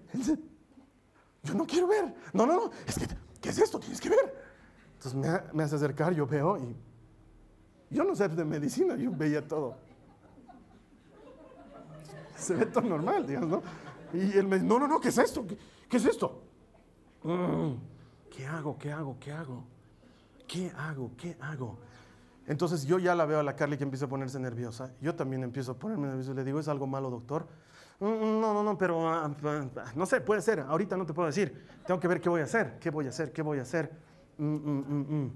yo 1.44 1.54
no 1.54 1.66
quiero 1.66 1.88
ver. 1.88 2.14
No, 2.34 2.46
no, 2.46 2.54
no. 2.54 2.72
Es 2.86 2.98
que, 3.00 3.08
¿qué 3.40 3.50
es 3.50 3.58
esto? 3.58 3.80
Tienes 3.80 4.00
que 4.00 4.10
ver. 4.10 4.42
Entonces 4.94 5.54
me, 5.54 5.64
hace 5.64 5.76
acercar, 5.76 6.14
yo 6.14 6.28
veo 6.28 6.58
y 6.58 6.76
yo 7.90 8.04
no 8.04 8.16
sé 8.16 8.30
de 8.30 8.46
medicina, 8.46 8.96
yo 8.96 9.12
veía 9.12 9.48
todo. 9.48 9.76
Se 12.38 12.54
ve 12.54 12.68
todo 12.68 12.84
normal, 12.84 13.26
digamos, 13.26 13.50
¿no? 13.50 13.64
Y 14.14 14.38
él 14.38 14.48
me 14.48 14.58
dice, 14.58 14.68
no, 14.68 14.78
no, 14.78 14.88
no, 14.88 15.00
¿qué 15.00 15.10
es 15.10 15.18
esto? 15.18 15.46
¿Qué, 15.90 15.98
es 15.98 16.06
esto? 16.06 16.44
Mm, 17.24 17.74
¿Qué 18.36 18.46
hago? 18.46 18.78
¿Qué 18.78 18.92
hago? 18.92 19.18
¿Qué 19.20 19.32
hago? 19.32 19.64
¿Qué 20.48 20.72
hago? 20.78 21.12
¿Qué 21.18 21.38
hago? 21.40 21.78
Entonces 22.48 22.86
yo 22.86 23.00
ya 23.00 23.16
la 23.16 23.26
veo 23.26 23.40
a 23.40 23.44
la 23.44 23.56
Carly 23.56 23.78
que 23.78 23.84
empieza 23.84 24.06
a 24.06 24.10
ponerse 24.10 24.40
nerviosa. 24.40 24.92
Yo 25.00 25.16
también 25.16 25.44
empiezo 25.44 25.74
a 25.74 25.76
ponerme 25.76 26.08
nervioso. 26.08 26.34
Le 26.34 26.44
digo, 26.44 26.60
¿es 26.60 26.68
algo 26.68 26.88
malo, 26.88 27.10
doctor? 27.10 27.48
No, 28.00 28.16
no, 28.54 28.64
no, 28.64 28.78
pero 28.78 29.08
ah, 29.08 29.32
ah, 29.46 29.92
no 29.96 30.06
sé, 30.08 30.22
puede 30.22 30.42
ser. 30.42 30.60
Ahorita 30.62 30.98
no 30.98 31.06
te 31.06 31.14
puedo 31.14 31.28
decir. 31.28 31.68
Tengo 31.86 32.00
que 32.00 32.08
ver 32.08 32.20
qué 32.20 32.30
voy 32.30 32.42
a 32.42 32.46
hacer, 32.46 32.80
qué 32.80 32.90
voy 32.90 33.06
a 33.06 33.10
hacer, 33.10 33.32
qué 33.32 33.44
voy 33.44 33.60
a 33.60 33.62
hacer. 33.62 33.92
Mm, 34.38 34.56
mm, 34.56 35.24
mm, 35.24 35.32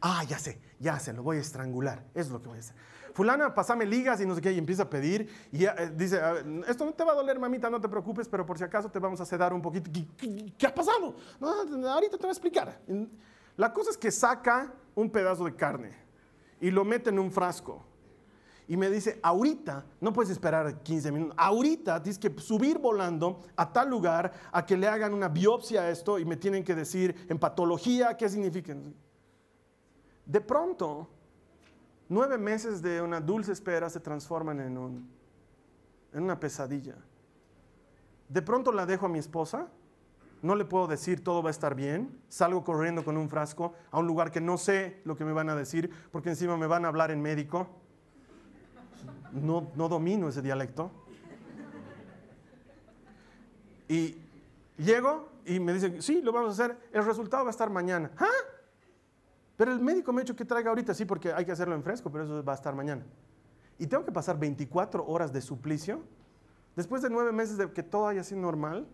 ah, 0.00 0.24
ya 0.24 0.38
sé, 0.38 0.60
ya 0.80 0.98
sé, 0.98 1.12
lo 1.12 1.22
voy 1.22 1.36
a 1.36 1.40
estrangular. 1.40 2.02
Es 2.14 2.28
lo 2.30 2.42
que 2.42 2.48
voy 2.48 2.56
a 2.56 2.60
hacer. 2.60 2.74
Fulana, 3.14 3.54
pasame 3.54 3.84
ligas 3.86 4.20
y 4.20 4.26
no 4.26 4.34
sé 4.34 4.40
qué, 4.40 4.52
y 4.52 4.58
empieza 4.58 4.84
a 4.84 4.90
pedir. 4.90 5.28
Y 5.52 5.64
eh, 5.64 5.92
dice, 5.94 6.20
esto 6.66 6.84
no 6.84 6.92
te 6.92 7.04
va 7.04 7.12
a 7.12 7.14
doler, 7.14 7.38
mamita, 7.38 7.70
no 7.70 7.80
te 7.80 7.88
preocupes, 7.88 8.28
pero 8.28 8.44
por 8.44 8.58
si 8.58 8.64
acaso 8.64 8.90
te 8.90 8.98
vamos 8.98 9.20
a 9.20 9.24
sedar 9.24 9.52
un 9.52 9.62
poquito. 9.62 9.90
¿Qué, 10.56 10.66
ha 10.66 10.74
pasado? 10.74 11.14
No, 11.40 11.48
ahorita 11.90 12.16
te 12.16 12.22
voy 12.22 12.28
a 12.28 12.32
explicar. 12.32 12.80
La 13.56 13.72
cosa 13.72 13.90
es 13.90 13.96
que 13.96 14.10
saca 14.10 14.72
un 14.94 15.10
pedazo 15.10 15.44
de 15.44 15.54
carne 15.54 15.96
y 16.60 16.70
lo 16.70 16.84
mete 16.84 17.10
en 17.10 17.18
un 17.18 17.30
frasco 17.30 17.84
y 18.68 18.76
me 18.76 18.90
dice, 18.90 19.18
ahorita, 19.22 19.86
no 19.98 20.12
puedes 20.12 20.30
esperar 20.30 20.82
15 20.82 21.10
minutos, 21.10 21.34
ahorita 21.38 22.02
tienes 22.02 22.18
que 22.18 22.30
subir 22.38 22.78
volando 22.78 23.40
a 23.56 23.72
tal 23.72 23.88
lugar 23.88 24.30
a 24.52 24.64
que 24.64 24.76
le 24.76 24.86
hagan 24.86 25.14
una 25.14 25.28
biopsia 25.28 25.82
a 25.82 25.90
esto 25.90 26.18
y 26.18 26.26
me 26.26 26.36
tienen 26.36 26.62
que 26.62 26.74
decir 26.74 27.26
en 27.30 27.38
patología 27.38 28.14
qué 28.14 28.28
significa. 28.28 28.76
De 30.26 30.40
pronto, 30.42 31.08
nueve 32.08 32.38
meses 32.38 32.82
de 32.82 33.02
una 33.02 33.20
dulce 33.20 33.52
espera 33.52 33.90
se 33.90 34.00
transforman 34.00 34.60
en, 34.60 34.78
un, 34.78 35.10
en 36.12 36.22
una 36.22 36.38
pesadilla. 36.38 36.96
De 38.28 38.42
pronto 38.42 38.72
la 38.72 38.86
dejo 38.86 39.06
a 39.06 39.08
mi 39.08 39.18
esposa, 39.18 39.68
no 40.42 40.54
le 40.54 40.64
puedo 40.64 40.86
decir 40.86 41.24
todo 41.24 41.42
va 41.42 41.50
a 41.50 41.50
estar 41.50 41.74
bien, 41.74 42.20
salgo 42.28 42.64
corriendo 42.64 43.04
con 43.04 43.16
un 43.16 43.28
frasco 43.28 43.74
a 43.90 43.98
un 43.98 44.06
lugar 44.06 44.30
que 44.30 44.40
no 44.40 44.58
sé 44.58 45.00
lo 45.04 45.16
que 45.16 45.24
me 45.24 45.32
van 45.32 45.48
a 45.48 45.56
decir, 45.56 45.90
porque 46.12 46.28
encima 46.28 46.56
me 46.56 46.66
van 46.66 46.84
a 46.84 46.88
hablar 46.88 47.10
en 47.10 47.20
médico 47.20 47.68
no, 49.32 49.70
no 49.74 49.88
domino 49.88 50.28
ese 50.28 50.42
dialecto. 50.42 50.90
Y 53.88 54.16
llego 54.76 55.28
y 55.46 55.60
me 55.60 55.72
dicen, 55.72 56.02
sí, 56.02 56.20
lo 56.20 56.32
vamos 56.32 56.58
a 56.58 56.64
hacer, 56.64 56.78
el 56.92 57.04
resultado 57.04 57.44
va 57.44 57.50
a 57.50 57.52
estar 57.52 57.70
mañana. 57.70 58.10
¿Ah? 58.18 58.26
Pero 59.58 59.72
el 59.72 59.80
médico 59.80 60.12
me 60.12 60.20
ha 60.20 60.24
dicho 60.24 60.36
que 60.36 60.44
traiga 60.44 60.70
ahorita, 60.70 60.94
sí, 60.94 61.04
porque 61.04 61.32
hay 61.32 61.44
que 61.44 61.50
hacerlo 61.50 61.74
en 61.74 61.82
fresco, 61.82 62.12
pero 62.12 62.22
eso 62.22 62.44
va 62.44 62.52
a 62.52 62.54
estar 62.54 62.76
mañana. 62.76 63.02
Y 63.76 63.88
tengo 63.88 64.04
que 64.04 64.12
pasar 64.12 64.38
24 64.38 65.04
horas 65.04 65.32
de 65.32 65.40
suplicio, 65.40 66.00
después 66.76 67.02
de 67.02 67.10
nueve 67.10 67.32
meses 67.32 67.58
de 67.58 67.72
que 67.72 67.82
todo 67.82 68.06
haya 68.06 68.22
sido 68.22 68.40
normal, 68.40 68.86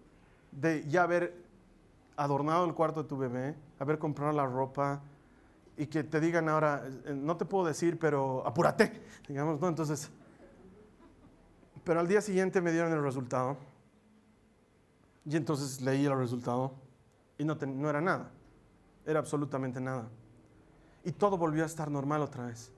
de 0.53 0.83
ya 0.89 1.03
haber 1.03 1.37
adornado 2.17 2.65
el 2.65 2.73
cuarto 2.73 3.03
de 3.03 3.09
tu 3.11 3.19
bebé, 3.19 3.55
haber 3.79 3.99
comprado 3.99 4.33
la 4.33 4.47
ropa, 4.47 5.03
y 5.77 5.87
que 5.87 6.03
te 6.03 6.19
digan 6.19 6.49
ahora, 6.49 6.83
eh, 7.05 7.13
no 7.15 7.37
te 7.37 7.45
puedo 7.45 7.67
decir, 7.67 7.99
pero 7.99 8.43
apúrate, 8.47 9.03
digamos, 9.29 9.61
¿no? 9.61 9.69
Entonces, 9.69 10.11
pero 11.85 12.01
al 12.01 12.09
día 12.09 12.23
siguiente 12.23 12.63
me 12.63 12.73
dieron 12.73 12.91
el 12.91 13.03
resultado. 13.03 13.59
Y 15.27 15.37
entonces 15.37 15.83
leí 15.83 16.07
el 16.07 16.17
resultado 16.17 16.73
y 17.37 17.45
no, 17.45 17.55
no 17.55 17.91
era 17.91 18.01
nada. 18.01 18.31
Era 19.05 19.19
absolutamente 19.19 19.79
nada. 19.79 20.09
Y 21.05 21.13
todo 21.13 21.37
volvió 21.37 21.63
a 21.63 21.67
estar 21.67 21.91
normal 21.91 22.23
otra 22.23 22.47
vez. 22.47 22.73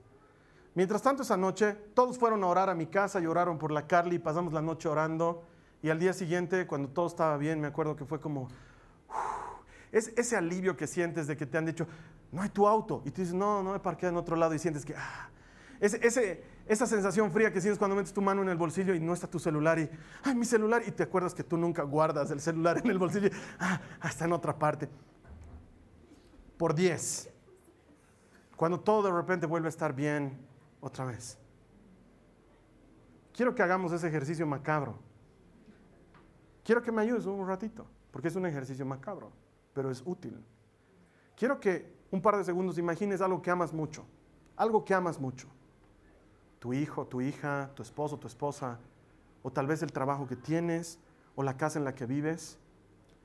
Mientras 0.74 1.01
tanto, 1.01 1.22
esa 1.22 1.39
noche, 1.39 1.72
todos 1.95 2.18
fueron 2.18 2.45
a 2.45 2.49
orar 2.49 2.68
a 2.68 2.74
mi 2.74 2.87
casa 2.87 3.18
y 3.20 3.27
oraron 3.27 3.57
por 3.57 3.70
la 3.72 3.87
Carly. 3.87 4.18
Pasamos 4.18 4.53
la 4.53 4.61
noche 4.61 4.89
orando. 4.89 5.43
Y 5.83 5.89
al 5.89 5.99
día 5.99 6.12
siguiente, 6.12 6.66
cuando 6.66 6.89
todo 6.89 7.07
estaba 7.07 7.37
bien, 7.39 7.61
me 7.61 7.68
acuerdo 7.68 7.97
que 7.97 8.05
fue 8.05 8.20
como. 8.20 8.49
es 9.93 10.12
ese 10.16 10.37
alivio 10.37 10.77
que 10.77 10.87
sientes 10.87 11.27
de 11.27 11.37
que 11.37 11.47
te 11.47 11.57
han 11.57 11.64
dicho, 11.64 11.87
no 12.33 12.43
hay 12.43 12.51
tu 12.51 12.66
auto. 12.66 13.03
Y 13.07 13.11
tú 13.11 13.22
dices, 13.22 13.35
no, 13.35 13.62
no 13.62 13.72
me 13.72 13.81
parqué 13.81 14.09
en 14.09 14.16
otro 14.16 14.37
lado 14.37 14.55
y 14.55 14.59
sientes 14.59 14.85
que. 14.85 14.95
Ah, 14.95 15.31
ese, 15.81 16.45
esa 16.66 16.87
sensación 16.87 17.31
fría 17.31 17.53
que 17.53 17.61
sientes 17.61 17.79
cuando 17.79 17.97
metes 17.97 18.12
tu 18.12 18.20
mano 18.20 18.43
en 18.43 18.49
el 18.49 18.57
bolsillo 18.57 18.95
y 18.95 19.01
no 19.01 19.12
está 19.12 19.27
tu 19.27 19.39
celular 19.39 19.79
y, 19.79 19.89
ay, 20.24 20.35
mi 20.35 20.45
celular, 20.45 20.83
y 20.87 20.91
te 20.91 21.03
acuerdas 21.03 21.35
que 21.35 21.45
tú 21.45 21.57
nunca 21.57 21.83
guardas 21.83 22.31
el 22.31 22.41
celular 22.41 22.79
en 22.79 22.91
el 22.91 22.99
bolsillo, 22.99 23.31
ah, 23.59 23.81
está 24.05 24.24
en 24.24 24.33
otra 24.33 24.59
parte. 24.59 24.89
Por 26.57 26.74
10. 26.74 27.31
Cuando 28.57 28.80
todo 28.80 29.02
de 29.02 29.12
repente 29.12 29.46
vuelve 29.46 29.68
a 29.68 29.70
estar 29.70 29.94
bien 29.94 30.38
otra 30.80 31.04
vez. 31.04 31.38
Quiero 33.32 33.54
que 33.54 33.62
hagamos 33.62 33.92
ese 33.92 34.09
ejercicio 34.09 34.46
macabro. 34.46 34.98
Quiero 36.64 36.82
que 36.82 36.90
me 36.90 37.02
ayudes 37.02 37.26
un 37.26 37.46
ratito, 37.46 37.86
porque 38.11 38.28
es 38.28 38.36
un 38.36 38.46
ejercicio 38.46 38.84
macabro, 38.86 39.30
pero 39.74 39.90
es 39.90 40.02
útil. 40.04 40.42
Quiero 41.36 41.61
que 41.61 41.94
un 42.11 42.22
par 42.22 42.36
de 42.36 42.44
segundos 42.44 42.78
imagines 42.78 43.20
algo 43.20 43.42
que 43.42 43.50
amas 43.50 43.72
mucho, 43.72 44.04
algo 44.57 44.84
que 44.84 44.94
amas 44.94 45.20
mucho 45.20 45.48
tu 46.66 46.72
hijo, 46.72 47.07
tu 47.07 47.20
hija, 47.20 47.70
tu 47.74 47.82
esposo, 47.84 48.18
tu 48.18 48.26
esposa, 48.26 48.80
o 49.44 49.52
tal 49.52 49.68
vez 49.68 49.82
el 49.82 49.92
trabajo 49.92 50.26
que 50.26 50.34
tienes, 50.34 50.98
o 51.36 51.44
la 51.44 51.57
casa 51.57 51.78
en 51.78 51.84
la 51.84 51.94
que 51.94 52.07
vives. 52.07 52.59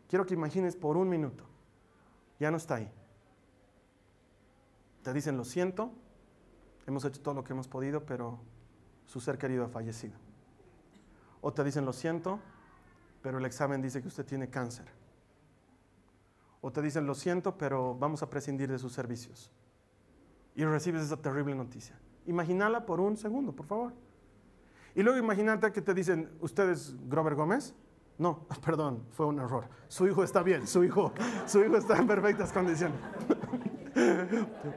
Quiero 0.08 0.28
que 0.28 0.36
imagines 0.36 0.76
por 0.76 0.96
un 0.96 1.10
minuto, 1.10 1.46
ya 2.40 2.52
no 2.52 2.58
está 2.58 2.76
ahí. 2.76 2.92
Te 5.04 5.14
dicen, 5.14 5.38
lo 5.38 5.44
siento, 5.44 5.92
hemos 6.86 7.04
hecho 7.06 7.22
todo 7.22 7.34
lo 7.34 7.44
que 7.44 7.54
hemos 7.54 7.68
podido, 7.68 8.06
pero 8.06 8.40
su 9.06 9.20
ser 9.20 9.38
querido 9.38 9.66
ha 9.66 9.70
fallecido. 9.70 10.14
O 11.42 11.52
te 11.52 11.64
dicen, 11.64 11.86
lo 11.86 11.94
siento, 11.94 12.40
pero 13.22 13.40
el 13.40 13.46
examen 13.46 13.82
dice 13.82 14.02
que 14.02 14.08
usted 14.08 14.26
tiene 14.26 14.50
cáncer. 14.50 14.86
O 16.62 16.72
te 16.72 16.82
dicen, 16.82 17.08
lo 17.08 17.16
siento, 17.16 17.58
pero 17.58 17.96
vamos 17.96 18.22
a 18.22 18.30
prescindir 18.30 18.70
de 18.70 18.78
sus 18.78 18.94
servicios. 18.94 19.52
Y 20.56 20.64
recibes 20.66 21.04
esa 21.04 21.18
terrible 21.18 21.56
noticia. 21.56 21.98
Imagínala 22.28 22.86
por 22.86 23.00
un 23.00 23.18
segundo, 23.18 23.52
por 23.54 23.66
favor. 23.66 23.94
Y 24.94 25.02
luego 25.02 25.18
imagínate 25.18 25.72
que 25.72 25.82
te 25.82 25.94
dicen, 25.94 26.30
¿usted 26.42 26.70
es 26.70 26.96
Grover 27.10 27.34
Gómez? 27.34 27.74
No, 28.18 28.46
perdón, 28.66 29.04
fue 29.12 29.26
un 29.26 29.40
error. 29.40 29.68
Su 29.88 30.08
hijo 30.08 30.24
está 30.24 30.44
bien, 30.44 30.68
su 30.68 30.84
hijo, 30.84 31.12
su 31.48 31.64
hijo 31.64 31.78
está 31.78 31.98
en 31.98 32.06
perfectas 32.06 32.52
condiciones. 32.52 33.00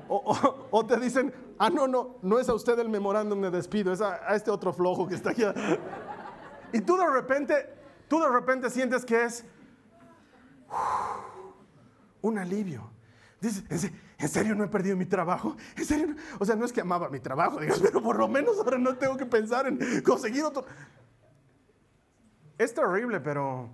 o, 0.09 0.87
te 0.87 0.99
dicen, 0.99 1.33
ah, 1.59 1.71
no, 1.71 1.87
no, 1.87 2.17
no 2.23 2.39
es 2.39 2.49
a 2.49 2.55
usted 2.55 2.79
el 2.79 2.89
memorándum 2.89 3.41
de 3.41 3.51
despido, 3.51 3.93
es 3.93 4.01
a, 4.01 4.31
a 4.31 4.37
este 4.37 4.51
otro 4.51 4.73
flojo 4.73 5.07
que 5.07 5.15
está 5.15 5.31
aquí. 5.31 5.43
Y 6.73 6.81
tú 6.81 6.97
de 6.97 7.09
repente, 7.09 7.55
tú 8.09 8.21
de 8.21 8.29
repente 8.29 8.71
sientes 8.71 9.05
que 9.05 9.25
es 9.25 9.45
un 12.21 12.39
alivio. 12.39 12.91
Dices, 13.41 13.93
¿en 14.19 14.29
serio 14.29 14.55
no 14.55 14.65
he 14.65 14.69
perdido 14.69 14.97
mi 14.97 15.05
trabajo? 15.05 15.57
¿En 15.77 15.85
serio? 15.85 16.17
O 16.39 16.45
sea, 16.45 16.57
no 16.57 16.65
es 16.65 16.73
que 16.73 16.81
amaba 16.81 17.11
mi 17.11 17.21
trabajo, 17.21 17.61
digas, 17.61 17.79
pero 17.81 18.03
por 18.03 18.19
lo 18.19 18.27
menos 18.27 18.59
ahora 18.59 18.79
no 18.79 18.97
tengo 18.97 19.17
que 19.17 19.27
pensar 19.27 19.67
en 19.67 20.03
conseguir 20.03 20.43
otro. 20.45 20.65
Es 22.57 22.73
terrible, 22.73 23.21
pero 23.21 23.69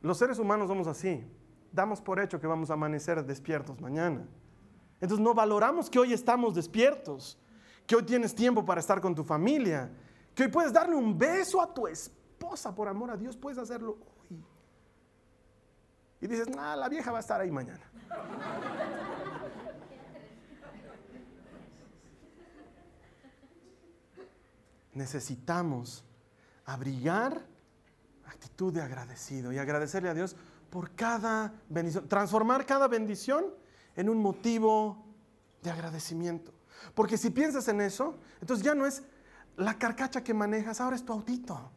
los 0.00 0.16
seres 0.16 0.38
humanos 0.38 0.68
somos 0.68 0.86
así. 0.86 1.24
Damos 1.70 2.00
por 2.00 2.18
hecho 2.18 2.40
que 2.40 2.46
vamos 2.46 2.70
a 2.70 2.74
amanecer 2.74 3.24
despiertos 3.24 3.80
mañana. 3.80 4.26
Entonces 5.00 5.24
no 5.24 5.34
valoramos 5.34 5.88
que 5.88 5.98
hoy 5.98 6.12
estamos 6.12 6.54
despiertos, 6.54 7.38
que 7.86 7.96
hoy 7.96 8.02
tienes 8.02 8.34
tiempo 8.34 8.64
para 8.64 8.80
estar 8.80 9.00
con 9.00 9.14
tu 9.14 9.24
familia, 9.24 9.90
que 10.34 10.44
hoy 10.44 10.48
puedes 10.48 10.72
darle 10.72 10.96
un 10.96 11.16
beso 11.16 11.60
a 11.60 11.72
tu 11.72 11.86
esposa 11.86 12.74
por 12.74 12.88
amor 12.88 13.10
a 13.10 13.16
Dios, 13.16 13.36
puedes 13.36 13.58
hacerlo 13.58 13.98
hoy. 14.20 14.44
Y 16.20 16.26
dices, 16.26 16.48
nah, 16.48 16.74
la 16.74 16.88
vieja 16.88 17.12
va 17.12 17.18
a 17.18 17.20
estar 17.20 17.40
ahí 17.40 17.50
mañana. 17.50 17.88
Necesitamos 24.94 26.04
abrigar 26.64 27.46
actitud 28.26 28.72
de 28.72 28.82
agradecido 28.82 29.52
y 29.52 29.58
agradecerle 29.58 30.08
a 30.08 30.14
Dios 30.14 30.36
por 30.70 30.90
cada 30.94 31.54
bendición, 31.68 32.08
transformar 32.08 32.66
cada 32.66 32.88
bendición 32.88 33.46
en 33.98 34.08
un 34.08 34.22
motivo 34.22 35.04
de 35.60 35.70
agradecimiento. 35.70 36.52
Porque 36.94 37.18
si 37.18 37.30
piensas 37.30 37.66
en 37.66 37.80
eso, 37.80 38.16
entonces 38.40 38.64
ya 38.64 38.74
no 38.76 38.86
es 38.86 39.02
la 39.56 39.76
carcacha 39.76 40.22
que 40.22 40.32
manejas, 40.32 40.80
ahora 40.80 40.94
es 40.94 41.04
tu 41.04 41.12
autito. 41.12 41.72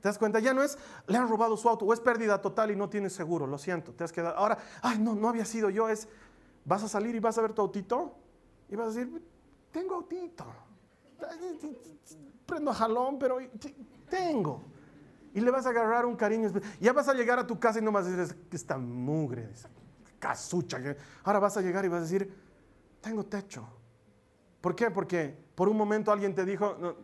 ¿Te 0.00 0.08
das 0.08 0.18
cuenta? 0.18 0.40
Ya 0.40 0.54
no 0.54 0.62
es, 0.62 0.78
le 1.06 1.18
han 1.18 1.28
robado 1.28 1.58
su 1.58 1.68
auto 1.68 1.84
o 1.84 1.92
es 1.92 2.00
pérdida 2.00 2.40
total 2.40 2.70
y 2.70 2.76
no 2.76 2.88
tienes 2.88 3.12
seguro, 3.12 3.46
lo 3.46 3.58
siento, 3.58 3.92
te 3.92 4.04
has 4.04 4.12
quedado. 4.12 4.36
Ahora, 4.38 4.56
ay, 4.80 4.98
no, 4.98 5.14
no 5.14 5.28
había 5.28 5.44
sido 5.44 5.68
yo, 5.68 5.90
es, 5.90 6.08
vas 6.64 6.82
a 6.82 6.88
salir 6.88 7.14
y 7.14 7.20
vas 7.20 7.36
a 7.36 7.42
ver 7.42 7.52
tu 7.52 7.60
autito 7.60 8.16
y 8.70 8.76
vas 8.76 8.86
a 8.86 8.98
decir, 8.98 9.22
tengo 9.70 9.96
autito. 9.96 10.46
Prendo 12.46 12.70
a 12.70 12.74
jalón, 12.74 13.18
pero 13.18 13.36
tengo. 14.08 14.62
Y 15.34 15.40
le 15.42 15.50
vas 15.50 15.66
a 15.66 15.70
agarrar 15.70 16.06
un 16.06 16.16
cariño. 16.16 16.50
Ya 16.80 16.94
vas 16.94 17.08
a 17.08 17.12
llegar 17.12 17.38
a 17.38 17.46
tu 17.46 17.60
casa 17.60 17.80
y 17.80 17.82
no 17.82 17.92
vas 17.92 18.06
a 18.06 18.10
decir, 18.10 18.36
esta 18.50 18.78
mugre, 18.78 19.50
casucha. 20.24 20.80
Ahora 21.22 21.38
vas 21.38 21.54
a 21.58 21.60
llegar 21.60 21.84
y 21.84 21.88
vas 21.88 21.98
a 21.98 22.02
decir, 22.04 22.34
tengo 23.02 23.24
techo. 23.24 23.66
¿Por 24.62 24.74
qué? 24.74 24.90
Porque 24.90 25.36
por 25.54 25.68
un 25.68 25.76
momento 25.76 26.10
alguien 26.10 26.34
te 26.34 26.46
dijo, 26.46 26.96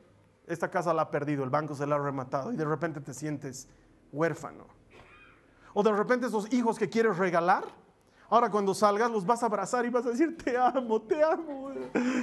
esta 0.47 0.71
casa 0.71 0.95
la 0.95 1.03
ha 1.03 1.11
perdido, 1.11 1.45
el 1.45 1.51
banco 1.51 1.75
se 1.75 1.87
la 1.87 1.97
ha 1.97 1.99
rematado 1.99 2.51
y 2.51 2.57
de 2.57 2.64
repente 2.64 2.99
te 3.03 3.12
sientes 3.12 3.68
huérfano. 4.11 4.64
O 5.75 5.83
de 5.83 5.93
repente 5.93 6.29
esos 6.29 6.51
hijos 6.51 6.79
que 6.79 6.89
quieres 6.89 7.18
regalar, 7.18 7.64
ahora 8.31 8.51
cuando 8.51 8.73
salgas 8.73 9.11
los 9.11 9.27
vas 9.27 9.43
a 9.43 9.47
abrazar 9.47 9.85
y 9.85 9.91
vas 9.91 10.07
a 10.07 10.11
decir, 10.11 10.39
te 10.39 10.57
amo, 10.57 11.03
te 11.03 11.23
amo. 11.23 11.73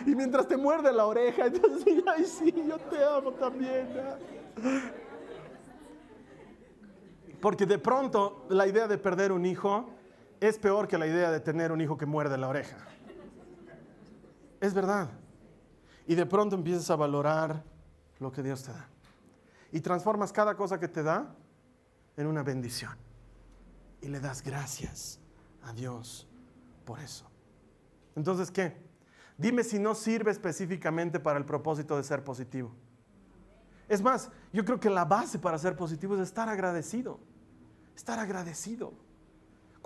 Y 0.04 0.16
mientras 0.16 0.48
te 0.48 0.58
muerde 0.58 0.92
la 0.92 1.06
oreja, 1.06 1.46
entonces, 1.46 2.04
ay 2.08 2.26
sí, 2.26 2.52
yo 2.68 2.80
te 2.80 3.04
amo 3.06 3.34
también. 3.34 3.88
Porque 7.40 7.68
de 7.68 7.78
pronto 7.78 8.48
la 8.50 8.66
idea 8.66 8.88
de 8.88 8.98
perder 8.98 9.32
un 9.32 9.46
hijo 9.46 9.92
es 10.40 10.58
peor 10.58 10.88
que 10.88 10.98
la 10.98 11.08
idea 11.08 11.32
de 11.32 11.40
tener 11.40 11.72
un 11.72 11.82
hijo 11.82 11.98
que 11.98 12.06
muerde 12.06 12.38
la 12.38 12.48
oreja. 12.48 12.78
Es 14.60 14.74
verdad. 14.74 15.10
Y 16.08 16.16
de 16.16 16.26
pronto 16.26 16.56
empiezas 16.56 16.90
a 16.90 16.96
valorar 16.96 17.64
lo 18.20 18.32
que 18.32 18.42
Dios 18.42 18.64
te 18.64 18.72
da. 18.72 18.88
Y 19.72 19.82
transformas 19.82 20.32
cada 20.32 20.56
cosa 20.56 20.80
que 20.80 20.88
te 20.88 21.04
da 21.04 21.36
en 22.16 22.28
una 22.28 22.44
bendición. 22.44 22.96
Y 24.02 24.08
le 24.08 24.20
das 24.20 24.42
gracias 24.42 25.20
a 25.64 25.74
Dios 25.74 26.28
por 26.86 27.00
eso. 27.00 27.30
Entonces, 28.16 28.50
¿qué? 28.50 28.76
Dime 29.38 29.64
si 29.64 29.78
no 29.78 29.94
sirve 29.94 30.32
específicamente 30.32 31.20
para 31.20 31.38
el 31.38 31.46
propósito 31.46 31.98
de 31.98 32.04
ser 32.04 32.24
positivo. 32.24 32.72
Es 33.88 34.02
más, 34.02 34.30
yo 34.52 34.66
creo 34.66 34.80
que 34.80 34.90
la 34.90 35.06
base 35.06 35.40
para 35.40 35.58
ser 35.58 35.76
positivo 35.76 36.16
es 36.16 36.22
estar 36.22 36.50
agradecido. 36.50 37.20
Estar 37.96 38.20
agradecido. 38.20 38.94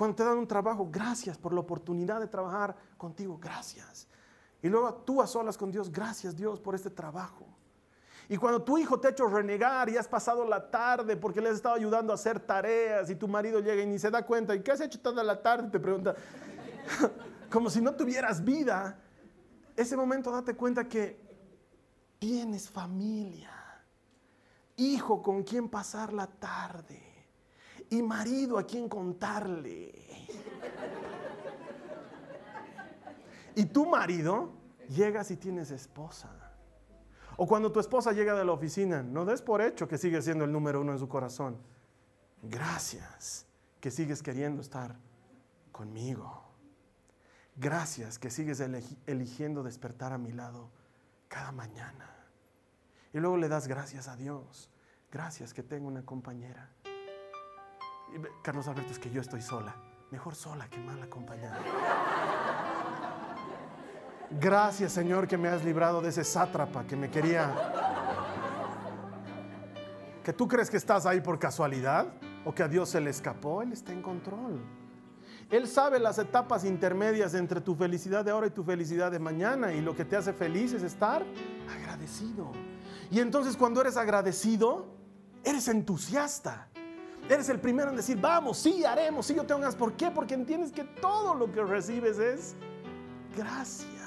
Cuando 0.02 0.16
te 0.16 0.24
dan 0.24 0.40
un 0.40 0.48
trabajo, 0.48 0.90
gracias 0.92 1.38
por 1.38 1.54
la 1.54 1.60
oportunidad 1.60 2.20
de 2.20 2.26
trabajar 2.26 2.76
contigo, 2.98 3.38
gracias. 3.40 4.08
Y 4.60 4.68
luego 4.68 4.92
tú 4.96 5.22
a 5.22 5.28
solas 5.28 5.60
con 5.60 5.72
Dios, 5.72 5.92
gracias 5.92 6.36
Dios 6.36 6.60
por 6.60 6.74
este 6.74 6.90
trabajo. 6.90 7.46
Y 8.28 8.36
cuando 8.36 8.64
tu 8.64 8.80
hijo 8.80 9.00
te 9.00 9.10
ha 9.10 9.12
hecho 9.12 9.28
renegar 9.28 9.90
y 9.90 9.98
has 9.98 10.08
pasado 10.08 10.44
la 10.44 10.72
tarde 10.72 11.18
porque 11.18 11.40
le 11.40 11.50
has 11.50 11.58
estado 11.58 11.76
ayudando 11.76 12.12
a 12.12 12.16
hacer 12.16 12.40
tareas 12.40 13.12
y 13.12 13.16
tu 13.16 13.28
marido 13.28 13.60
llega 13.60 13.84
y 13.84 13.86
ni 13.86 14.00
se 14.00 14.10
da 14.10 14.26
cuenta, 14.26 14.56
¿y 14.56 14.64
qué 14.64 14.72
has 14.72 14.82
hecho 14.82 15.00
toda 15.00 15.24
la 15.24 15.40
tarde? 15.40 15.70
Te 15.70 15.80
pregunta, 15.80 16.16
como 17.52 17.70
si 17.70 17.80
no 17.80 17.94
tuvieras 17.94 18.44
vida. 18.44 19.00
Ese 19.76 19.96
momento 19.96 20.32
date 20.32 20.56
cuenta 20.56 20.90
que 20.90 21.22
tienes 22.18 22.72
familia, 22.72 23.54
hijo 24.78 25.22
con 25.22 25.44
quien 25.44 25.70
pasar 25.70 26.12
la 26.12 26.26
tarde 26.26 27.11
y 27.92 28.02
marido 28.02 28.58
a 28.58 28.66
quien 28.66 28.90
contarle. 28.90 29.94
Y 33.54 33.66
tu 33.66 33.86
marido 33.86 34.54
llegas 34.88 35.30
y 35.30 35.36
tienes 35.36 35.72
esposa. 35.72 36.30
O 37.36 37.46
cuando 37.46 37.72
tu 37.72 37.82
esposa 37.82 38.14
llega 38.14 38.34
de 38.34 38.46
la 38.46 38.54
oficina, 38.54 39.04
no 39.04 39.26
des 39.26 39.42
por 39.42 39.62
hecho 39.62 39.90
que 39.90 39.98
sigue 39.98 40.22
siendo 40.22 40.46
el 40.46 40.54
número 40.54 40.80
uno 40.80 40.94
en 40.94 41.00
su 41.00 41.10
corazón. 41.10 41.58
Gracias 42.42 43.46
que 43.82 43.92
sigues 43.92 44.24
queriendo 44.24 44.62
estar 44.62 44.96
conmigo. 45.74 46.44
Gracias 47.58 48.18
que 48.20 48.30
sigues 48.30 48.62
eligiendo 49.06 49.64
despertar 49.64 50.14
a 50.14 50.18
mi 50.18 50.32
lado 50.32 50.70
cada 51.28 51.52
mañana. 51.52 52.10
Y 53.14 53.20
luego 53.20 53.36
le 53.36 53.50
das 53.50 53.68
gracias 53.68 54.08
a 54.08 54.16
Dios. 54.16 54.70
Gracias 55.12 55.54
que 55.54 55.62
tengo 55.62 55.90
una 55.90 56.06
compañera. 56.06 56.70
Carlos 58.42 58.68
Alberto, 58.68 58.92
es 58.92 59.00
que 59.00 59.10
yo 59.10 59.22
estoy 59.22 59.42
sola. 59.42 59.76
Mejor 60.12 60.36
sola 60.36 60.70
que 60.70 60.78
mal 60.78 61.02
acompañada. 61.02 61.60
Gracias 64.40 64.94
Señor 64.94 65.28
que 65.28 65.38
me 65.38 65.50
has 65.50 65.64
librado 65.64 66.02
de 66.02 66.10
ese 66.10 66.24
sátrapa 66.24 66.86
que 66.86 66.96
me 66.96 67.10
quería. 67.10 67.54
¿Que 70.24 70.34
tú 70.34 70.48
crees 70.48 70.70
que 70.70 70.78
estás 70.78 71.06
ahí 71.06 71.20
por 71.20 71.40
casualidad? 71.40 72.08
¿O 72.46 72.54
que 72.54 72.64
a 72.64 72.68
Dios 72.68 72.90
se 72.90 73.02
le 73.02 73.10
escapó? 73.10 73.62
Él 73.62 73.74
está 73.74 73.92
en 73.92 74.02
control. 74.02 74.62
Él 75.50 75.68
sabe 75.68 76.00
las 76.00 76.18
etapas 76.18 76.64
intermedias 76.64 77.34
entre 77.34 77.60
tu 77.60 77.76
felicidad 77.76 78.24
de 78.24 78.32
ahora 78.32 78.48
y 78.48 78.52
tu 78.52 78.64
felicidad 78.64 79.12
de 79.12 79.20
mañana. 79.20 79.74
Y 79.74 79.82
lo 79.82 79.96
que 79.96 80.06
te 80.06 80.16
hace 80.16 80.32
feliz 80.32 80.72
es 80.74 80.84
estar 80.84 81.26
agradecido. 81.70 82.52
Y 83.10 83.20
entonces 83.20 83.58
cuando 83.58 83.82
eres 83.82 83.98
agradecido, 83.98 84.96
eres 85.44 85.68
entusiasta. 85.68 86.71
Eres 87.30 87.50
el 87.50 87.60
primero 87.60 87.90
en 87.90 87.96
decir, 87.96 88.20
vamos, 88.20 88.58
sí, 88.58 88.84
haremos, 88.84 89.26
sí, 89.26 89.36
yo 89.36 89.44
tengo 89.46 89.62
ganas. 89.62 89.76
¿Por 89.76 89.94
qué? 89.94 90.12
Porque 90.12 90.34
entiendes 90.34 90.72
que 90.72 90.84
todo 90.84 91.36
lo 91.36 91.52
que 91.52 91.64
recibes 91.64 92.20
es 92.20 92.56
gracia 93.36 94.02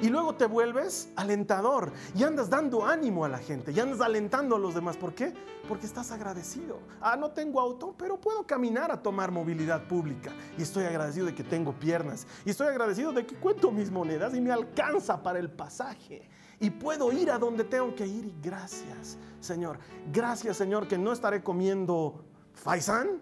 y 0.00 0.08
luego 0.08 0.34
te 0.34 0.46
vuelves 0.46 1.10
alentador 1.16 1.92
y 2.14 2.22
andas 2.22 2.48
dando 2.48 2.86
ánimo 2.86 3.24
a 3.24 3.28
la 3.28 3.38
gente 3.38 3.72
y 3.72 3.80
andas 3.80 4.00
alentando 4.00 4.56
a 4.56 4.58
los 4.58 4.74
demás. 4.74 4.96
¿Por 4.96 5.14
qué? 5.14 5.34
Porque 5.66 5.86
estás 5.86 6.12
agradecido. 6.12 6.78
Ah, 7.00 7.16
no 7.16 7.30
tengo 7.30 7.60
auto, 7.60 7.94
pero 7.96 8.20
puedo 8.20 8.46
caminar 8.46 8.90
a 8.90 9.02
tomar 9.02 9.30
movilidad 9.30 9.86
pública 9.86 10.32
y 10.56 10.62
estoy 10.62 10.84
agradecido 10.84 11.26
de 11.26 11.34
que 11.34 11.44
tengo 11.44 11.72
piernas 11.72 12.26
y 12.44 12.50
estoy 12.50 12.68
agradecido 12.68 13.12
de 13.12 13.26
que 13.26 13.34
cuento 13.36 13.70
mis 13.70 13.90
monedas 13.90 14.34
y 14.34 14.40
me 14.40 14.52
alcanza 14.52 15.22
para 15.22 15.38
el 15.38 15.50
pasaje 15.50 16.28
y 16.60 16.70
puedo 16.70 17.12
ir 17.12 17.30
a 17.30 17.38
donde 17.38 17.64
tengo 17.64 17.94
que 17.94 18.06
ir 18.06 18.24
y 18.24 18.34
gracias, 18.42 19.18
Señor. 19.40 19.78
Gracias, 20.12 20.56
Señor, 20.56 20.88
que 20.88 20.98
no 20.98 21.12
estaré 21.12 21.42
comiendo 21.42 22.24
faisán, 22.58 23.20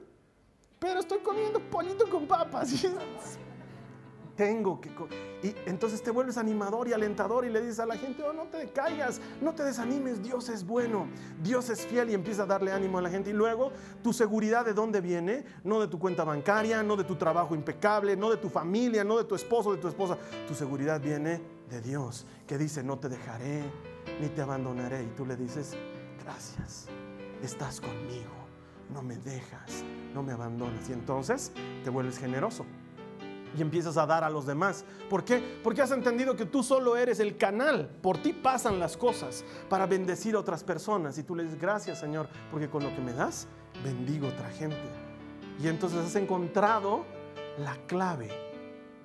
pero 0.78 1.00
estoy 1.00 1.18
comiendo 1.18 1.60
pollito 1.70 2.08
con 2.08 2.26
papas. 2.26 2.86
tengo 4.36 4.80
que... 4.80 4.90
Y 5.42 5.54
entonces 5.66 6.02
te 6.02 6.10
vuelves 6.10 6.36
animador 6.36 6.88
y 6.88 6.92
alentador 6.92 7.44
y 7.44 7.50
le 7.50 7.60
dices 7.60 7.80
a 7.80 7.86
la 7.86 7.96
gente, 7.96 8.22
oh, 8.22 8.32
no 8.32 8.44
te 8.44 8.68
caigas, 8.68 9.20
no 9.40 9.54
te 9.54 9.64
desanimes, 9.64 10.22
Dios 10.22 10.48
es 10.48 10.64
bueno, 10.64 11.08
Dios 11.42 11.70
es 11.70 11.86
fiel 11.86 12.10
y 12.10 12.14
empieza 12.14 12.42
a 12.42 12.46
darle 12.46 12.72
ánimo 12.72 12.98
a 12.98 13.02
la 13.02 13.10
gente. 13.10 13.30
Y 13.30 13.32
luego 13.32 13.72
tu 14.02 14.12
seguridad 14.12 14.64
de 14.64 14.74
dónde 14.74 15.00
viene, 15.00 15.44
no 15.64 15.80
de 15.80 15.88
tu 15.88 15.98
cuenta 15.98 16.24
bancaria, 16.24 16.82
no 16.82 16.96
de 16.96 17.04
tu 17.04 17.16
trabajo 17.16 17.54
impecable, 17.54 18.16
no 18.16 18.30
de 18.30 18.36
tu 18.36 18.48
familia, 18.48 19.04
no 19.04 19.18
de 19.18 19.24
tu 19.24 19.34
esposo, 19.34 19.72
de 19.72 19.80
tu 19.80 19.88
esposa. 19.88 20.18
Tu 20.46 20.54
seguridad 20.54 21.00
viene 21.00 21.40
de 21.68 21.80
Dios, 21.80 22.26
que 22.46 22.58
dice, 22.58 22.82
no 22.82 22.98
te 22.98 23.08
dejaré 23.08 23.62
ni 24.20 24.28
te 24.28 24.42
abandonaré. 24.42 25.02
Y 25.02 25.08
tú 25.16 25.24
le 25.26 25.36
dices, 25.36 25.74
gracias, 26.22 26.86
estás 27.42 27.80
conmigo, 27.80 28.30
no 28.90 29.02
me 29.02 29.16
dejas, 29.18 29.84
no 30.14 30.22
me 30.22 30.32
abandonas. 30.32 30.88
Y 30.88 30.92
entonces 30.92 31.52
te 31.84 31.90
vuelves 31.90 32.18
generoso 32.18 32.64
y 33.56 33.62
empiezas 33.62 33.96
a 33.96 34.06
dar 34.06 34.24
a 34.24 34.30
los 34.30 34.46
demás. 34.46 34.84
¿Por 35.08 35.24
qué? 35.24 35.60
Porque 35.62 35.82
has 35.82 35.90
entendido 35.90 36.36
que 36.36 36.44
tú 36.44 36.62
solo 36.62 36.96
eres 36.96 37.20
el 37.20 37.36
canal. 37.36 37.88
Por 38.02 38.18
ti 38.18 38.32
pasan 38.32 38.78
las 38.78 38.96
cosas 38.96 39.44
para 39.68 39.86
bendecir 39.86 40.34
a 40.34 40.40
otras 40.40 40.62
personas. 40.62 41.18
Y 41.18 41.22
tú 41.22 41.34
le 41.34 41.44
dices, 41.44 41.60
gracias 41.60 41.98
Señor, 41.98 42.28
porque 42.50 42.68
con 42.68 42.82
lo 42.82 42.94
que 42.94 43.00
me 43.00 43.12
das, 43.12 43.46
bendigo 43.82 44.26
a 44.26 44.30
otra 44.30 44.50
gente. 44.50 44.76
Y 45.62 45.68
entonces 45.68 45.98
has 46.00 46.16
encontrado 46.16 47.04
la 47.58 47.74
clave, 47.86 48.28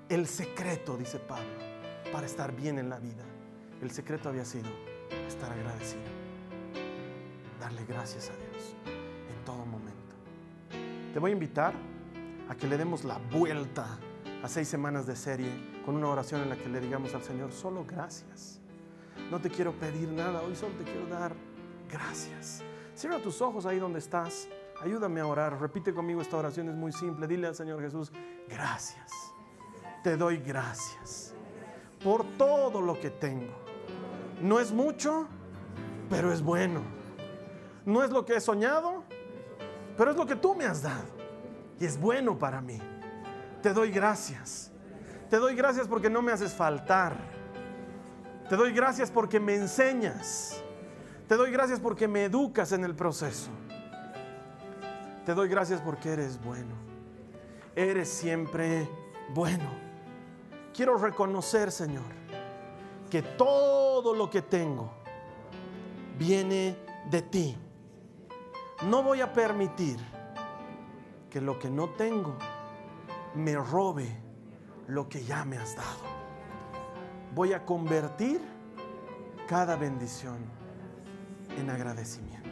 el 0.09 0.27
secreto, 0.27 0.97
dice 0.97 1.19
Pablo, 1.19 1.45
para 2.11 2.25
estar 2.25 2.53
bien 2.53 2.77
en 2.77 2.89
la 2.89 2.99
vida. 2.99 3.23
El 3.81 3.91
secreto 3.91 4.29
había 4.29 4.45
sido 4.45 4.69
estar 5.27 5.51
agradecido. 5.51 6.03
Darle 7.59 7.85
gracias 7.85 8.29
a 8.29 8.33
Dios 8.33 9.00
todo 9.41 9.65
momento. 9.65 10.15
Te 11.13 11.19
voy 11.19 11.31
a 11.31 11.33
invitar 11.33 11.73
a 12.49 12.55
que 12.55 12.67
le 12.67 12.77
demos 12.77 13.03
la 13.03 13.17
vuelta 13.31 13.85
a 14.43 14.47
seis 14.47 14.67
semanas 14.67 15.05
de 15.05 15.15
serie 15.15 15.49
con 15.85 15.95
una 15.95 16.07
oración 16.07 16.41
en 16.41 16.49
la 16.49 16.55
que 16.55 16.69
le 16.69 16.79
digamos 16.79 17.13
al 17.13 17.23
Señor, 17.23 17.51
solo 17.51 17.85
gracias. 17.85 18.59
No 19.29 19.39
te 19.39 19.49
quiero 19.49 19.73
pedir 19.73 20.09
nada, 20.09 20.41
hoy 20.41 20.55
solo 20.55 20.73
te 20.75 20.83
quiero 20.83 21.07
dar 21.07 21.33
gracias. 21.89 22.63
Cierra 22.95 23.19
tus 23.19 23.41
ojos 23.41 23.65
ahí 23.65 23.79
donde 23.79 23.99
estás. 23.99 24.47
Ayúdame 24.81 25.21
a 25.21 25.27
orar. 25.27 25.59
Repite 25.59 25.93
conmigo 25.93 26.21
esta 26.21 26.37
oración, 26.37 26.69
es 26.69 26.75
muy 26.75 26.91
simple. 26.91 27.27
Dile 27.27 27.47
al 27.47 27.55
Señor 27.55 27.81
Jesús, 27.81 28.11
gracias. 28.49 29.11
Te 30.03 30.17
doy 30.17 30.37
gracias 30.37 31.33
por 32.03 32.25
todo 32.37 32.81
lo 32.81 32.99
que 32.99 33.09
tengo. 33.09 33.53
No 34.41 34.59
es 34.59 34.71
mucho, 34.71 35.27
pero 36.09 36.33
es 36.33 36.41
bueno. 36.41 36.81
No 37.85 38.03
es 38.03 38.11
lo 38.11 38.25
que 38.25 38.35
he 38.35 38.41
soñado, 38.41 39.00
pero 39.97 40.11
es 40.11 40.17
lo 40.17 40.25
que 40.25 40.35
tú 40.35 40.55
me 40.55 40.65
has 40.65 40.81
dado. 40.81 41.05
Y 41.79 41.85
es 41.85 41.99
bueno 41.99 42.37
para 42.37 42.61
mí. 42.61 42.79
Te 43.61 43.73
doy 43.73 43.91
gracias. 43.91 44.71
Te 45.29 45.37
doy 45.37 45.55
gracias 45.55 45.87
porque 45.87 46.09
no 46.09 46.21
me 46.21 46.31
haces 46.31 46.53
faltar. 46.53 47.15
Te 48.49 48.55
doy 48.55 48.73
gracias 48.73 49.09
porque 49.09 49.39
me 49.39 49.55
enseñas. 49.55 50.61
Te 51.27 51.35
doy 51.37 51.51
gracias 51.51 51.79
porque 51.79 52.07
me 52.07 52.25
educas 52.25 52.71
en 52.73 52.83
el 52.83 52.95
proceso. 52.95 53.49
Te 55.25 55.33
doy 55.33 55.47
gracias 55.47 55.79
porque 55.81 56.09
eres 56.09 56.43
bueno. 56.43 56.75
Eres 57.75 58.09
siempre 58.09 58.89
bueno. 59.33 59.69
Quiero 60.73 60.97
reconocer, 60.97 61.71
Señor, 61.71 62.03
que 63.09 63.21
todo 63.21 64.13
lo 64.13 64.29
que 64.29 64.41
tengo 64.41 64.91
viene 66.17 66.77
de 67.09 67.21
ti. 67.21 67.57
No 68.83 69.03
voy 69.03 69.21
a 69.21 69.31
permitir 69.31 69.99
que 71.29 71.39
lo 71.39 71.59
que 71.59 71.69
no 71.69 71.89
tengo 71.89 72.35
me 73.35 73.55
robe 73.55 74.07
lo 74.87 75.07
que 75.07 75.23
ya 75.23 75.45
me 75.45 75.57
has 75.57 75.75
dado. 75.75 76.11
Voy 77.33 77.53
a 77.53 77.65
convertir 77.65 78.41
cada 79.47 79.75
bendición 79.75 80.37
en 81.57 81.69
agradecimiento. 81.69 82.49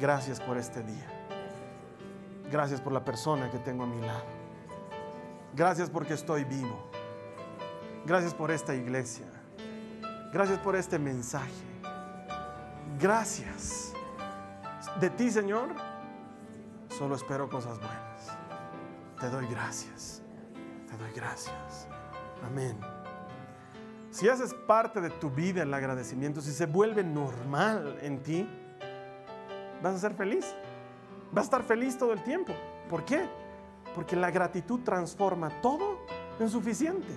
Gracias 0.00 0.40
por 0.40 0.56
este 0.56 0.82
día. 0.82 1.06
Gracias 2.50 2.80
por 2.80 2.92
la 2.92 3.04
persona 3.04 3.50
que 3.50 3.58
tengo 3.58 3.84
a 3.84 3.86
mi 3.86 4.00
lado. 4.00 4.24
Gracias 5.54 5.90
porque 5.90 6.14
estoy 6.14 6.44
vivo. 6.44 6.90
Gracias 8.04 8.34
por 8.34 8.50
esta 8.50 8.74
iglesia. 8.74 9.26
Gracias 10.32 10.58
por 10.58 10.74
este 10.74 10.98
mensaje. 10.98 11.52
Gracias. 12.98 13.91
De 15.00 15.10
ti, 15.10 15.30
Señor, 15.30 15.70
solo 16.88 17.16
espero 17.16 17.48
cosas 17.48 17.78
buenas. 17.78 18.38
Te 19.18 19.28
doy 19.30 19.46
gracias. 19.46 20.22
Te 20.88 20.96
doy 20.96 21.12
gracias. 21.12 21.88
Amén. 22.44 22.78
Si 24.10 24.28
haces 24.28 24.52
parte 24.52 25.00
de 25.00 25.10
tu 25.10 25.30
vida 25.30 25.62
el 25.62 25.72
agradecimiento, 25.72 26.40
si 26.40 26.52
se 26.52 26.66
vuelve 26.66 27.02
normal 27.02 27.98
en 28.02 28.22
ti, 28.22 28.48
vas 29.82 29.94
a 29.94 29.98
ser 29.98 30.14
feliz. 30.14 30.54
Vas 31.32 31.44
a 31.44 31.46
estar 31.46 31.62
feliz 31.62 31.96
todo 31.96 32.12
el 32.12 32.22
tiempo. 32.22 32.52
¿Por 32.90 33.04
qué? 33.04 33.26
Porque 33.94 34.14
la 34.16 34.30
gratitud 34.30 34.80
transforma 34.80 35.48
todo 35.62 36.04
en 36.38 36.50
suficiente. 36.50 37.12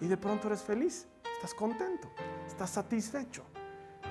y 0.00 0.06
de 0.06 0.16
pronto 0.16 0.46
eres 0.46 0.62
feliz, 0.62 1.08
estás 1.34 1.52
contento, 1.54 2.08
estás 2.46 2.70
satisfecho. 2.70 3.42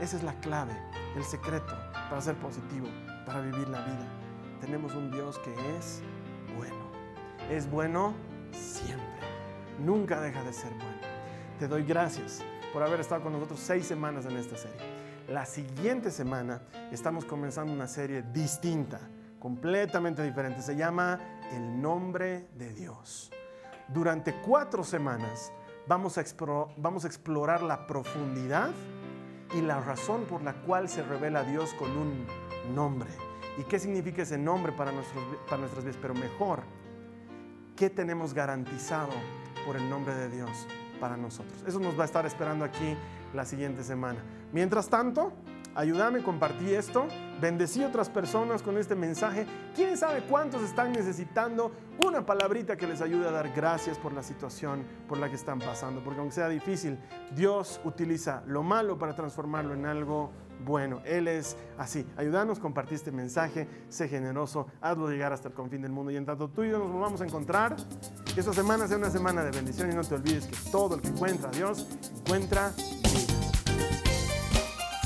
Esa 0.02 0.18
es 0.18 0.24
la 0.24 0.34
clave, 0.42 0.74
el 1.16 1.24
secreto 1.24 1.87
para 2.10 2.22
ser 2.22 2.36
positivo, 2.36 2.88
para 3.26 3.42
vivir 3.42 3.68
la 3.70 3.82
vida. 3.82 4.08
Tenemos 4.62 4.94
un 4.96 5.12
Dios 5.12 5.38
que 5.40 5.52
es 5.78 6.02
bueno. 6.58 6.88
Es 7.52 7.70
bueno 7.70 8.14
siempre. 8.52 9.06
Nunca 9.80 10.20
deja 10.22 10.44
de 10.44 10.54
ser 10.54 10.72
bueno. 10.74 11.02
Te 11.60 11.68
doy 11.68 11.84
gracias 11.84 12.44
por 12.74 12.84
haber 12.84 13.00
estado 13.00 13.24
con 13.24 13.34
nosotros 13.34 13.60
seis 13.60 13.86
semanas 13.86 14.26
en 14.26 14.38
esta 14.38 14.58
serie. 14.58 14.78
La 15.28 15.46
siguiente 15.46 16.10
semana 16.12 16.62
estamos 16.92 17.26
comenzando 17.26 17.74
una 17.74 17.88
serie 17.88 18.24
distinta, 18.34 19.00
completamente 19.40 20.24
diferente. 20.24 20.62
Se 20.62 20.76
llama 20.76 21.20
El 21.52 21.82
nombre 21.82 22.48
de 22.56 22.74
Dios. 22.74 23.32
Durante 23.90 24.34
cuatro 24.42 24.84
semanas 24.84 25.52
vamos 25.88 26.18
a, 26.18 26.24
vamos 26.78 27.06
a 27.06 27.08
explorar 27.08 27.62
la 27.62 27.88
profundidad 27.88 28.72
y 29.54 29.62
la 29.62 29.80
razón 29.80 30.26
por 30.26 30.42
la 30.42 30.54
cual 30.54 30.90
se 30.90 31.04
revela 31.04 31.44
Dios 31.44 31.74
con 31.74 31.92
un 31.98 32.26
nombre. 32.76 33.10
¿Y 33.58 33.64
qué 33.64 33.80
significa 33.80 34.22
ese 34.22 34.38
nombre 34.38 34.72
para, 34.72 34.92
nuestros, 34.92 35.24
para 35.48 35.58
nuestras 35.58 35.84
vidas? 35.84 35.98
Pero 36.02 36.14
mejor, 36.14 36.62
¿qué 37.76 37.90
tenemos 37.90 38.34
garantizado 38.34 39.10
por 39.66 39.76
el 39.76 39.90
nombre 39.90 40.14
de 40.14 40.30
Dios 40.30 40.68
para 41.00 41.18
nosotros? 41.18 41.64
Eso 41.66 41.80
nos 41.80 41.98
va 41.98 42.04
a 42.04 42.06
estar 42.06 42.26
esperando 42.26 42.66
aquí 42.66 42.96
la 43.34 43.46
siguiente 43.46 43.84
semana. 43.84 44.22
Mientras 44.52 44.90
tanto, 44.90 45.34
ayúdame, 45.78 46.24
compartí 46.24 46.74
esto, 46.74 47.08
bendecí 47.40 47.84
a 47.84 47.88
otras 47.88 48.10
personas 48.10 48.64
con 48.64 48.78
este 48.78 48.96
mensaje. 48.96 49.46
¿Quién 49.76 49.96
sabe 49.96 50.24
cuántos 50.24 50.64
están 50.64 50.92
necesitando 50.92 51.72
una 52.00 52.26
palabrita 52.26 52.76
que 52.76 52.88
les 52.88 53.00
ayude 53.00 53.28
a 53.28 53.32
dar 53.32 53.54
gracias 53.56 53.98
por 54.00 54.12
la 54.12 54.24
situación 54.24 54.84
por 55.08 55.20
la 55.20 55.30
que 55.30 55.36
están 55.36 55.60
pasando? 55.60 56.04
Porque 56.04 56.20
aunque 56.20 56.34
sea 56.34 56.50
difícil, 56.50 56.98
Dios 57.36 57.80
utiliza 57.86 58.42
lo 58.48 58.64
malo 58.64 58.98
para 58.98 59.16
transformarlo 59.16 59.76
en 59.76 59.86
algo 59.86 60.32
bueno. 60.66 61.02
Él 61.06 61.28
es 61.28 61.56
así. 61.78 62.08
Ayúdanos, 62.18 62.58
compartir 62.58 62.96
este 62.96 63.12
mensaje, 63.12 63.68
sé 63.90 64.10
generoso, 64.10 64.66
hazlo 64.82 65.10
llegar 65.10 65.32
hasta 65.32 65.50
el 65.50 65.54
confín 65.54 65.84
del 65.84 65.92
mundo. 65.92 66.10
Y 66.12 66.18
en 66.18 66.26
tanto 66.26 66.50
tú 66.50 66.64
y 66.64 66.72
yo 66.72 66.80
nos 66.80 66.92
volvamos 66.92 67.22
a 67.22 67.26
encontrar, 67.26 67.76
que 68.34 68.40
esta 68.40 68.54
semana 68.54 68.88
sea 68.88 68.98
una 68.98 69.12
semana 69.12 69.44
de 69.44 69.52
bendición 69.52 69.92
y 69.92 69.96
no 69.96 70.04
te 70.04 70.16
olvides 70.16 70.48
que 70.48 70.72
todo 70.72 70.96
el 70.96 71.02
que 71.02 71.10
encuentra 71.10 71.50
a 71.50 71.52
Dios 71.52 71.88
encuentra 72.20 72.72